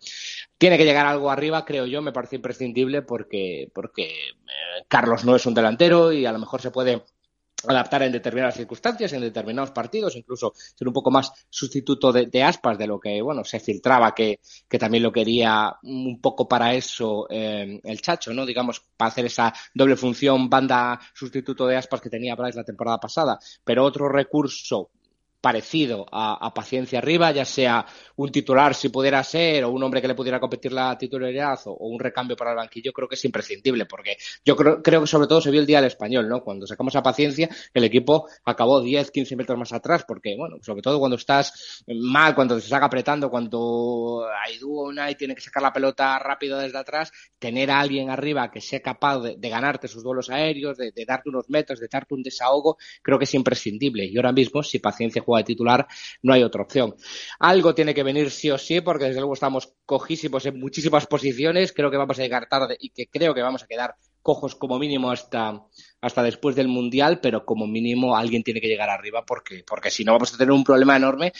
Tiene 0.58 0.76
que 0.76 0.84
llegar 0.84 1.06
algo 1.06 1.30
arriba, 1.30 1.64
creo 1.64 1.86
yo, 1.86 2.02
me 2.02 2.12
parece 2.12 2.36
imprescindible 2.36 3.00
porque, 3.00 3.70
porque 3.74 4.02
eh, 4.02 4.84
Carlos 4.88 5.24
no 5.24 5.34
es 5.34 5.46
un 5.46 5.54
delantero 5.54 6.12
y 6.12 6.26
a 6.26 6.32
lo 6.32 6.38
mejor 6.38 6.60
se 6.60 6.70
puede 6.70 7.02
adaptar 7.68 8.02
en 8.02 8.12
determinadas 8.12 8.56
circunstancias, 8.56 9.12
en 9.12 9.20
determinados 9.20 9.70
partidos, 9.70 10.16
incluso 10.16 10.52
ser 10.54 10.88
un 10.88 10.94
poco 10.94 11.10
más 11.10 11.32
sustituto 11.48 12.12
de, 12.12 12.42
Aspas 12.42 12.78
de 12.78 12.86
lo 12.86 13.00
que, 13.00 13.22
bueno, 13.22 13.44
se 13.44 13.60
filtraba 13.60 14.14
que, 14.14 14.40
que, 14.68 14.78
también 14.78 15.02
lo 15.02 15.12
quería 15.12 15.76
un 15.82 16.20
poco 16.20 16.46
para 16.46 16.74
eso 16.74 17.26
eh, 17.30 17.80
el 17.82 18.00
Chacho, 18.00 18.32
¿no? 18.34 18.44
Digamos, 18.44 18.82
para 18.96 19.08
hacer 19.08 19.26
esa 19.26 19.52
doble 19.74 19.96
función 19.96 20.48
banda 20.48 21.00
sustituto 21.14 21.66
de 21.66 21.76
Aspas 21.76 22.00
que 22.00 22.10
tenía 22.10 22.34
Bryce 22.34 22.58
la 22.58 22.64
temporada 22.64 22.98
pasada, 22.98 23.38
pero 23.64 23.84
otro 23.84 24.08
recurso 24.08 24.90
parecido 25.44 26.06
a, 26.10 26.46
a, 26.46 26.54
Paciencia 26.54 27.00
arriba, 27.00 27.30
ya 27.30 27.44
sea 27.44 27.84
un 28.16 28.32
titular 28.32 28.74
si 28.74 28.88
pudiera 28.88 29.22
ser, 29.22 29.64
o 29.64 29.68
un 29.68 29.82
hombre 29.82 30.00
que 30.00 30.08
le 30.08 30.14
pudiera 30.14 30.40
competir 30.40 30.72
la 30.72 30.96
titularidad, 30.96 31.58
o, 31.66 31.74
un 31.86 32.00
recambio 32.00 32.34
para 32.34 32.52
el 32.52 32.56
banquillo, 32.56 32.94
creo 32.94 33.06
que 33.06 33.16
es 33.16 33.24
imprescindible, 33.26 33.84
porque 33.84 34.16
yo 34.42 34.56
creo, 34.56 34.82
creo, 34.82 35.02
que 35.02 35.06
sobre 35.06 35.26
todo 35.26 35.42
se 35.42 35.50
vio 35.50 35.60
el 35.60 35.66
día 35.66 35.82
del 35.82 35.88
español, 35.88 36.30
¿no? 36.30 36.42
Cuando 36.42 36.66
sacamos 36.66 36.96
a 36.96 37.02
Paciencia, 37.02 37.50
el 37.74 37.84
equipo 37.84 38.26
acabó 38.46 38.80
10, 38.80 39.10
15 39.10 39.36
metros 39.36 39.58
más 39.58 39.74
atrás, 39.74 40.06
porque, 40.08 40.34
bueno, 40.34 40.56
sobre 40.62 40.80
todo 40.80 40.98
cuando 40.98 41.16
estás 41.16 41.84
mal, 41.88 42.34
cuando 42.34 42.58
se 42.58 42.66
saca 42.66 42.86
apretando, 42.86 43.28
cuando 43.28 44.26
hay 44.42 44.58
una 44.62 45.10
y 45.10 45.14
tiene 45.14 45.34
que 45.34 45.42
sacar 45.42 45.62
la 45.62 45.74
pelota 45.74 46.18
rápido 46.18 46.58
desde 46.58 46.78
atrás, 46.78 47.12
tener 47.38 47.70
a 47.70 47.80
alguien 47.80 48.08
arriba 48.08 48.50
que 48.50 48.62
sea 48.62 48.80
capaz 48.80 49.20
de, 49.20 49.36
ganarte 49.50 49.88
sus 49.88 50.02
duelos 50.02 50.30
aéreos, 50.30 50.78
de, 50.78 50.90
darte 51.06 51.28
unos 51.28 51.50
metros, 51.50 51.80
de 51.80 51.88
darte 51.92 52.14
un 52.14 52.22
desahogo, 52.22 52.78
creo 53.02 53.18
que 53.18 53.24
es 53.24 53.34
imprescindible. 53.34 54.06
Y 54.06 54.16
ahora 54.16 54.32
mismo, 54.32 54.62
si 54.62 54.78
Paciencia 54.78 55.22
juega 55.22 55.33
de 55.36 55.44
titular, 55.44 55.86
no 56.22 56.32
hay 56.32 56.42
otra 56.42 56.62
opción. 56.62 56.94
Algo 57.38 57.74
tiene 57.74 57.94
que 57.94 58.02
venir 58.02 58.30
sí 58.30 58.50
o 58.50 58.58
sí, 58.58 58.80
porque 58.80 59.06
desde 59.06 59.20
luego 59.20 59.34
estamos 59.34 59.74
cojísimos 59.86 60.46
en 60.46 60.58
muchísimas 60.58 61.06
posiciones, 61.06 61.72
creo 61.72 61.90
que 61.90 61.96
vamos 61.96 62.18
a 62.18 62.22
llegar 62.22 62.48
tarde 62.48 62.76
y 62.78 62.90
que 62.90 63.08
creo 63.08 63.34
que 63.34 63.42
vamos 63.42 63.62
a 63.62 63.66
quedar 63.66 63.96
cojos 64.22 64.54
como 64.54 64.78
mínimo 64.78 65.10
hasta, 65.10 65.62
hasta 66.00 66.22
después 66.22 66.56
del 66.56 66.68
Mundial, 66.68 67.20
pero 67.20 67.44
como 67.44 67.66
mínimo 67.66 68.16
alguien 68.16 68.42
tiene 68.42 68.60
que 68.60 68.68
llegar 68.68 68.88
arriba 68.88 69.24
porque, 69.24 69.64
porque 69.66 69.90
si 69.90 70.02
no 70.02 70.12
vamos 70.12 70.32
a 70.32 70.38
tener 70.38 70.52
un 70.52 70.64
problema 70.64 70.96
enorme. 70.96 71.32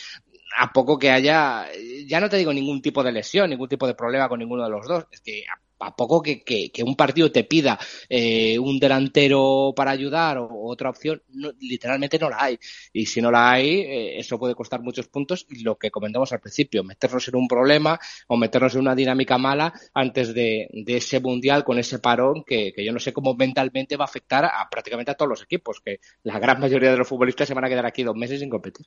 A 0.57 0.71
poco 0.71 0.97
que 0.97 1.09
haya, 1.09 1.67
ya 2.07 2.19
no 2.21 2.29
te 2.29 2.37
digo 2.37 2.53
ningún 2.53 2.81
tipo 2.81 3.03
de 3.03 3.11
lesión, 3.11 3.49
ningún 3.49 3.67
tipo 3.67 3.87
de 3.87 3.95
problema 3.95 4.29
con 4.29 4.39
ninguno 4.39 4.63
de 4.63 4.69
los 4.69 4.87
dos, 4.87 5.05
es 5.11 5.19
que 5.19 5.43
a 5.45 5.59
poco 5.91 6.21
que, 6.21 6.43
que, 6.43 6.83
un 6.83 6.95
partido 6.95 7.31
te 7.31 7.43
pida 7.43 7.77
eh, 8.09 8.57
un 8.57 8.79
delantero 8.79 9.73
para 9.75 9.91
ayudar 9.91 10.37
o, 10.37 10.47
otra 10.65 10.89
opción, 10.89 11.21
literalmente 11.59 12.17
no 12.19 12.29
la 12.29 12.43
hay. 12.43 12.59
Y 12.93 13.05
si 13.05 13.21
no 13.21 13.31
la 13.31 13.51
hay, 13.51 13.81
eh, 13.81 14.19
eso 14.19 14.39
puede 14.39 14.55
costar 14.55 14.81
muchos 14.81 15.07
puntos. 15.07 15.45
Y 15.49 15.63
lo 15.63 15.77
que 15.77 15.91
comentamos 15.91 16.31
al 16.31 16.39
principio, 16.39 16.83
meternos 16.83 17.27
en 17.27 17.35
un 17.35 17.47
problema 17.47 17.99
o 18.27 18.37
meternos 18.37 18.75
en 18.75 18.81
una 18.81 18.95
dinámica 18.95 19.37
mala 19.37 19.73
antes 19.93 20.33
de, 20.33 20.67
de 20.71 20.97
ese 20.97 21.19
mundial 21.19 21.63
con 21.63 21.77
ese 21.79 21.99
parón 21.99 22.43
que, 22.45 22.71
que, 22.73 22.85
yo 22.85 22.91
no 22.91 22.99
sé 22.99 23.13
cómo 23.13 23.35
mentalmente 23.35 23.97
va 23.97 24.05
a 24.05 24.07
afectar 24.07 24.45
a 24.45 24.67
prácticamente 24.69 25.11
a 25.11 25.15
todos 25.15 25.29
los 25.29 25.41
equipos, 25.41 25.81
que 25.83 25.99
la 26.23 26.39
gran 26.39 26.59
mayoría 26.59 26.91
de 26.91 26.97
los 26.97 27.07
futbolistas 27.07 27.47
se 27.47 27.53
van 27.53 27.65
a 27.65 27.69
quedar 27.69 27.85
aquí 27.85 28.03
dos 28.03 28.15
meses 28.15 28.39
sin 28.39 28.49
competir. 28.49 28.85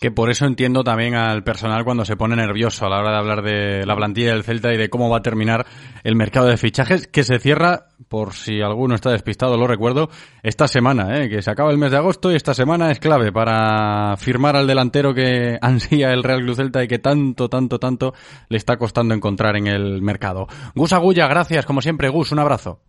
Que 0.00 0.10
por 0.10 0.30
eso 0.30 0.46
entiendo 0.46 0.82
también 0.82 1.14
al 1.14 1.44
personal 1.44 1.84
cuando 1.84 2.04
se 2.04 2.16
pone 2.16 2.36
nervioso 2.36 2.86
a 2.86 2.88
la 2.88 2.98
hora 2.98 3.10
de 3.10 3.18
hablar 3.18 3.42
de 3.42 3.86
la 3.86 3.96
plantilla 3.96 4.32
del 4.32 4.44
Celta 4.44 4.72
y 4.72 4.76
de 4.76 4.88
cómo 4.88 5.10
va 5.10 5.18
a 5.18 5.22
terminar 5.22 5.66
el 6.04 6.16
mercado 6.40 6.48
de 6.48 6.56
fichajes 6.56 7.06
que 7.06 7.22
se 7.22 7.38
cierra, 7.38 7.88
por 8.08 8.32
si 8.32 8.62
alguno 8.62 8.94
está 8.94 9.10
despistado, 9.10 9.58
lo 9.58 9.66
recuerdo, 9.66 10.08
esta 10.42 10.68
semana, 10.68 11.18
¿eh? 11.18 11.28
que 11.28 11.42
se 11.42 11.50
acaba 11.50 11.70
el 11.70 11.76
mes 11.76 11.90
de 11.90 11.98
agosto 11.98 12.32
y 12.32 12.36
esta 12.36 12.54
semana 12.54 12.90
es 12.90 12.98
clave 12.98 13.30
para 13.30 14.16
firmar 14.16 14.56
al 14.56 14.66
delantero 14.66 15.12
que 15.12 15.58
ansía 15.62 16.12
el 16.12 16.22
Real 16.22 16.40
Club 16.40 16.56
Celta 16.56 16.82
y 16.82 16.88
que 16.88 16.98
tanto, 16.98 17.50
tanto, 17.50 17.78
tanto 17.78 18.14
le 18.48 18.56
está 18.56 18.78
costando 18.78 19.14
encontrar 19.14 19.56
en 19.56 19.66
el 19.66 20.00
mercado. 20.00 20.46
Gus 20.74 20.94
Agulla, 20.94 21.26
gracias, 21.26 21.66
como 21.66 21.82
siempre, 21.82 22.08
Gus, 22.08 22.32
un 22.32 22.38
abrazo. 22.38 22.80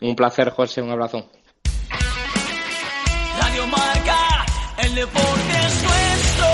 Un 0.00 0.16
placer, 0.16 0.50
José, 0.50 0.82
un 0.82 0.90
abrazo. 0.90 1.30
Radio 3.40 3.66
Marca, 3.68 4.46
el 4.82 4.94
deporte 4.96 5.52
es 5.66 5.82
nuestro. 5.84 6.46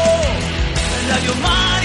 Radio 1.08 1.34
Marca. 1.42 1.75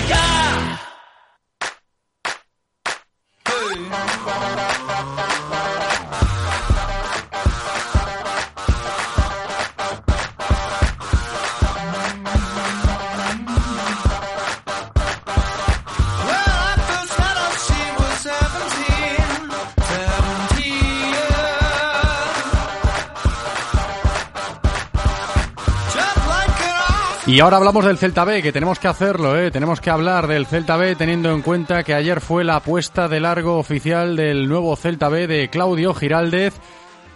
Y 27.31 27.39
ahora 27.39 27.55
hablamos 27.55 27.85
del 27.85 27.97
Celta 27.97 28.25
B, 28.25 28.41
que 28.41 28.51
tenemos 28.51 28.77
que 28.77 28.89
hacerlo, 28.89 29.39
¿eh? 29.39 29.51
tenemos 29.51 29.79
que 29.79 29.89
hablar 29.89 30.27
del 30.27 30.45
Celta 30.45 30.75
B 30.75 30.97
teniendo 30.97 31.31
en 31.31 31.41
cuenta 31.41 31.81
que 31.81 31.93
ayer 31.93 32.19
fue 32.19 32.43
la 32.43 32.57
apuesta 32.57 33.07
de 33.07 33.21
largo 33.21 33.57
oficial 33.57 34.17
del 34.17 34.49
nuevo 34.49 34.75
Celta 34.75 35.07
B 35.07 35.27
de 35.27 35.49
Claudio 35.49 35.93
Giraldez. 35.93 36.55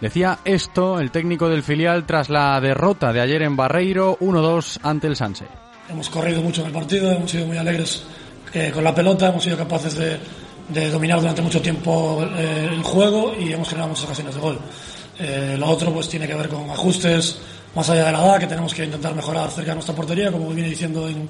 Decía 0.00 0.38
esto 0.46 1.00
el 1.00 1.10
técnico 1.10 1.50
del 1.50 1.62
filial 1.62 2.06
tras 2.06 2.30
la 2.30 2.58
derrota 2.62 3.12
de 3.12 3.20
ayer 3.20 3.42
en 3.42 3.56
Barreiro 3.56 4.16
1-2 4.20 4.78
ante 4.82 5.06
el 5.06 5.16
Sanse. 5.16 5.44
Hemos 5.90 6.08
corrido 6.08 6.40
mucho 6.40 6.62
en 6.62 6.68
el 6.68 6.72
partido, 6.72 7.12
hemos 7.12 7.30
sido 7.30 7.44
muy 7.44 7.58
alegres 7.58 8.04
eh, 8.54 8.70
con 8.72 8.84
la 8.84 8.94
pelota, 8.94 9.28
hemos 9.28 9.44
sido 9.44 9.58
capaces 9.58 9.96
de, 9.98 10.88
dominar 10.90 11.20
durante 11.20 11.42
mucho 11.42 11.60
tiempo 11.60 12.26
eh, 12.38 12.70
el 12.72 12.82
juego 12.82 13.34
y 13.38 13.52
hemos 13.52 13.68
generado 13.68 13.90
muchas 13.90 14.06
ocasiones 14.06 14.34
de 14.34 14.40
gol. 14.40 14.58
Eh, 15.18 15.56
lo 15.58 15.66
otro 15.68 15.92
pues 15.92 16.08
tiene 16.08 16.26
que 16.26 16.34
ver 16.34 16.48
con 16.48 16.70
ajustes, 16.70 17.38
más 17.76 17.90
allá 17.90 18.06
de 18.06 18.12
la 18.12 18.24
edad, 18.24 18.40
que 18.40 18.46
tenemos 18.46 18.72
que 18.72 18.86
intentar 18.86 19.14
mejorar 19.14 19.50
cerca 19.50 19.72
de 19.72 19.74
nuestra 19.74 19.94
portería, 19.94 20.32
como 20.32 20.48
viene 20.48 20.70
diciendo 20.70 21.06
en, 21.06 21.28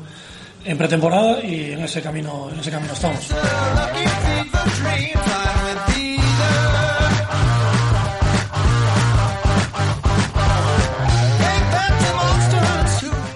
en 0.64 0.78
pretemporada, 0.78 1.44
y 1.44 1.72
en 1.72 1.80
ese 1.80 2.00
camino, 2.00 2.48
en 2.52 2.60
ese 2.60 2.70
camino 2.70 2.92
estamos. 2.92 3.28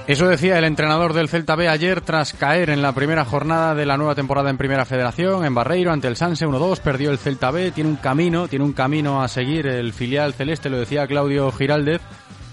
Eso 0.07 0.27
decía 0.29 0.59
el 0.59 0.65
entrenador 0.65 1.13
del 1.13 1.29
Celta 1.29 1.55
B 1.55 1.69
ayer 1.69 2.01
tras 2.01 2.33
caer 2.33 2.71
en 2.71 2.83
la 2.83 2.93
primera 2.93 3.25
jornada 3.25 3.77
de 3.77 3.87
la 3.87 3.97
nueva 3.97 4.17
temporada 4.17 4.51
en 4.51 4.59
Primera 4.59 4.85
Federación 4.85 5.45
en 5.45 5.55
Barreiro 5.55 5.93
ante 5.93 6.09
el 6.09 6.17
Sanse 6.17 6.47
1-2, 6.47 6.81
perdió 6.81 7.11
el 7.11 7.19
Celta 7.19 7.53
B, 7.53 7.71
tiene 7.71 7.91
un 7.91 7.97
camino, 7.97 8.47
tiene 8.49 8.65
un 8.65 8.73
camino 8.73 9.23
a 9.23 9.29
seguir 9.29 9.69
el 9.69 9.93
filial 9.93 10.35
celeste, 10.35 10.69
lo 10.69 10.81
decía 10.81 11.07
Claudio 11.07 11.53
Giraldez, 11.53 12.01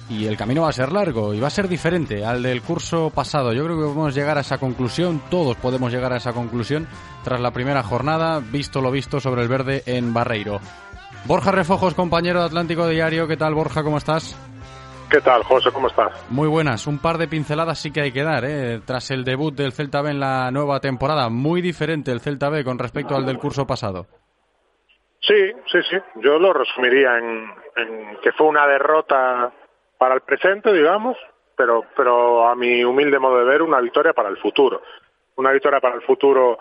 y 0.09 0.25
el 0.25 0.37
camino 0.37 0.63
va 0.63 0.69
a 0.69 0.73
ser 0.73 0.91
largo 0.91 1.33
y 1.33 1.39
va 1.39 1.47
a 1.47 1.51
ser 1.51 1.67
diferente 1.67 2.25
al 2.25 2.41
del 2.41 2.61
curso 2.61 3.09
pasado. 3.09 3.53
Yo 3.53 3.65
creo 3.65 3.77
que 3.77 3.83
podemos 3.83 4.15
llegar 4.15 4.37
a 4.37 4.41
esa 4.41 4.57
conclusión, 4.57 5.21
todos 5.29 5.55
podemos 5.57 5.91
llegar 5.91 6.13
a 6.13 6.17
esa 6.17 6.33
conclusión 6.33 6.87
tras 7.23 7.41
la 7.41 7.51
primera 7.51 7.83
jornada, 7.83 8.39
visto 8.39 8.81
lo 8.81 8.91
visto 8.91 9.19
sobre 9.19 9.41
el 9.41 9.47
verde 9.47 9.83
en 9.85 10.13
Barreiro. 10.13 10.59
Borja 11.25 11.51
Refojos, 11.51 11.93
compañero 11.93 12.39
de 12.39 12.45
Atlántico 12.45 12.87
Diario, 12.87 13.27
¿qué 13.27 13.37
tal 13.37 13.53
Borja? 13.53 13.83
¿Cómo 13.83 13.97
estás? 13.97 14.37
¿Qué 15.09 15.21
tal, 15.21 15.43
José? 15.43 15.71
¿Cómo 15.71 15.87
estás? 15.87 16.11
Muy 16.29 16.49
buenas. 16.49 16.85
Un 16.85 16.99
par 16.99 17.17
de 17.17 17.29
pinceladas 17.29 17.79
sí 17.79 17.91
que 17.91 18.01
hay 18.01 18.11
que 18.11 18.23
dar, 18.23 18.43
¿eh? 18.43 18.81
Tras 18.85 19.09
el 19.11 19.23
debut 19.23 19.55
del 19.55 19.71
Celta 19.71 20.01
B 20.01 20.11
en 20.11 20.19
la 20.19 20.51
nueva 20.51 20.81
temporada. 20.81 21.29
Muy 21.29 21.61
diferente 21.61 22.11
el 22.11 22.19
Celta 22.19 22.49
B 22.49 22.63
con 22.65 22.77
respecto 22.77 23.15
al 23.15 23.25
del 23.25 23.39
curso 23.39 23.65
pasado. 23.65 24.05
Sí, 25.21 25.51
sí, 25.71 25.79
sí. 25.89 25.97
Yo 26.15 26.37
lo 26.39 26.51
resumiría 26.51 27.17
en, 27.17 27.49
en 27.77 28.17
que 28.21 28.33
fue 28.33 28.47
una 28.47 28.67
derrota 28.67 29.53
para 29.97 30.15
el 30.15 30.21
presente, 30.21 30.71
digamos, 30.71 31.17
pero, 31.55 31.85
pero 31.95 32.47
a 32.47 32.55
mi 32.55 32.83
humilde 32.83 33.19
modo 33.19 33.39
de 33.39 33.45
ver, 33.45 33.61
una 33.61 33.81
victoria 33.81 34.13
para 34.13 34.29
el 34.29 34.37
futuro. 34.37 34.81
Una 35.35 35.51
victoria 35.51 35.79
para 35.79 35.95
el 35.95 36.01
futuro 36.01 36.59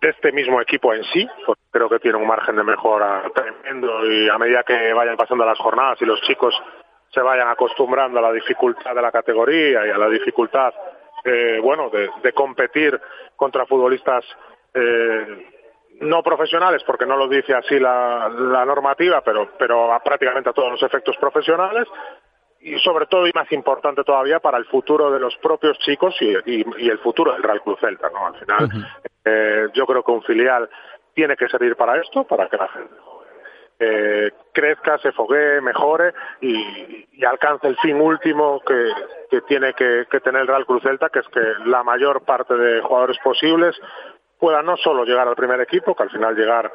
de 0.00 0.10
este 0.10 0.32
mismo 0.32 0.60
equipo 0.60 0.92
en 0.94 1.02
sí, 1.04 1.26
porque 1.46 1.62
creo 1.70 1.88
que 1.88 1.98
tiene 1.98 2.18
un 2.18 2.26
margen 2.26 2.56
de 2.56 2.62
mejora 2.62 3.22
tremendo 3.34 4.06
y 4.06 4.28
a 4.28 4.38
medida 4.38 4.62
que 4.62 4.92
vayan 4.92 5.16
pasando 5.16 5.44
las 5.44 5.58
jornadas 5.58 6.00
y 6.00 6.04
los 6.04 6.20
chicos 6.22 6.54
se 7.10 7.20
vayan 7.20 7.48
acostumbrando 7.48 8.18
a 8.18 8.22
la 8.22 8.32
dificultad 8.32 8.94
de 8.94 9.02
la 9.02 9.12
categoría 9.12 9.86
y 9.86 9.90
a 9.90 9.98
la 9.98 10.08
dificultad, 10.08 10.74
eh, 11.24 11.58
bueno, 11.62 11.90
de, 11.90 12.32
competir 12.32 13.00
contra 13.36 13.66
futbolistas 13.66 14.24
eh, 14.74 15.48
no 16.00 16.22
profesionales, 16.22 16.82
porque 16.84 17.06
no 17.06 17.16
lo 17.16 17.28
dice 17.28 17.54
así 17.54 17.78
la, 17.78 18.28
la 18.28 18.64
normativa, 18.64 19.22
pero, 19.22 19.50
pero 19.56 19.92
a 19.92 20.00
prácticamente 20.00 20.50
a 20.50 20.52
todos 20.52 20.72
los 20.72 20.82
efectos 20.82 21.16
profesionales, 21.18 21.86
y 22.64 22.78
sobre 22.78 23.06
todo 23.06 23.26
y 23.26 23.32
más 23.34 23.50
importante 23.52 24.02
todavía 24.04 24.40
para 24.40 24.56
el 24.56 24.64
futuro 24.64 25.10
de 25.10 25.20
los 25.20 25.36
propios 25.36 25.78
chicos 25.80 26.16
y, 26.20 26.32
y, 26.46 26.88
el 26.88 26.98
futuro 26.98 27.32
del 27.32 27.42
Real 27.42 27.60
Cruz 27.60 27.78
Celta, 27.78 28.08
¿no? 28.08 28.26
Al 28.26 28.34
final, 28.36 28.68
eh, 29.24 29.66
yo 29.74 29.86
creo 29.86 30.02
que 30.02 30.12
un 30.12 30.22
filial 30.22 30.68
tiene 31.12 31.36
que 31.36 31.48
servir 31.48 31.76
para 31.76 32.00
esto, 32.00 32.24
para 32.24 32.48
que 32.48 32.56
la 32.56 32.68
gente 32.68 32.94
eh, 33.78 34.30
crezca, 34.52 34.96
se 34.98 35.12
foguee, 35.12 35.60
mejore 35.60 36.14
y, 36.40 37.06
y, 37.12 37.24
alcance 37.24 37.66
el 37.66 37.76
fin 37.76 38.00
último 38.00 38.60
que, 38.66 38.92
que 39.30 39.42
tiene 39.42 39.74
que, 39.74 40.06
que, 40.10 40.20
tener 40.20 40.42
el 40.42 40.48
Real 40.48 40.64
Cruz 40.64 40.82
Celta, 40.82 41.10
que 41.10 41.18
es 41.18 41.28
que 41.28 41.42
la 41.66 41.82
mayor 41.82 42.24
parte 42.24 42.54
de 42.54 42.80
jugadores 42.80 43.18
posibles 43.22 43.78
puedan 44.38 44.64
no 44.64 44.76
solo 44.76 45.04
llegar 45.04 45.28
al 45.28 45.36
primer 45.36 45.60
equipo, 45.60 45.94
que 45.94 46.04
al 46.04 46.10
final 46.10 46.34
llegar 46.34 46.72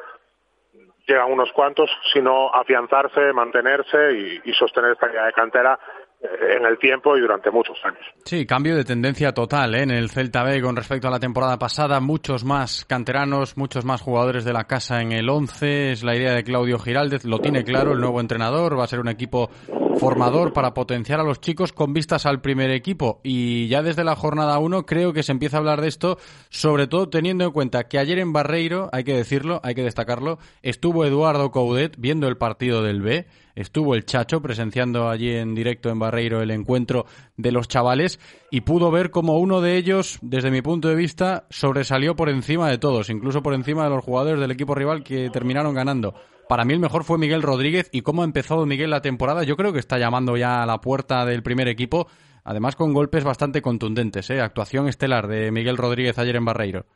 llegan 1.06 1.32
unos 1.32 1.52
cuantos, 1.52 1.90
sino 2.12 2.52
afianzarse, 2.54 3.32
mantenerse 3.32 4.40
y, 4.44 4.52
sostener 4.52 4.92
esta 4.92 5.10
idea 5.10 5.24
de 5.24 5.32
cantera 5.32 5.78
en 6.22 6.66
el 6.66 6.78
tiempo 6.78 7.16
y 7.16 7.20
durante 7.20 7.50
muchos 7.50 7.78
años. 7.84 8.02
Sí, 8.24 8.44
cambio 8.44 8.76
de 8.76 8.84
tendencia 8.84 9.32
total 9.32 9.74
¿eh? 9.74 9.82
en 9.82 9.90
el 9.90 10.10
Celta 10.10 10.42
B 10.42 10.60
con 10.60 10.76
respecto 10.76 11.08
a 11.08 11.10
la 11.10 11.18
temporada 11.18 11.58
pasada. 11.58 12.00
Muchos 12.00 12.44
más 12.44 12.84
canteranos, 12.84 13.56
muchos 13.56 13.84
más 13.84 14.02
jugadores 14.02 14.44
de 14.44 14.52
la 14.52 14.64
casa 14.64 15.00
en 15.00 15.12
el 15.12 15.28
11. 15.28 15.92
Es 15.92 16.02
la 16.02 16.14
idea 16.14 16.34
de 16.34 16.44
Claudio 16.44 16.78
Giraldez. 16.78 17.24
Lo 17.24 17.38
tiene 17.38 17.64
claro 17.64 17.92
el 17.92 18.00
nuevo 18.00 18.20
entrenador. 18.20 18.78
Va 18.78 18.84
a 18.84 18.88
ser 18.88 19.00
un 19.00 19.08
equipo 19.08 19.50
formador 19.98 20.52
para 20.52 20.72
potenciar 20.72 21.20
a 21.20 21.24
los 21.24 21.40
chicos 21.40 21.72
con 21.72 21.92
vistas 21.92 22.26
al 22.26 22.40
primer 22.40 22.70
equipo. 22.70 23.20
Y 23.22 23.68
ya 23.68 23.82
desde 23.82 24.04
la 24.04 24.16
jornada 24.16 24.58
1 24.58 24.86
creo 24.86 25.12
que 25.12 25.22
se 25.22 25.32
empieza 25.32 25.56
a 25.56 25.60
hablar 25.60 25.80
de 25.80 25.88
esto, 25.88 26.18
sobre 26.48 26.86
todo 26.86 27.08
teniendo 27.08 27.44
en 27.44 27.52
cuenta 27.52 27.84
que 27.84 27.98
ayer 27.98 28.18
en 28.18 28.32
Barreiro, 28.32 28.88
hay 28.92 29.04
que 29.04 29.14
decirlo, 29.14 29.60
hay 29.62 29.74
que 29.74 29.82
destacarlo, 29.82 30.38
estuvo 30.62 31.04
Eduardo 31.04 31.50
Coudet 31.50 31.96
viendo 31.98 32.28
el 32.28 32.38
partido 32.38 32.82
del 32.82 33.02
B, 33.02 33.26
estuvo 33.60 33.94
el 33.94 34.04
Chacho 34.04 34.40
presenciando 34.40 35.08
allí 35.08 35.34
en 35.34 35.54
directo 35.54 35.90
en 35.90 35.98
Barreiro 35.98 36.40
el 36.42 36.50
encuentro 36.50 37.06
de 37.36 37.52
los 37.52 37.68
chavales 37.68 38.18
y 38.50 38.62
pudo 38.62 38.90
ver 38.90 39.10
como 39.10 39.38
uno 39.38 39.60
de 39.60 39.76
ellos, 39.76 40.18
desde 40.22 40.50
mi 40.50 40.62
punto 40.62 40.88
de 40.88 40.94
vista, 40.94 41.44
sobresalió 41.50 42.16
por 42.16 42.28
encima 42.28 42.68
de 42.68 42.78
todos, 42.78 43.10
incluso 43.10 43.42
por 43.42 43.54
encima 43.54 43.84
de 43.84 43.90
los 43.90 44.04
jugadores 44.04 44.40
del 44.40 44.50
equipo 44.50 44.74
rival 44.74 45.04
que 45.04 45.30
terminaron 45.30 45.74
ganando. 45.74 46.14
Para 46.48 46.64
mí 46.64 46.72
el 46.72 46.80
mejor 46.80 47.04
fue 47.04 47.18
Miguel 47.18 47.42
Rodríguez 47.42 47.88
y 47.92 48.02
cómo 48.02 48.22
ha 48.22 48.24
empezado 48.24 48.66
Miguel 48.66 48.90
la 48.90 49.02
temporada, 49.02 49.44
yo 49.44 49.56
creo 49.56 49.72
que 49.72 49.78
está 49.78 49.98
llamando 49.98 50.36
ya 50.36 50.62
a 50.62 50.66
la 50.66 50.80
puerta 50.80 51.24
del 51.24 51.42
primer 51.42 51.68
equipo, 51.68 52.08
además 52.44 52.74
con 52.74 52.92
golpes 52.92 53.22
bastante 53.22 53.62
contundentes, 53.62 54.30
¿eh? 54.30 54.40
actuación 54.40 54.88
estelar 54.88 55.28
de 55.28 55.52
Miguel 55.52 55.76
Rodríguez 55.76 56.18
ayer 56.18 56.34
en 56.36 56.44
Barreiro. 56.44 56.86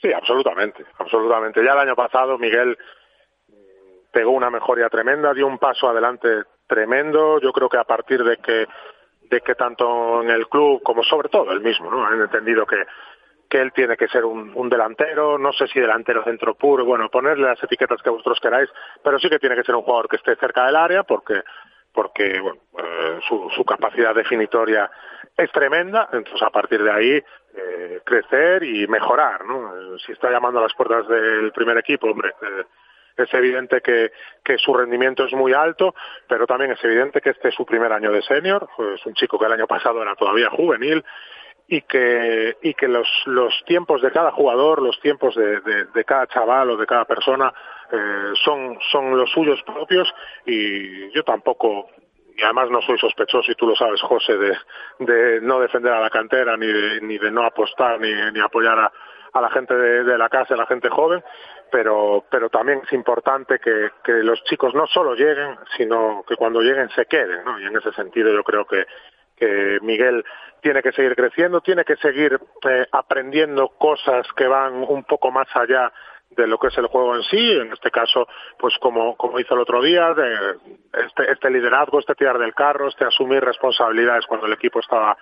Sí, 0.00 0.12
absolutamente, 0.12 0.84
absolutamente. 0.98 1.64
Ya 1.64 1.72
el 1.72 1.80
año 1.80 1.96
pasado 1.96 2.38
Miguel 2.38 2.76
pegó 4.16 4.30
una 4.30 4.48
mejoría 4.48 4.88
tremenda, 4.88 5.34
dio 5.34 5.46
un 5.46 5.58
paso 5.58 5.90
adelante 5.90 6.44
tremendo. 6.66 7.38
Yo 7.38 7.52
creo 7.52 7.68
que 7.68 7.76
a 7.76 7.84
partir 7.84 8.24
de 8.24 8.38
que 8.38 8.66
de 9.28 9.40
que 9.42 9.54
tanto 9.54 10.22
en 10.22 10.30
el 10.30 10.48
club 10.48 10.82
como 10.82 11.02
sobre 11.02 11.28
todo 11.28 11.52
el 11.52 11.60
mismo, 11.60 11.90
¿no? 11.90 12.06
Han 12.06 12.22
entendido 12.22 12.64
que 12.64 12.82
que 13.50 13.60
él 13.60 13.72
tiene 13.74 13.94
que 13.94 14.08
ser 14.08 14.24
un, 14.24 14.68
delantero, 14.70 15.38
no 15.38 15.52
sé 15.52 15.68
si 15.68 15.78
delantero 15.78 16.24
centro 16.24 16.54
puro, 16.54 16.84
bueno, 16.84 17.10
ponerle 17.10 17.46
las 17.46 17.62
etiquetas 17.62 18.02
que 18.02 18.10
vosotros 18.10 18.40
queráis, 18.40 18.68
pero 19.04 19.18
sí 19.18 19.28
que 19.28 19.38
tiene 19.38 19.54
que 19.54 19.62
ser 19.62 19.74
un 19.76 19.82
jugador 19.82 20.08
que 20.08 20.16
esté 20.16 20.34
cerca 20.36 20.64
del 20.64 20.76
área 20.76 21.02
porque 21.02 21.42
porque 21.92 22.40
bueno, 22.40 22.60
eh, 22.78 23.20
su, 23.28 23.50
su, 23.54 23.64
capacidad 23.64 24.14
definitoria 24.14 24.90
es 25.36 25.52
tremenda, 25.52 26.08
entonces 26.10 26.42
a 26.42 26.50
partir 26.50 26.82
de 26.82 26.90
ahí 26.90 27.22
eh, 27.54 28.00
crecer 28.02 28.62
y 28.62 28.86
mejorar, 28.86 29.44
¿no? 29.44 29.98
Si 29.98 30.12
está 30.12 30.30
llamando 30.30 30.58
a 30.58 30.62
las 30.62 30.74
puertas 30.74 31.06
del 31.06 31.52
primer 31.52 31.76
equipo, 31.78 32.08
hombre, 32.10 32.30
eh, 32.40 32.64
es 33.16 33.32
evidente 33.34 33.80
que, 33.80 34.12
que, 34.44 34.58
su 34.58 34.74
rendimiento 34.74 35.24
es 35.24 35.32
muy 35.32 35.52
alto, 35.52 35.94
pero 36.28 36.46
también 36.46 36.72
es 36.72 36.84
evidente 36.84 37.20
que 37.20 37.30
este 37.30 37.48
es 37.48 37.54
su 37.54 37.64
primer 37.64 37.92
año 37.92 38.12
de 38.12 38.22
senior, 38.22 38.68
es 38.94 39.04
un 39.06 39.14
chico 39.14 39.38
que 39.38 39.46
el 39.46 39.52
año 39.52 39.66
pasado 39.66 40.02
era 40.02 40.14
todavía 40.14 40.50
juvenil 40.50 41.04
y 41.68 41.82
que, 41.82 42.56
y 42.62 42.74
que 42.74 42.88
los, 42.88 43.08
los 43.26 43.52
tiempos 43.64 44.02
de 44.02 44.12
cada 44.12 44.30
jugador, 44.30 44.82
los 44.82 45.00
tiempos 45.00 45.34
de, 45.34 45.60
de, 45.60 45.84
de 45.86 46.04
cada 46.04 46.26
chaval 46.26 46.70
o 46.70 46.76
de 46.76 46.86
cada 46.86 47.04
persona 47.04 47.52
eh, 47.90 48.32
son, 48.44 48.78
son 48.92 49.16
los 49.16 49.30
suyos 49.30 49.62
propios 49.62 50.12
y 50.44 51.10
yo 51.12 51.22
tampoco 51.24 51.88
y 52.36 52.42
además 52.42 52.70
no 52.70 52.82
soy 52.82 52.98
sospechoso 52.98 53.50
y 53.50 53.54
tú 53.54 53.66
lo 53.66 53.74
sabes 53.74 54.00
José 54.02 54.36
de, 54.36 54.56
de 54.98 55.40
no 55.40 55.58
defender 55.58 55.92
a 55.92 56.00
la 56.00 56.10
cantera 56.10 56.56
ni 56.56 56.66
de, 56.66 57.00
ni 57.00 57.16
de 57.16 57.30
no 57.30 57.44
apostar 57.44 57.98
ni, 57.98 58.12
ni 58.32 58.40
apoyar 58.40 58.78
a, 58.78 58.92
a 59.32 59.40
la 59.40 59.50
gente 59.50 59.74
de, 59.74 60.04
de, 60.04 60.18
la 60.18 60.28
casa, 60.28 60.54
a 60.54 60.56
la 60.56 60.66
gente 60.66 60.88
joven, 60.88 61.22
pero, 61.70 62.24
pero 62.30 62.48
también 62.48 62.80
es 62.84 62.92
importante 62.92 63.58
que, 63.58 63.90
que 64.04 64.12
los 64.12 64.42
chicos 64.44 64.74
no 64.74 64.86
solo 64.86 65.14
lleguen, 65.14 65.56
sino 65.76 66.24
que 66.26 66.36
cuando 66.36 66.60
lleguen 66.60 66.88
se 66.90 67.06
queden, 67.06 67.44
¿no? 67.44 67.58
Y 67.60 67.66
en 67.66 67.76
ese 67.76 67.92
sentido 67.92 68.32
yo 68.32 68.42
creo 68.44 68.64
que, 68.64 68.86
que 69.36 69.78
Miguel 69.82 70.24
tiene 70.60 70.82
que 70.82 70.92
seguir 70.92 71.14
creciendo, 71.14 71.60
tiene 71.60 71.84
que 71.84 71.96
seguir 71.96 72.38
eh, 72.68 72.86
aprendiendo 72.90 73.68
cosas 73.78 74.26
que 74.36 74.46
van 74.46 74.84
un 74.88 75.04
poco 75.04 75.30
más 75.30 75.48
allá 75.54 75.92
de 76.30 76.46
lo 76.46 76.58
que 76.58 76.68
es 76.68 76.78
el 76.78 76.86
juego 76.86 77.14
en 77.14 77.22
sí, 77.22 77.52
en 77.52 77.72
este 77.72 77.90
caso, 77.90 78.26
pues 78.58 78.76
como, 78.78 79.16
como 79.16 79.38
hizo 79.38 79.54
el 79.54 79.60
otro 79.60 79.80
día, 79.80 80.12
de 80.12 80.56
este, 81.06 81.30
este 81.30 81.50
liderazgo, 81.50 82.00
este 82.00 82.14
tirar 82.14 82.38
del 82.38 82.54
carro, 82.54 82.88
este 82.88 83.04
asumir 83.04 83.42
responsabilidades 83.44 84.26
cuando 84.26 84.46
el 84.46 84.52
equipo 84.52 84.80
estaba 84.80 85.16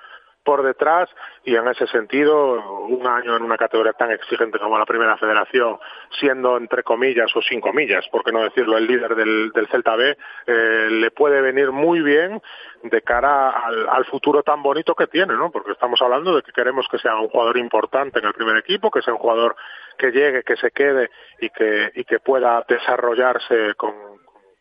por 0.45 0.63
detrás 0.63 1.09
y 1.45 1.57
en 1.57 1.67
ese 1.69 1.87
sentido 1.87 2.85
un 2.87 3.07
año 3.07 3.37
en 3.37 3.43
una 3.43 3.57
categoría 3.57 3.95
tan 3.95 4.11
exigente 4.11 4.59
como 4.59 4.79
la 4.79 4.85
primera 4.85 5.17
federación 5.17 5.79
siendo 6.21 6.57
entre 6.57 6.83
comillas 6.83 7.35
o 7.35 7.43
sin 7.43 7.61
comillas 7.61 8.07
por 8.09 8.23
qué 8.23 8.31
no 8.31 8.43
decirlo 8.43 8.77
el 8.77 8.87
líder 8.87 9.17
del, 9.17 9.51
del 9.53 9.69
Celta 9.69 9.97
B 9.97 10.17
eh, 10.47 10.89
le 10.91 11.11
puede 11.11 11.41
venir 11.41 11.73
muy 11.73 12.01
bien 12.03 12.41
de 12.83 13.03
cara 13.03 13.51
al, 13.51 13.89
al, 13.89 14.05
futuro 14.05 14.43
tan 14.43 14.63
bonito 14.63 14.95
que 14.95 15.07
tiene 15.07 15.35
no 15.35 15.51
porque 15.51 15.73
estamos 15.73 16.01
hablando 16.03 16.37
de 16.37 16.43
que 16.43 16.53
queremos 16.53 16.87
que 16.91 16.99
sea 16.99 17.17
un 17.17 17.29
jugador 17.29 17.57
importante 17.57 18.19
en 18.19 18.27
el 18.27 18.35
primer 18.35 18.59
equipo 18.59 18.91
que 18.91 19.03
sea 19.03 19.15
un 19.15 19.21
jugador 19.21 19.57
que 19.97 20.13
llegue 20.13 20.43
que 20.43 20.57
se 20.57 20.71
quede 20.71 21.11
y 21.41 21.49
que 21.49 21.91
y 21.95 22.05
que 22.05 22.21
pueda 22.21 22.65
desarrollarse 22.69 23.75
con, 23.77 23.95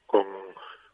con 0.05 0.25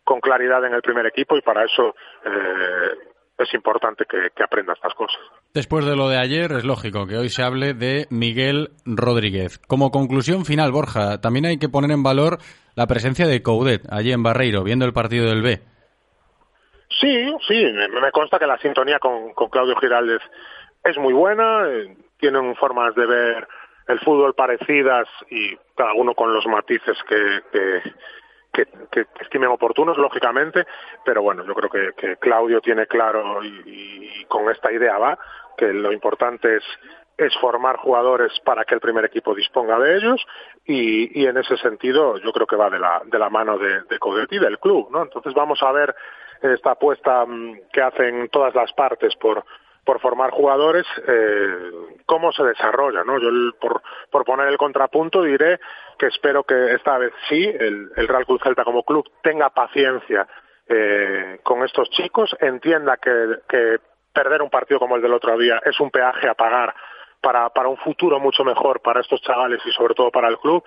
con 0.03 0.21
claridad 0.21 0.65
en 0.65 0.73
el 0.73 0.81
primer 0.81 1.05
equipo 1.05 1.37
y 1.37 1.41
para 1.41 1.63
eso 1.63 1.95
eh, 2.25 3.09
es 3.39 3.53
importante 3.53 4.05
que, 4.05 4.29
que, 4.35 4.43
aprenda 4.43 4.73
estas 4.73 4.93
cosas. 4.93 5.19
Después 5.53 5.85
de 5.85 5.95
lo 5.95 6.09
de 6.09 6.17
ayer, 6.17 6.51
es 6.51 6.65
lógico 6.65 7.07
que 7.07 7.17
hoy 7.17 7.29
se 7.29 7.41
hable 7.41 7.73
de 7.73 8.05
Miguel 8.09 8.71
Rodríguez. 8.85 9.57
Como 9.59 9.91
conclusión 9.91 10.45
final, 10.45 10.71
Borja, 10.71 11.21
también 11.21 11.45
hay 11.45 11.57
que 11.57 11.69
poner 11.69 11.91
en 11.91 12.03
valor 12.03 12.39
la 12.75 12.85
presencia 12.85 13.27
de 13.27 13.41
Coudet 13.41 13.81
allí 13.91 14.11
en 14.11 14.23
Barreiro, 14.23 14.63
viendo 14.63 14.85
el 14.85 14.93
partido 14.93 15.29
del 15.29 15.41
B. 15.41 15.61
Sí, 16.99 17.33
sí, 17.47 17.65
me 18.01 18.11
consta 18.11 18.39
que 18.39 18.47
la 18.47 18.57
sintonía 18.57 18.99
con, 18.99 19.33
con 19.33 19.49
Claudio 19.49 19.75
Giraldez 19.77 20.21
es 20.83 20.97
muy 20.97 21.13
buena, 21.13 21.67
eh, 21.67 21.95
tienen 22.19 22.55
formas 22.55 22.93
de 22.95 23.05
ver 23.05 23.47
el 23.87 23.99
fútbol 23.99 24.33
parecidas 24.33 25.07
y 25.29 25.55
cada 25.75 25.93
uno 25.93 26.13
con 26.13 26.33
los 26.33 26.45
matices 26.45 26.97
que, 27.07 27.41
que 27.51 27.81
que, 28.51 28.65
que, 28.91 29.05
estimen 29.21 29.49
oportunos, 29.49 29.97
lógicamente, 29.97 30.65
pero 31.05 31.21
bueno, 31.21 31.45
yo 31.45 31.53
creo 31.53 31.69
que, 31.69 31.93
que 31.95 32.17
Claudio 32.17 32.61
tiene 32.61 32.87
claro 32.87 33.43
y, 33.43 34.25
con 34.27 34.49
esta 34.49 34.71
idea 34.71 34.97
va, 34.97 35.17
que 35.57 35.73
lo 35.73 35.91
importante 35.91 36.57
es 36.57 36.63
es 37.17 37.35
formar 37.41 37.75
jugadores 37.75 38.31
para 38.45 38.63
que 38.63 38.73
el 38.73 38.79
primer 38.79 39.03
equipo 39.03 39.35
disponga 39.35 39.77
de 39.77 39.97
ellos 39.97 40.25
y, 40.65 41.19
y 41.21 41.25
en 41.25 41.35
ese 41.35 41.57
sentido 41.57 42.17
yo 42.17 42.31
creo 42.31 42.47
que 42.47 42.55
va 42.55 42.69
de 42.69 42.79
la, 42.79 43.01
de 43.03 43.19
la 43.19 43.29
mano 43.29 43.57
de, 43.57 43.81
de 43.89 43.99
Codet 43.99 44.31
y 44.31 44.39
del 44.39 44.57
club, 44.57 44.87
¿no? 44.89 45.01
Entonces 45.01 45.33
vamos 45.33 45.61
a 45.61 45.69
ver 45.73 45.93
esta 46.41 46.71
apuesta 46.71 47.25
mm, 47.25 47.59
que 47.73 47.81
hacen 47.81 48.29
todas 48.29 48.55
las 48.55 48.71
partes 48.71 49.13
por, 49.17 49.43
por 49.83 49.99
formar 49.99 50.31
jugadores, 50.31 50.85
eh, 51.07 51.71
cómo 52.05 52.31
se 52.31 52.43
desarrolla, 52.43 53.03
¿no? 53.03 53.19
Yo 53.19 53.29
por, 53.59 53.81
por 54.09 54.23
poner 54.23 54.47
el 54.47 54.57
contrapunto 54.57 55.23
diré 55.23 55.59
que 55.99 56.07
espero 56.07 56.43
que 56.43 56.73
esta 56.73 56.97
vez 56.97 57.11
sí 57.27 57.43
el, 57.45 57.91
Real 57.95 58.25
Cruz 58.25 58.41
Celta 58.41 58.63
como 58.63 58.83
club 58.83 59.07
tenga 59.21 59.49
paciencia 59.49 60.27
eh, 60.67 61.39
con 61.43 61.63
estos 61.63 61.89
chicos, 61.91 62.35
entienda 62.39 62.97
que, 62.97 63.39
que 63.47 63.77
perder 64.13 64.41
un 64.41 64.49
partido 64.49 64.79
como 64.79 64.95
el 64.95 65.01
del 65.01 65.13
otro 65.13 65.37
día 65.37 65.61
es 65.65 65.79
un 65.79 65.91
peaje 65.91 66.27
a 66.27 66.33
pagar 66.33 66.73
para, 67.21 67.49
para 67.49 67.67
un 67.67 67.77
futuro 67.77 68.19
mucho 68.19 68.43
mejor 68.43 68.81
para 68.81 69.01
estos 69.01 69.21
chavales 69.21 69.59
y 69.65 69.71
sobre 69.71 69.93
todo 69.93 70.09
para 70.09 70.29
el 70.29 70.37
club 70.37 70.63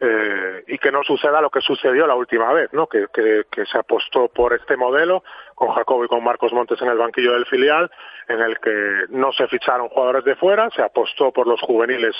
eh, 0.00 0.62
y 0.68 0.78
que 0.78 0.92
no 0.92 1.02
suceda 1.02 1.40
lo 1.40 1.50
que 1.50 1.60
sucedió 1.60 2.06
la 2.06 2.14
última 2.14 2.52
vez, 2.52 2.72
¿no? 2.72 2.86
Que, 2.86 3.06
que, 3.12 3.66
se 3.66 3.78
apostó 3.78 4.28
por 4.28 4.52
este 4.52 4.76
modelo 4.76 5.24
con 5.56 5.70
Jacobo 5.70 6.04
y 6.04 6.08
con 6.08 6.22
Marcos 6.22 6.52
Montes 6.52 6.80
en 6.80 6.88
el 6.88 6.98
banquillo 6.98 7.32
del 7.32 7.46
filial, 7.46 7.90
en 8.28 8.40
el 8.40 8.60
que 8.60 9.06
no 9.08 9.32
se 9.32 9.48
ficharon 9.48 9.88
jugadores 9.88 10.24
de 10.24 10.36
fuera, 10.36 10.70
se 10.70 10.82
apostó 10.82 11.32
por 11.32 11.48
los 11.48 11.60
juveniles 11.62 12.14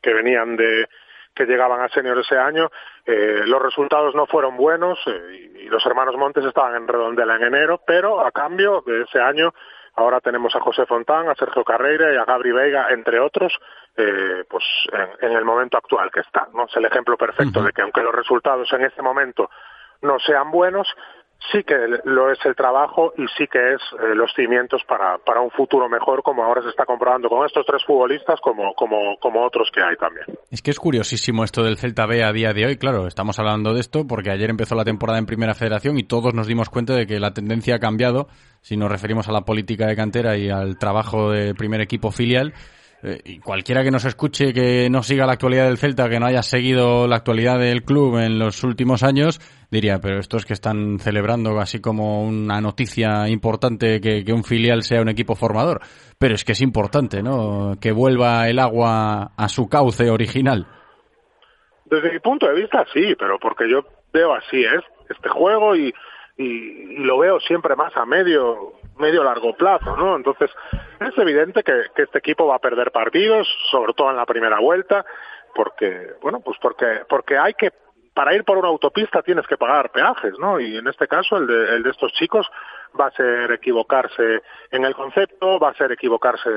que 0.00 0.14
venían 0.14 0.56
de 0.56 0.88
que 1.38 1.46
llegaban 1.46 1.80
a 1.80 1.88
senior 1.88 2.18
ese 2.18 2.36
año, 2.36 2.68
eh, 3.06 3.42
los 3.46 3.62
resultados 3.62 4.14
no 4.14 4.26
fueron 4.26 4.56
buenos 4.56 4.98
eh, 5.06 5.52
y 5.62 5.68
los 5.68 5.84
hermanos 5.86 6.16
Montes 6.16 6.44
estaban 6.44 6.74
en 6.74 6.88
redondela 6.88 7.36
en 7.36 7.44
enero, 7.44 7.80
pero 7.86 8.20
a 8.20 8.32
cambio 8.32 8.82
de 8.84 9.02
ese 9.02 9.20
año 9.20 9.52
Ahora 9.98 10.20
tenemos 10.20 10.54
a 10.54 10.60
José 10.60 10.86
Fontán, 10.86 11.28
a 11.28 11.34
Sergio 11.34 11.64
Carreira 11.64 12.14
y 12.14 12.16
a 12.16 12.24
Gabri 12.24 12.52
Veiga, 12.52 12.86
entre 12.90 13.18
otros, 13.18 13.52
eh, 13.96 14.44
pues 14.48 14.62
en, 14.92 15.28
en, 15.28 15.36
el 15.36 15.44
momento 15.44 15.76
actual 15.76 16.08
que 16.12 16.20
está. 16.20 16.46
¿no? 16.54 16.66
Es 16.66 16.76
el 16.76 16.84
ejemplo 16.84 17.16
perfecto 17.16 17.58
uh 17.58 17.62
-huh. 17.62 17.66
de 17.66 17.72
que 17.72 17.82
aunque 17.82 18.02
los 18.04 18.14
resultados 18.14 18.72
en 18.74 18.84
este 18.84 19.02
momento 19.02 19.50
no 20.02 20.20
sean 20.20 20.52
buenos, 20.52 20.86
sí 21.52 21.62
que 21.64 21.74
lo 22.04 22.30
es 22.30 22.38
el 22.44 22.54
trabajo 22.54 23.12
y 23.16 23.26
sí 23.36 23.46
que 23.46 23.74
es 23.74 23.80
eh, 23.92 24.14
los 24.14 24.32
cimientos 24.34 24.82
para, 24.84 25.18
para 25.18 25.40
un 25.40 25.50
futuro 25.50 25.88
mejor, 25.88 26.22
como 26.22 26.44
ahora 26.44 26.62
se 26.62 26.68
está 26.68 26.84
comprobando 26.84 27.28
con 27.28 27.46
estos 27.46 27.64
tres 27.66 27.84
futbolistas, 27.84 28.40
como, 28.40 28.74
como, 28.74 29.16
como 29.20 29.44
otros 29.44 29.70
que 29.72 29.80
hay 29.82 29.96
también. 29.96 30.26
Es 30.50 30.62
que 30.62 30.70
es 30.70 30.78
curiosísimo 30.78 31.44
esto 31.44 31.62
del 31.62 31.78
Celta 31.78 32.06
B 32.06 32.24
a 32.24 32.32
día 32.32 32.52
de 32.52 32.66
hoy. 32.66 32.76
Claro, 32.76 33.06
estamos 33.06 33.38
hablando 33.38 33.74
de 33.74 33.80
esto 33.80 34.06
porque 34.06 34.30
ayer 34.30 34.50
empezó 34.50 34.74
la 34.74 34.84
temporada 34.84 35.18
en 35.18 35.26
Primera 35.26 35.54
Federación 35.54 35.98
y 35.98 36.04
todos 36.04 36.34
nos 36.34 36.46
dimos 36.46 36.70
cuenta 36.70 36.94
de 36.94 37.06
que 37.06 37.20
la 37.20 37.32
tendencia 37.32 37.76
ha 37.76 37.80
cambiado 37.80 38.28
si 38.60 38.76
nos 38.76 38.90
referimos 38.90 39.28
a 39.28 39.32
la 39.32 39.42
política 39.42 39.86
de 39.86 39.96
cantera 39.96 40.36
y 40.36 40.50
al 40.50 40.78
trabajo 40.78 41.30
de 41.30 41.54
primer 41.54 41.80
equipo 41.80 42.10
filial. 42.10 42.52
Eh, 43.00 43.38
cualquiera 43.44 43.84
que 43.84 43.92
nos 43.92 44.04
escuche 44.04 44.52
que 44.52 44.88
no 44.90 45.04
siga 45.04 45.24
la 45.24 45.34
actualidad 45.34 45.66
del 45.66 45.78
Celta, 45.78 46.08
que 46.08 46.18
no 46.18 46.26
haya 46.26 46.42
seguido 46.42 47.06
la 47.06 47.16
actualidad 47.16 47.58
del 47.58 47.84
club 47.84 48.18
en 48.18 48.40
los 48.40 48.64
últimos 48.64 49.04
años, 49.04 49.40
diría, 49.70 50.00
pero 50.00 50.18
estos 50.18 50.44
que 50.44 50.52
están 50.52 50.98
celebrando 50.98 51.60
así 51.60 51.80
como 51.80 52.24
una 52.24 52.60
noticia 52.60 53.28
importante 53.28 54.00
que, 54.00 54.24
un 54.32 54.42
filial 54.42 54.82
sea 54.82 55.00
un 55.00 55.08
equipo 55.08 55.36
formador. 55.36 55.80
Pero 56.18 56.34
es 56.34 56.44
que 56.44 56.52
es 56.52 56.60
importante, 56.60 57.22
¿no? 57.22 57.76
Que 57.80 57.92
vuelva 57.92 58.48
el 58.48 58.58
agua 58.58 59.30
a 59.36 59.48
su 59.48 59.68
cauce 59.68 60.10
original. 60.10 60.66
Desde 61.84 62.12
mi 62.12 62.18
punto 62.18 62.48
de 62.48 62.54
vista, 62.54 62.84
sí, 62.92 63.14
pero 63.16 63.38
porque 63.38 63.70
yo 63.70 63.84
veo 64.12 64.34
así 64.34 64.64
es 64.64 64.82
este 65.08 65.28
juego 65.28 65.76
y 65.76 65.94
lo 66.36 67.18
veo 67.18 67.40
siempre 67.40 67.76
más 67.76 67.96
a 67.96 68.04
medio 68.04 68.77
medio 68.98 69.24
largo 69.24 69.54
plazo, 69.54 69.96
¿no? 69.96 70.16
Entonces, 70.16 70.50
es 71.00 71.18
evidente 71.18 71.62
que, 71.62 71.86
que 71.94 72.02
este 72.02 72.18
equipo 72.18 72.46
va 72.46 72.56
a 72.56 72.60
perder 72.60 72.90
partidos, 72.90 73.48
sobre 73.70 73.92
todo 73.94 74.10
en 74.10 74.16
la 74.16 74.26
primera 74.26 74.58
vuelta, 74.60 75.04
porque, 75.54 76.14
bueno, 76.22 76.40
pues 76.40 76.58
porque, 76.60 77.02
porque 77.08 77.38
hay 77.38 77.54
que 77.54 77.72
para 78.14 78.34
ir 78.34 78.42
por 78.42 78.58
una 78.58 78.66
autopista 78.66 79.22
tienes 79.22 79.46
que 79.46 79.56
pagar 79.56 79.92
peajes, 79.92 80.36
¿no? 80.40 80.58
Y 80.58 80.76
en 80.76 80.88
este 80.88 81.06
caso 81.06 81.36
el 81.36 81.46
de, 81.46 81.76
el 81.76 81.82
de 81.84 81.90
estos 81.90 82.12
chicos 82.14 82.48
va 82.98 83.06
a 83.06 83.10
ser 83.12 83.52
equivocarse 83.52 84.42
en 84.72 84.84
el 84.84 84.92
concepto, 84.96 85.60
va 85.60 85.70
a 85.70 85.74
ser 85.74 85.92
equivocarse 85.92 86.50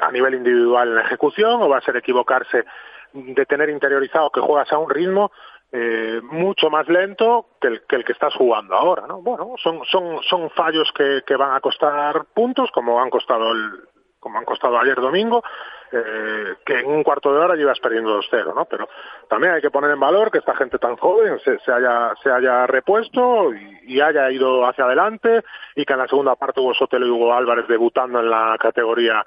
a 0.00 0.10
nivel 0.12 0.34
individual 0.34 0.88
en 0.88 0.94
la 0.94 1.02
ejecución 1.02 1.62
o 1.62 1.68
va 1.68 1.78
a 1.78 1.82
ser 1.82 1.96
equivocarse 1.96 2.64
de 3.12 3.46
tener 3.46 3.70
interiorizado 3.70 4.30
que 4.30 4.40
juegas 4.40 4.72
a 4.72 4.78
un 4.78 4.90
ritmo 4.90 5.30
eh, 5.76 6.20
mucho 6.22 6.70
más 6.70 6.86
lento 6.88 7.46
que 7.60 7.66
el, 7.66 7.82
que 7.88 7.96
el 7.96 8.04
que 8.04 8.12
estás 8.12 8.32
jugando 8.36 8.76
ahora, 8.76 9.08
¿no? 9.08 9.20
Bueno, 9.20 9.54
son 9.60 9.84
son 9.90 10.22
son 10.22 10.48
fallos 10.50 10.88
que, 10.94 11.22
que 11.26 11.34
van 11.34 11.52
a 11.52 11.60
costar 11.60 12.26
puntos 12.32 12.70
como 12.70 13.02
han 13.02 13.10
costado 13.10 13.50
el 13.50 13.80
como 14.20 14.38
han 14.38 14.44
costado 14.44 14.78
ayer 14.78 14.94
domingo 15.00 15.42
eh, 15.90 16.54
que 16.64 16.78
en 16.78 16.86
un 16.86 17.02
cuarto 17.02 17.34
de 17.34 17.40
hora 17.40 17.56
llevas 17.56 17.80
perdiendo 17.80 18.16
2-0, 18.20 18.54
¿no? 18.54 18.66
Pero 18.66 18.88
también 19.28 19.54
hay 19.54 19.60
que 19.60 19.72
poner 19.72 19.90
en 19.90 19.98
valor 19.98 20.30
que 20.30 20.38
esta 20.38 20.54
gente 20.54 20.78
tan 20.78 20.96
joven 20.96 21.40
se, 21.40 21.58
se 21.58 21.72
haya, 21.72 22.12
se 22.22 22.30
haya 22.30 22.68
repuesto 22.68 23.52
y, 23.52 23.94
y, 23.94 24.00
haya 24.00 24.30
ido 24.30 24.64
hacia 24.64 24.84
adelante 24.84 25.42
y 25.74 25.84
que 25.84 25.92
en 25.92 25.98
la 25.98 26.08
segunda 26.08 26.36
parte 26.36 26.60
Hugo 26.60 26.74
Sotelo 26.74 27.04
y 27.04 27.10
Hugo 27.10 27.34
Álvarez 27.34 27.66
debutando 27.66 28.20
en 28.20 28.30
la 28.30 28.56
categoría 28.60 29.26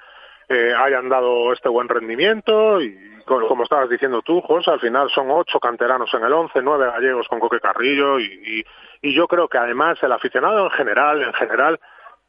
eh, 0.49 0.73
hayan 0.73 1.09
dado 1.09 1.51
este 1.53 1.69
buen 1.69 1.89
rendimiento 1.89 2.81
y 2.81 2.97
como 3.27 3.63
estabas 3.63 3.89
diciendo 3.89 4.21
tú, 4.21 4.41
José, 4.41 4.71
al 4.71 4.79
final 4.79 5.09
son 5.09 5.29
ocho 5.31 5.59
canteranos 5.59 6.13
en 6.13 6.23
el 6.23 6.31
once, 6.31 6.61
nueve 6.61 6.87
gallegos 6.87 7.27
con 7.27 7.39
Coque 7.39 7.59
Carrillo 7.59 8.19
y, 8.19 8.63
y, 9.01 9.13
yo 9.13 9.27
creo 9.27 9.49
que 9.49 9.57
además 9.57 10.01
el 10.01 10.11
aficionado 10.13 10.63
en 10.65 10.71
general, 10.71 11.21
en 11.21 11.33
general, 11.33 11.79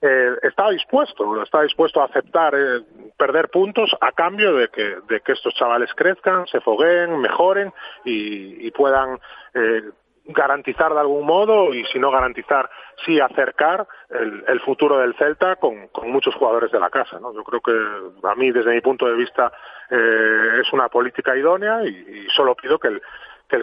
eh, 0.02 0.30
está 0.42 0.70
dispuesto, 0.70 1.42
está 1.42 1.62
dispuesto 1.62 2.00
a 2.00 2.06
aceptar 2.06 2.54
eh, 2.54 2.82
perder 3.16 3.48
puntos 3.48 3.96
a 4.00 4.12
cambio 4.12 4.54
de 4.54 4.68
que, 4.68 4.96
de 5.08 5.20
que 5.20 5.32
estos 5.32 5.54
chavales 5.54 5.90
crezcan, 5.94 6.46
se 6.46 6.60
fogueen, 6.60 7.20
mejoren 7.20 7.72
y, 8.04 8.66
y 8.66 8.70
puedan 8.72 9.18
eh, 9.54 9.82
garantizar 10.28 10.92
de 10.92 11.00
algún 11.00 11.26
modo 11.26 11.74
y 11.74 11.84
si 11.86 11.98
no 11.98 12.10
garantizar, 12.10 12.68
sí 13.04 13.18
acercar 13.18 13.86
el, 14.10 14.44
el 14.46 14.60
futuro 14.60 14.98
del 14.98 15.14
Celta 15.16 15.56
con, 15.56 15.88
con, 15.88 16.10
muchos 16.10 16.34
jugadores 16.34 16.70
de 16.70 16.78
la 16.78 16.90
casa. 16.90 17.18
¿no? 17.18 17.34
Yo 17.34 17.42
creo 17.42 17.60
que 17.60 18.28
a 18.28 18.34
mí, 18.34 18.50
desde 18.52 18.74
mi 18.74 18.80
punto 18.80 19.06
de 19.06 19.14
vista, 19.14 19.50
eh, 19.90 20.60
es 20.60 20.72
una 20.72 20.88
política 20.88 21.36
idónea 21.36 21.82
y, 21.84 22.26
solo 22.36 22.54
pido 22.54 22.78
que 22.78 22.88
el, 22.88 23.00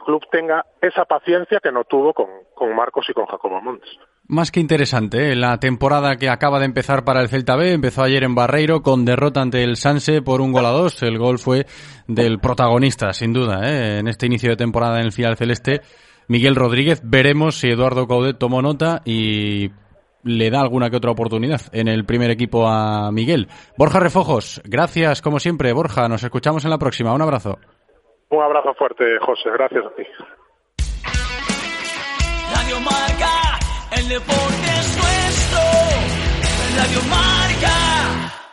club 0.02 0.26
tenga 0.32 0.66
esa 0.82 1.06
paciencia 1.06 1.60
que 1.62 1.72
no 1.72 1.84
tuvo 1.84 2.14
con, 2.14 2.28
con 2.56 2.76
Marcos 2.76 3.06
y 3.08 3.14
con 3.14 3.28
Jacobo 3.28 3.62
Montes. 3.62 3.90
Más 4.28 4.52
que 4.52 4.60
interesante, 4.60 5.32
¿eh? 5.32 5.36
la 5.36 5.60
temporada 5.60 6.16
que 6.16 6.30
acaba 6.30 6.58
de 6.58 6.66
empezar 6.66 7.04
para 7.04 7.22
el 7.22 7.30
Celta 7.30 7.56
B 7.56 7.74
empezó 7.74 8.02
ayer 8.02 8.24
en 8.24 8.34
Barreiro 8.34 8.82
con 8.82 9.06
derrota 9.06 9.42
ante 9.42 9.64
el 9.64 9.76
Sanse 9.76 10.24
por 10.24 10.42
un 10.42 10.52
gol 10.52 10.66
a 10.66 10.72
dos. 10.72 11.04
El 11.04 11.20
gol 11.20 11.38
fue 11.38 11.68
del 12.08 12.40
protagonista, 12.40 13.14
sin 13.14 13.34
duda, 13.34 13.70
¿eh? 13.70 14.00
en 14.00 14.08
este 14.08 14.26
inicio 14.26 14.50
de 14.50 14.56
temporada 14.56 15.00
en 15.00 15.06
el 15.06 15.12
final 15.12 15.38
celeste. 15.38 15.82
Miguel 16.28 16.56
Rodríguez, 16.56 17.02
veremos 17.04 17.56
si 17.56 17.70
Eduardo 17.70 18.08
Caudet 18.08 18.38
tomó 18.38 18.62
nota 18.62 19.02
y 19.06 19.70
le 20.24 20.50
da 20.50 20.60
alguna 20.60 20.90
que 20.90 20.98
otra 20.98 21.12
oportunidad 21.12 21.62
en 21.72 21.88
el 21.88 22.06
primer 22.06 22.32
equipo 22.32 22.68
a 22.68 23.12
Miguel. 23.12 23.48
Borja 23.78 24.00
Refojos, 24.00 24.62
gracias 24.66 25.22
como 25.22 25.40
siempre, 25.40 25.72
Borja, 25.74 26.08
nos 26.10 26.24
escuchamos 26.24 26.66
en 26.66 26.72
la 26.72 26.80
próxima. 26.80 27.14
Un 27.14 27.22
abrazo. 27.22 27.58
Un 28.30 28.42
abrazo 28.42 28.74
fuerte, 28.74 29.06
José. 29.22 29.50
Gracias 29.52 29.86
a 29.86 29.96
ti. 29.96 30.04
Radio 32.54 32.80
Marca, 32.80 33.60
el 33.98 34.10
deporte 34.10 34.68
es 34.80 34.98
nuestro. 34.98 35.62
Radio 36.78 37.02
Marca. 37.10 38.45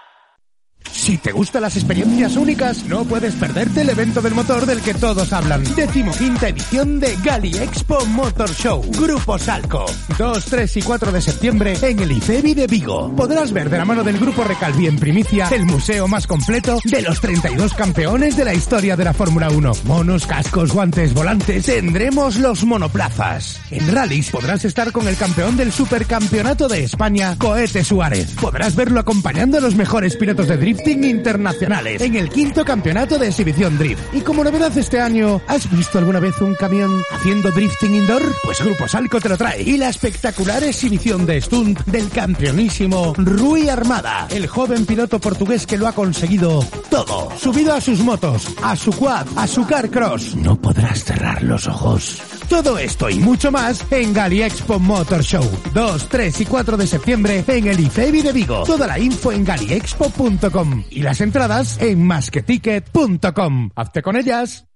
Si 1.02 1.18
te 1.18 1.32
gustan 1.32 1.62
las 1.62 1.74
experiencias 1.74 2.36
únicas, 2.36 2.84
no 2.84 3.04
puedes 3.04 3.34
perderte 3.34 3.80
el 3.80 3.90
evento 3.90 4.22
del 4.22 4.36
motor 4.36 4.66
del 4.66 4.80
que 4.80 4.94
todos 4.94 5.32
hablan. 5.32 5.64
Decimoquinta 5.74 6.50
edición 6.50 7.00
de 7.00 7.16
Gali 7.24 7.58
Expo 7.58 8.06
Motor 8.06 8.50
Show. 8.54 8.84
Grupo 9.00 9.36
Salco. 9.36 9.84
2, 10.16 10.44
3 10.44 10.76
y 10.76 10.82
4 10.82 11.10
de 11.10 11.20
septiembre 11.20 11.76
en 11.82 11.98
el 11.98 12.12
IFEBI 12.12 12.54
de 12.54 12.66
Vigo. 12.68 13.12
Podrás 13.16 13.52
ver 13.52 13.68
de 13.68 13.78
la 13.78 13.84
mano 13.84 14.04
del 14.04 14.16
Grupo 14.16 14.44
Recalvi 14.44 14.86
en 14.86 14.96
primicia 14.96 15.48
el 15.50 15.64
museo 15.64 16.06
más 16.06 16.28
completo 16.28 16.78
de 16.84 17.02
los 17.02 17.20
32 17.20 17.74
campeones 17.74 18.36
de 18.36 18.44
la 18.44 18.54
historia 18.54 18.94
de 18.94 19.02
la 19.02 19.12
Fórmula 19.12 19.50
1. 19.50 19.72
Monos, 19.86 20.24
cascos, 20.24 20.72
guantes, 20.72 21.14
volantes. 21.14 21.66
Tendremos 21.66 22.36
los 22.36 22.62
monoplazas. 22.62 23.60
En 23.72 23.92
rallies 23.92 24.30
podrás 24.30 24.64
estar 24.64 24.92
con 24.92 25.08
el 25.08 25.16
campeón 25.16 25.56
del 25.56 25.72
Supercampeonato 25.72 26.68
de 26.68 26.84
España, 26.84 27.34
Coete 27.40 27.82
Suárez. 27.82 28.36
Podrás 28.40 28.76
verlo 28.76 29.00
acompañando 29.00 29.58
a 29.58 29.60
los 29.60 29.74
mejores 29.74 30.14
pilotos 30.14 30.46
de 30.46 30.58
drifting 30.58 30.91
internacionales 30.92 32.00
en 32.00 32.16
el 32.16 32.28
quinto 32.28 32.64
campeonato 32.64 33.18
de 33.18 33.28
exhibición 33.28 33.78
drift. 33.78 34.14
Y 34.14 34.20
como 34.20 34.44
novedad 34.44 34.76
este 34.76 35.00
año, 35.00 35.40
¿has 35.46 35.70
visto 35.70 35.98
alguna 35.98 36.20
vez 36.20 36.40
un 36.40 36.54
camión 36.54 36.90
haciendo 37.12 37.50
drifting 37.50 37.94
indoor? 37.94 38.22
Pues 38.44 38.62
Grupo 38.62 38.88
Salco 38.88 39.20
te 39.20 39.28
lo 39.28 39.36
trae. 39.36 39.62
Y 39.62 39.78
la 39.78 39.88
espectacular 39.88 40.62
exhibición 40.64 41.26
de 41.26 41.40
stunt 41.40 41.80
del 41.86 42.08
campeonísimo 42.10 43.14
Rui 43.16 43.68
Armada, 43.68 44.26
el 44.30 44.46
joven 44.46 44.86
piloto 44.86 45.18
portugués 45.18 45.66
que 45.66 45.78
lo 45.78 45.86
ha 45.86 45.92
conseguido 45.92 46.64
todo. 46.90 47.30
Subido 47.38 47.74
a 47.74 47.80
sus 47.80 48.00
motos, 48.00 48.46
a 48.62 48.76
su 48.76 48.92
quad, 48.92 49.26
a 49.36 49.46
su 49.46 49.66
car 49.66 49.90
cross. 49.90 50.36
No 50.36 50.56
podrás 50.56 51.04
cerrar 51.04 51.42
los 51.42 51.66
ojos. 51.66 52.20
Todo 52.52 52.76
esto 52.76 53.08
y 53.08 53.18
mucho 53.18 53.50
más 53.50 53.82
en 53.90 54.12
Gali 54.12 54.42
Expo 54.42 54.78
Motor 54.78 55.22
Show. 55.22 55.42
2, 55.72 56.06
3 56.06 56.40
y 56.42 56.44
4 56.44 56.76
de 56.76 56.86
septiembre 56.86 57.42
en 57.48 57.66
el 57.66 57.80
IFEBI 57.80 58.20
de 58.20 58.32
Vigo. 58.32 58.64
Toda 58.64 58.86
la 58.86 58.98
info 58.98 59.32
en 59.32 59.42
galiexpo.com 59.42 60.84
y 60.90 61.00
las 61.00 61.22
entradas 61.22 61.80
en 61.80 62.06
masqueticket.com. 62.06 63.70
Hazte 63.74 64.02
con 64.02 64.16
ellas. 64.16 64.66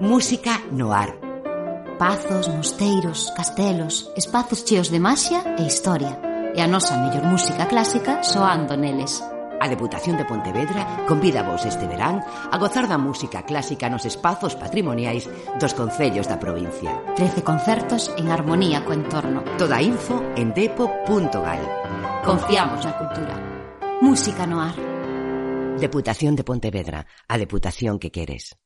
Música 0.00 0.60
noir. 0.70 1.18
Pazos, 1.98 2.48
mosteiros, 2.48 3.32
castelos, 3.36 4.12
espazos 4.16 4.64
cheos 4.64 4.92
de 4.92 5.00
maxia 5.00 5.56
e 5.58 5.64
historia. 5.64 6.16
E 6.54 6.62
a 6.62 6.68
nosa 6.68 6.96
mellor 6.96 7.24
música 7.24 7.66
clásica 7.66 8.22
soando 8.22 8.76
neles. 8.76 9.20
A 9.60 9.68
Deputación 9.68 10.16
de 10.16 10.24
Pontevedra 10.24 10.86
convida 11.06 11.42
vos 11.42 11.66
este 11.66 11.86
verán 11.86 12.22
a 12.22 12.56
gozar 12.58 12.86
da 12.86 12.98
música 12.98 13.42
clásica 13.42 13.90
nos 13.90 14.06
espazos 14.06 14.54
patrimoniais 14.54 15.26
dos 15.58 15.74
concellos 15.74 16.30
da 16.30 16.38
provincia. 16.38 16.94
13 17.18 17.42
concertos 17.42 18.14
en 18.14 18.30
armonía 18.30 18.86
co 18.86 18.94
entorno. 18.94 19.42
Toda 19.58 19.82
info 19.82 20.22
en 20.38 20.54
depo.gal. 20.54 21.62
Confiamos 22.22 22.86
na 22.86 22.94
cultura. 22.94 23.34
Música 23.98 24.46
no 24.46 24.62
ar. 24.62 24.78
Deputación 25.78 26.34
de 26.34 26.42
Pontevedra, 26.42 27.06
a 27.26 27.34
deputación 27.38 27.98
que 27.98 28.10
queres. 28.10 28.54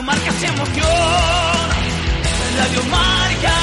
Radio 0.00 0.12
Marca 0.12 0.32
se 0.32 0.46
emociona. 0.46 1.76
Radio 2.56 2.82
Marca. 2.90 3.54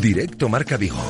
Directo 0.00 0.48
Marca 0.50 0.76
Vigo. 0.76 1.02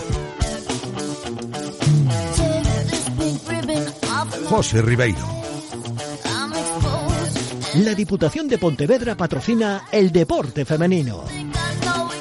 José 4.46 4.82
Ribeiro. 4.82 5.18
La 7.74 7.94
Diputación 7.94 8.46
de 8.46 8.58
Pontevedra 8.58 9.16
patrocina 9.16 9.82
el 9.90 10.12
deporte 10.12 10.64
femenino. 10.64 11.24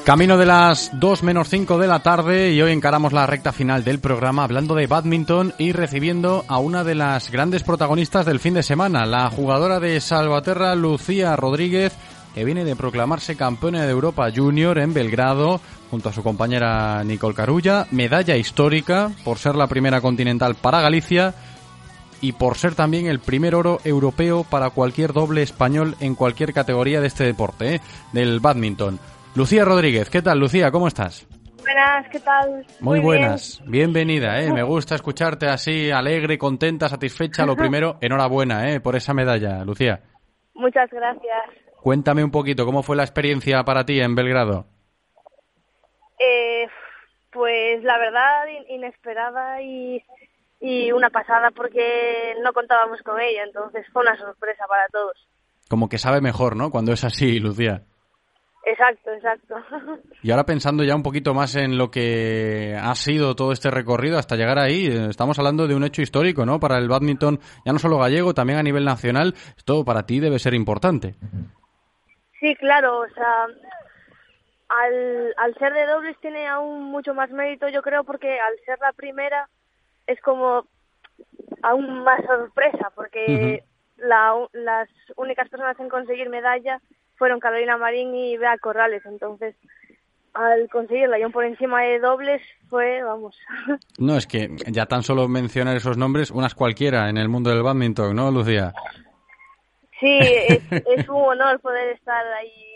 Camino 0.03 0.37
de 0.37 0.45
las 0.45 0.91
2 0.99 1.23
menos 1.23 1.47
5 1.47 1.77
de 1.77 1.87
la 1.87 2.03
tarde 2.03 2.51
y 2.51 2.61
hoy 2.61 2.73
encaramos 2.73 3.13
la 3.13 3.25
recta 3.25 3.53
final 3.53 3.85
del 3.85 3.99
programa 3.99 4.43
hablando 4.43 4.75
de 4.75 4.85
badminton 4.85 5.53
y 5.57 5.71
recibiendo 5.71 6.43
a 6.49 6.57
una 6.57 6.83
de 6.83 6.93
las 6.93 7.31
grandes 7.31 7.63
protagonistas 7.63 8.25
del 8.25 8.41
fin 8.41 8.53
de 8.53 8.63
semana, 8.63 9.05
la 9.05 9.29
jugadora 9.29 9.79
de 9.79 10.01
Salvaterra 10.01 10.75
Lucía 10.75 11.37
Rodríguez, 11.37 11.93
que 12.35 12.43
viene 12.43 12.65
de 12.65 12.75
proclamarse 12.75 13.37
campeona 13.37 13.83
de 13.83 13.91
Europa 13.91 14.29
Junior 14.35 14.77
en 14.77 14.93
Belgrado 14.93 15.61
junto 15.89 16.09
a 16.09 16.13
su 16.13 16.21
compañera 16.21 17.01
Nicole 17.05 17.33
Carulla, 17.33 17.87
medalla 17.91 18.35
histórica 18.35 19.09
por 19.23 19.37
ser 19.37 19.55
la 19.55 19.67
primera 19.67 20.01
continental 20.01 20.55
para 20.55 20.81
Galicia 20.81 21.33
y 22.19 22.33
por 22.33 22.57
ser 22.57 22.75
también 22.75 23.07
el 23.07 23.19
primer 23.19 23.55
oro 23.55 23.79
europeo 23.85 24.43
para 24.43 24.69
cualquier 24.71 25.13
doble 25.13 25.43
español 25.43 25.95
en 26.01 26.15
cualquier 26.15 26.53
categoría 26.53 26.99
de 26.99 27.07
este 27.07 27.23
deporte, 27.23 27.75
¿eh? 27.75 27.81
del 28.11 28.41
badminton. 28.41 28.99
Lucía 29.35 29.65
Rodríguez, 29.65 30.09
¿qué 30.09 30.21
tal 30.21 30.39
Lucía? 30.39 30.71
¿Cómo 30.71 30.87
estás? 30.87 31.27
Buenas, 31.61 32.07
¿qué 32.09 32.19
tal? 32.19 32.65
Muy, 32.81 32.99
buenas, 32.99 33.61
bienvenida, 33.65 34.41
¿eh? 34.41 34.51
Me 34.51 34.63
gusta 34.63 34.95
escucharte 34.95 35.47
así, 35.47 35.89
alegre, 35.91 36.37
contenta, 36.37 36.87
satisfecha. 36.89 37.45
Lo 37.45 37.55
primero, 37.55 37.97
enhorabuena, 38.01 38.69
¿eh? 38.71 38.79
Por 38.79 38.95
esa 38.95 39.13
medalla, 39.13 39.63
Lucía. 39.63 40.01
Muchas 40.53 40.89
gracias. 40.91 41.43
Cuéntame 41.81 42.23
un 42.23 42.31
poquito, 42.31 42.65
¿cómo 42.65 42.83
fue 42.83 42.95
la 42.95 43.03
experiencia 43.03 43.63
para 43.63 43.85
ti 43.85 43.99
en 43.99 44.13
Belgrado? 44.15 44.65
Eh, 46.19 46.67
pues 47.31 47.83
la 47.83 47.97
verdad, 47.97 48.45
in- 48.47 48.75
inesperada 48.81 49.61
y, 49.61 50.03
y 50.61 50.91
una 50.91 51.09
pasada 51.09 51.49
porque 51.51 52.35
no 52.43 52.53
contábamos 52.53 53.01
con 53.01 53.19
ella, 53.19 53.43
entonces 53.43 53.85
fue 53.91 54.03
una 54.03 54.15
sorpresa 54.17 54.65
para 54.69 54.87
todos. 54.89 55.15
Como 55.69 55.89
que 55.89 55.97
sabe 55.97 56.21
mejor, 56.21 56.55
¿no? 56.55 56.69
Cuando 56.69 56.93
es 56.93 57.03
así, 57.03 57.39
Lucía. 57.39 57.83
Exacto, 58.65 59.11
exacto. 59.11 59.55
Y 60.23 60.31
ahora 60.31 60.45
pensando 60.45 60.83
ya 60.83 60.95
un 60.95 61.03
poquito 61.03 61.33
más 61.33 61.55
en 61.55 61.77
lo 61.77 61.91
que 61.91 62.77
ha 62.81 62.95
sido 62.95 63.35
todo 63.35 63.51
este 63.51 63.69
recorrido 63.69 64.17
hasta 64.17 64.37
llegar 64.37 64.57
ahí, 64.57 64.87
eh, 64.87 65.07
estamos 65.09 65.37
hablando 65.37 65.67
de 65.67 65.75
un 65.75 65.83
hecho 65.83 66.01
histórico, 66.01 66.45
¿no? 66.45 66.61
Para 66.61 66.77
el 66.77 66.87
badminton, 66.87 67.39
ya 67.65 67.73
no 67.73 67.79
solo 67.79 67.97
gallego, 67.97 68.33
también 68.33 68.59
a 68.59 68.63
nivel 68.63 68.85
nacional, 68.85 69.33
esto 69.57 69.83
para 69.83 70.05
ti 70.05 70.21
debe 70.21 70.39
ser 70.39 70.53
importante. 70.53 71.15
Sí, 72.39 72.55
claro, 72.55 72.99
o 72.99 73.09
sea, 73.09 73.47
al, 74.69 75.33
al 75.37 75.55
ser 75.55 75.73
de 75.73 75.85
dobles 75.85 76.17
tiene 76.21 76.47
aún 76.47 76.85
mucho 76.85 77.13
más 77.13 77.29
mérito, 77.31 77.67
yo 77.67 77.81
creo, 77.81 78.05
porque 78.05 78.39
al 78.39 78.57
ser 78.65 78.79
la 78.79 78.93
primera 78.93 79.49
es 80.07 80.21
como 80.21 80.65
aún 81.61 82.03
más 82.03 82.23
sorpresa, 82.25 82.91
porque 82.95 83.63
la 83.97 84.33
las 84.53 84.89
únicas 85.17 85.49
personas 85.49 85.77
en 85.79 85.89
conseguir 85.89 86.29
medalla 86.29 86.81
fueron 87.15 87.39
Carolina 87.39 87.77
Marín 87.77 88.13
y 88.15 88.37
Bea 88.37 88.57
Corrales, 88.57 89.05
entonces 89.05 89.55
al 90.33 90.67
conseguirla 90.69 91.19
y 91.19 91.31
por 91.31 91.45
encima 91.45 91.83
de 91.83 91.99
dobles 91.99 92.41
fue, 92.69 93.03
vamos, 93.03 93.37
No, 93.99 94.17
es 94.17 94.25
que 94.25 94.49
ya 94.67 94.85
tan 94.85 95.03
solo 95.03 95.27
mencionar 95.27 95.75
esos 95.75 95.97
nombres, 95.97 96.31
unas 96.31 96.55
cualquiera 96.55 97.09
en 97.09 97.17
el 97.17 97.29
mundo 97.29 97.51
del 97.51 97.63
badminton, 97.63 98.15
¿no, 98.15 98.31
Lucía? 98.31 98.73
sí, 99.99 100.19
es, 100.21 100.61
es 100.97 101.09
un 101.09 101.21
honor 101.21 101.59
poder 101.61 101.89
estar 101.89 102.25
ahí 102.33 102.73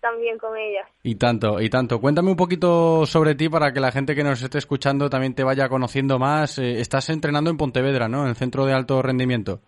también 0.00 0.38
con 0.38 0.56
ellas. 0.56 0.86
Y 1.02 1.16
tanto, 1.16 1.60
y 1.60 1.68
tanto. 1.68 2.00
Cuéntame 2.00 2.30
un 2.30 2.36
poquito 2.36 3.04
sobre 3.06 3.34
ti 3.34 3.48
para 3.48 3.72
que 3.72 3.80
la 3.80 3.90
gente 3.90 4.14
que 4.14 4.22
nos 4.22 4.42
esté 4.42 4.58
escuchando 4.58 5.10
también 5.10 5.34
te 5.34 5.42
vaya 5.42 5.68
conociendo 5.68 6.18
más. 6.18 6.58
Eh, 6.58 6.80
estás 6.80 7.10
entrenando 7.10 7.50
en 7.50 7.56
Pontevedra, 7.56 8.08
¿no? 8.08 8.22
En 8.22 8.28
el 8.28 8.36
centro 8.36 8.64
de 8.64 8.74
alto 8.74 9.02
rendimiento. 9.02 9.60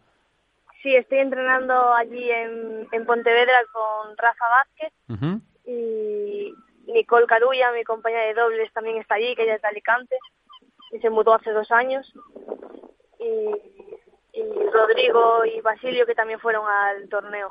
Sí, 0.82 0.96
estoy 0.96 1.18
entrenando 1.18 1.92
allí 1.94 2.30
en, 2.30 2.88
en 2.90 3.06
Pontevedra 3.06 3.60
con 3.72 4.16
Rafa 4.16 4.46
Vázquez 4.48 4.92
y 5.66 6.54
Nicole 6.86 7.26
Carulla, 7.26 7.72
mi 7.72 7.84
compañera 7.84 8.24
de 8.24 8.34
dobles, 8.34 8.72
también 8.72 8.96
está 8.96 9.16
allí, 9.16 9.34
que 9.36 9.42
ella 9.42 9.56
es 9.56 9.62
de 9.62 9.68
Alicante 9.68 10.16
y 10.92 10.98
se 11.00 11.10
mudó 11.10 11.34
hace 11.34 11.50
dos 11.50 11.70
años. 11.70 12.10
Y, 13.18 13.28
y 14.32 14.42
Rodrigo 14.72 15.44
y 15.44 15.60
Basilio, 15.60 16.06
que 16.06 16.14
también 16.14 16.40
fueron 16.40 16.64
al 16.66 17.08
torneo. 17.08 17.50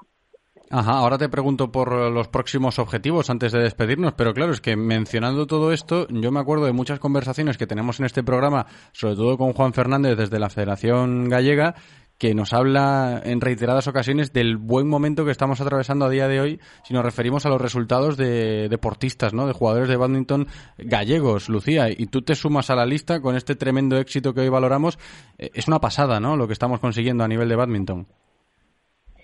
Ajá, 0.72 1.00
ahora 1.00 1.18
te 1.18 1.30
pregunto 1.30 1.72
por 1.72 1.92
los 2.12 2.28
próximos 2.28 2.78
objetivos 2.78 3.30
antes 3.30 3.52
de 3.52 3.60
despedirnos, 3.60 4.14
pero 4.14 4.34
claro, 4.34 4.52
es 4.52 4.62
que 4.62 4.76
mencionando 4.76 5.48
todo 5.48 5.72
esto, 5.72 6.06
yo 6.10 6.32
me 6.32 6.40
acuerdo 6.40 6.66
de 6.66 6.74
muchas 6.74 7.00
conversaciones 7.00 7.58
que 7.58 7.66
tenemos 7.66 8.00
en 8.00 8.06
este 8.06 8.24
programa, 8.24 8.68
sobre 8.92 9.16
todo 9.16 9.38
con 9.38 9.54
Juan 9.54 9.74
Fernández 9.74 10.16
desde 10.16 10.38
la 10.38 10.50
Federación 10.50 11.28
Gallega, 11.28 11.74
que 12.20 12.36
nos 12.36 12.52
habla 12.54 13.22
en 13.24 13.40
reiteradas 13.40 13.88
ocasiones 13.88 14.34
del 14.34 14.58
buen 14.58 14.88
momento 14.90 15.24
que 15.24 15.32
estamos 15.32 15.62
atravesando 15.62 16.06
a 16.06 16.10
día 16.10 16.28
de 16.28 16.42
hoy 16.42 16.60
si 16.84 16.94
nos 16.94 17.04
referimos 17.06 17.46
a 17.46 17.50
los 17.50 17.62
resultados 17.62 18.18
de 18.18 18.68
deportistas, 18.70 19.34
¿no? 19.34 19.48
De 19.48 19.54
jugadores 19.54 19.88
de 19.88 19.96
badminton 19.96 20.48
gallegos, 20.78 21.48
Lucía, 21.48 21.88
y 21.90 22.08
tú 22.08 22.22
te 22.22 22.36
sumas 22.36 22.70
a 22.70 22.76
la 22.76 22.86
lista 22.86 23.22
con 23.22 23.36
este 23.38 23.56
tremendo 23.56 23.98
éxito 23.98 24.34
que 24.34 24.42
hoy 24.42 24.50
valoramos. 24.50 25.00
Eh, 25.38 25.50
Es 25.54 25.68
una 25.70 25.80
pasada, 25.80 26.20
¿no? 26.20 26.36
Lo 26.36 26.46
que 26.46 26.54
estamos 26.54 26.80
consiguiendo 26.82 27.24
a 27.24 27.28
nivel 27.30 27.48
de 27.48 27.56
badminton. 27.56 28.06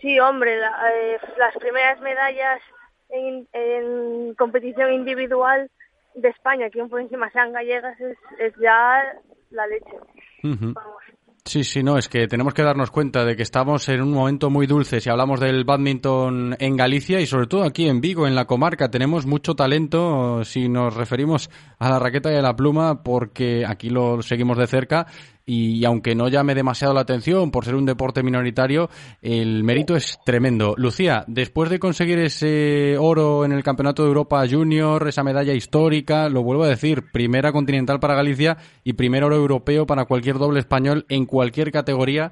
Sí, 0.01 0.17
hombre, 0.19 0.57
la- 0.57 0.77
eh, 0.93 1.17
las 1.37 1.53
primeras 1.57 1.99
medallas 1.99 2.61
en, 3.09 3.47
en 3.53 4.33
competición 4.35 4.93
individual 4.93 5.69
de 6.15 6.29
España, 6.29 6.69
que 6.69 6.79
aún 6.79 6.89
por 6.89 7.01
encima 7.01 7.29
sean 7.31 7.51
gallegas, 7.51 7.99
es, 7.99 8.17
es 8.39 8.53
ya 8.61 9.03
la 9.51 9.67
leche. 9.67 9.97
Ujú. 10.43 10.73
Sí, 11.47 11.63
sí, 11.63 11.83
no, 11.83 11.99
es 11.99 12.09
que 12.09 12.27
tenemos 12.27 12.55
que 12.55 12.63
darnos 12.63 12.89
cuenta 12.89 13.23
de 13.23 13.35
que 13.35 13.43
estamos 13.43 13.87
en 13.89 14.01
un 14.01 14.11
momento 14.11 14.49
muy 14.49 14.65
dulce 14.65 14.99
si 14.99 15.11
hablamos 15.11 15.39
del 15.39 15.63
badminton 15.63 16.57
en 16.59 16.75
Galicia 16.75 17.21
y 17.21 17.27
sobre 17.27 17.45
todo 17.45 17.61
aquí 17.63 17.87
en 17.87 18.01
Vigo, 18.01 18.25
en 18.25 18.33
la 18.33 18.45
comarca. 18.45 18.89
Tenemos 18.89 19.27
mucho 19.27 19.53
talento 19.53 20.43
si 20.43 20.67
nos 20.67 20.95
referimos 20.95 21.51
a 21.85 21.91
la 21.91 21.99
raqueta 21.99 22.31
y 22.31 22.35
a 22.35 22.41
la 22.41 22.55
pluma 22.55 23.03
porque 23.03 23.65
aquí 23.65 23.89
lo 23.89 24.21
seguimos 24.21 24.57
de 24.57 24.67
cerca 24.67 25.07
y 25.45 25.85
aunque 25.85 26.15
no 26.15 26.27
llame 26.27 26.55
demasiado 26.55 26.93
la 26.93 27.01
atención 27.01 27.51
por 27.51 27.65
ser 27.65 27.75
un 27.75 27.85
deporte 27.85 28.23
minoritario, 28.23 28.89
el 29.21 29.63
mérito 29.63 29.95
es 29.95 30.19
tremendo. 30.25 30.73
Lucía, 30.77 31.23
después 31.27 31.69
de 31.69 31.79
conseguir 31.79 32.17
ese 32.19 32.97
oro 32.97 33.45
en 33.45 33.51
el 33.51 33.63
Campeonato 33.63 34.01
de 34.01 34.09
Europa 34.09 34.43
Junior, 34.49 35.07
esa 35.07 35.23
medalla 35.23 35.53
histórica, 35.53 36.29
lo 36.29 36.41
vuelvo 36.41 36.63
a 36.63 36.69
decir, 36.69 37.03
primera 37.13 37.51
continental 37.51 37.99
para 37.99 38.15
Galicia 38.15 38.57
y 38.83 38.93
primer 38.93 39.23
oro 39.23 39.35
europeo 39.35 39.85
para 39.85 40.05
cualquier 40.05 40.37
doble 40.37 40.59
español 40.59 41.05
en 41.09 41.25
cualquier 41.25 41.71
categoría, 41.71 42.31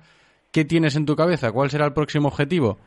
¿qué 0.51 0.65
tienes 0.65 0.95
en 0.95 1.05
tu 1.05 1.15
cabeza? 1.15 1.51
¿Cuál 1.51 1.69
será 1.69 1.85
el 1.85 1.93
próximo 1.93 2.29
objetivo? 2.29 2.79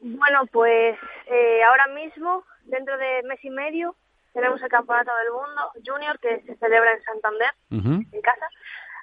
Bueno, 0.00 0.46
pues 0.52 0.96
eh, 1.26 1.64
ahora 1.64 1.88
mismo, 1.94 2.44
dentro 2.66 2.96
de 2.96 3.26
mes 3.26 3.44
y 3.44 3.50
medio, 3.50 3.96
tenemos 4.36 4.60
el 4.62 4.68
Campeonato 4.68 5.10
del 5.16 5.32
Mundo 5.32 5.62
Junior 5.82 6.18
que 6.20 6.42
se 6.42 6.54
celebra 6.56 6.92
en 6.92 7.02
Santander, 7.04 7.50
en 7.70 8.20
casa. 8.20 8.46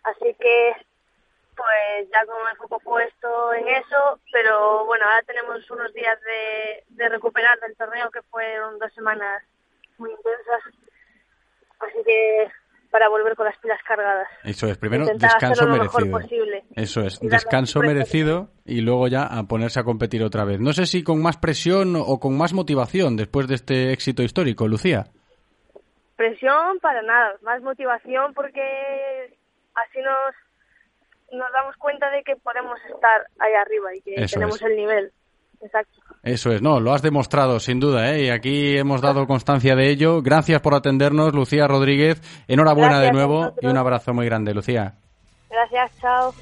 Así 0.04 0.36
que, 0.40 0.74
pues 1.56 2.08
ya 2.14 2.24
con 2.28 2.38
el 2.52 2.58
foco 2.58 2.80
puesto 2.80 3.54
en 3.56 3.68
eso, 3.68 4.20
pero 4.32 4.86
bueno, 4.86 5.06
ahora 5.06 5.24
tenemos 5.24 5.68
unos 5.72 5.92
días 5.94 6.20
de, 6.22 6.84
de 7.04 7.10
recuperar 7.10 7.60
del 7.62 7.76
torneo 7.76 8.12
que 8.12 8.22
fueron 8.30 8.78
dos 8.78 8.94
semanas 8.94 9.42
muy 9.98 10.12
intensas. 10.12 10.62
Así 11.80 12.04
que 12.06 12.52
para 12.92 13.10
volver 13.10 13.36
con 13.36 13.48
las 13.48 13.58
pilas 13.58 13.80
cargadas. 13.88 14.28
Eso 14.44 14.68
es, 14.68 14.78
primero 14.78 15.06
Intentar 15.06 15.32
descanso 15.32 15.66
mejor 15.66 16.06
merecido. 16.06 16.20
posible. 16.20 16.64
Eso 16.76 17.02
es, 17.02 17.20
Y 17.24 17.28
descanso 17.28 17.80
merecido 17.80 18.50
y 18.66 18.82
luego 18.82 19.08
ya 19.08 19.24
a 19.24 19.44
ponerse 19.48 19.80
a 19.80 19.84
competir 19.84 20.22
otra 20.22 20.46
vez. 20.46 20.60
No 20.60 20.74
sé 20.74 20.86
si 20.86 21.04
con 21.04 21.20
más 21.20 21.38
presión 21.38 21.96
o 21.96 22.20
con 22.20 22.38
más 22.38 22.54
motivación 22.54 23.16
después 23.18 23.48
de 23.48 23.56
este 23.56 23.94
éxito 23.94 24.22
histórico, 24.22 24.68
Lucía. 24.68 25.06
Presión 26.24 26.80
para 26.82 27.02
nada, 27.02 27.34
más 27.42 27.62
motivación 27.62 28.34
porque 28.34 28.62
así 29.76 30.00
nos, 30.00 31.38
nos 31.38 31.52
damos 31.52 31.76
cuenta 31.76 32.10
de 32.12 32.24
que 32.24 32.38
podemos 32.38 32.80
estar 32.90 33.28
ahí 33.40 33.52
arriba 33.54 33.94
y 33.94 34.02
que 34.02 34.14
Eso 34.24 34.36
tenemos 34.36 34.56
es. 34.56 34.62
el 34.62 34.78
nivel. 34.78 35.12
Exacto. 35.62 36.00
Eso 36.24 36.52
es, 36.54 36.62
no, 36.62 36.80
lo 36.80 36.94
has 36.94 37.02
demostrado 37.02 37.60
sin 37.60 37.82
duda, 37.82 38.14
¿eh? 38.14 38.28
Y 38.28 38.30
aquí 38.30 38.78
hemos 38.78 39.02
dado 39.02 39.28
constancia 39.28 39.76
de 39.76 39.90
ello. 39.90 40.22
Gracias 40.22 40.62
por 40.62 40.76
atendernos, 40.76 41.34
Lucía 41.34 41.68
Rodríguez. 41.68 42.22
Enhorabuena 42.48 43.00
Gracias 43.00 43.12
de 43.12 43.18
nuevo 43.18 43.54
y 43.60 43.68
un 43.68 43.78
abrazo 43.78 44.14
muy 44.14 44.26
grande, 44.26 44.54
Lucía. 44.54 44.94
Gracias, 45.50 46.00
chao. 46.00 46.34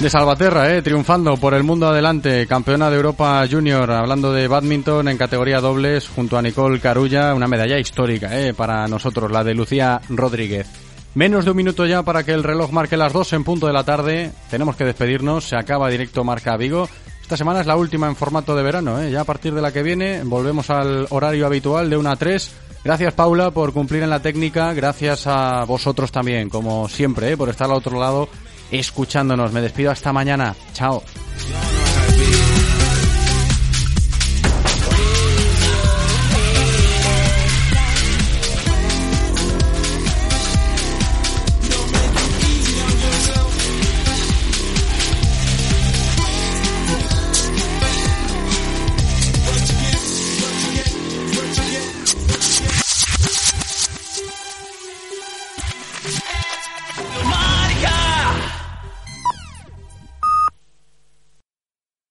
De 0.00 0.10
Salvaterra, 0.10 0.74
¿eh? 0.74 0.82
Triunfando 0.82 1.36
por 1.36 1.54
el 1.54 1.62
mundo 1.62 1.88
adelante, 1.88 2.46
campeona 2.46 2.90
de 2.90 2.96
Europa 2.96 3.46
Junior, 3.50 3.90
hablando 3.90 4.32
de 4.32 4.48
badminton 4.48 5.08
en 5.08 5.16
categoría 5.16 5.60
dobles, 5.60 6.08
junto 6.08 6.36
a 6.36 6.42
Nicole 6.42 6.80
Carulla, 6.80 7.32
una 7.32 7.46
medalla 7.46 7.78
histórica, 7.78 8.38
¿eh? 8.38 8.52
Para 8.52 8.86
nosotros, 8.88 9.30
la 9.30 9.44
de 9.44 9.54
Lucía 9.54 10.00
Rodríguez. 10.10 10.66
Menos 11.14 11.44
de 11.44 11.52
un 11.52 11.56
minuto 11.56 11.86
ya 11.86 12.02
para 12.02 12.24
que 12.24 12.32
el 12.32 12.42
reloj 12.42 12.72
marque 12.72 12.96
las 12.96 13.12
dos 13.12 13.32
en 13.32 13.44
punto 13.44 13.68
de 13.68 13.72
la 13.72 13.84
tarde. 13.84 14.32
Tenemos 14.50 14.74
que 14.74 14.84
despedirnos. 14.84 15.44
Se 15.44 15.56
acaba 15.56 15.88
directo 15.88 16.24
Marca 16.24 16.56
Vigo. 16.56 16.88
Esta 17.22 17.36
semana 17.36 17.60
es 17.60 17.66
la 17.66 17.76
última 17.76 18.08
en 18.08 18.16
formato 18.16 18.56
de 18.56 18.64
verano. 18.64 19.00
¿eh? 19.00 19.12
Ya 19.12 19.20
a 19.20 19.24
partir 19.24 19.54
de 19.54 19.62
la 19.62 19.72
que 19.72 19.84
viene 19.84 20.22
volvemos 20.24 20.70
al 20.70 21.06
horario 21.10 21.46
habitual 21.46 21.88
de 21.88 21.96
1 21.96 22.10
a 22.10 22.16
3. 22.16 22.50
Gracias 22.84 23.14
Paula 23.14 23.52
por 23.52 23.72
cumplir 23.72 24.02
en 24.02 24.10
la 24.10 24.20
técnica. 24.20 24.74
Gracias 24.74 25.28
a 25.28 25.64
vosotros 25.64 26.10
también, 26.10 26.50
como 26.50 26.88
siempre, 26.88 27.30
¿eh? 27.30 27.36
por 27.36 27.48
estar 27.48 27.70
al 27.70 27.76
otro 27.76 27.98
lado 27.98 28.28
escuchándonos. 28.70 29.52
Me 29.52 29.60
despido 29.60 29.90
hasta 29.90 30.12
mañana. 30.12 30.54
Chao. 30.72 31.02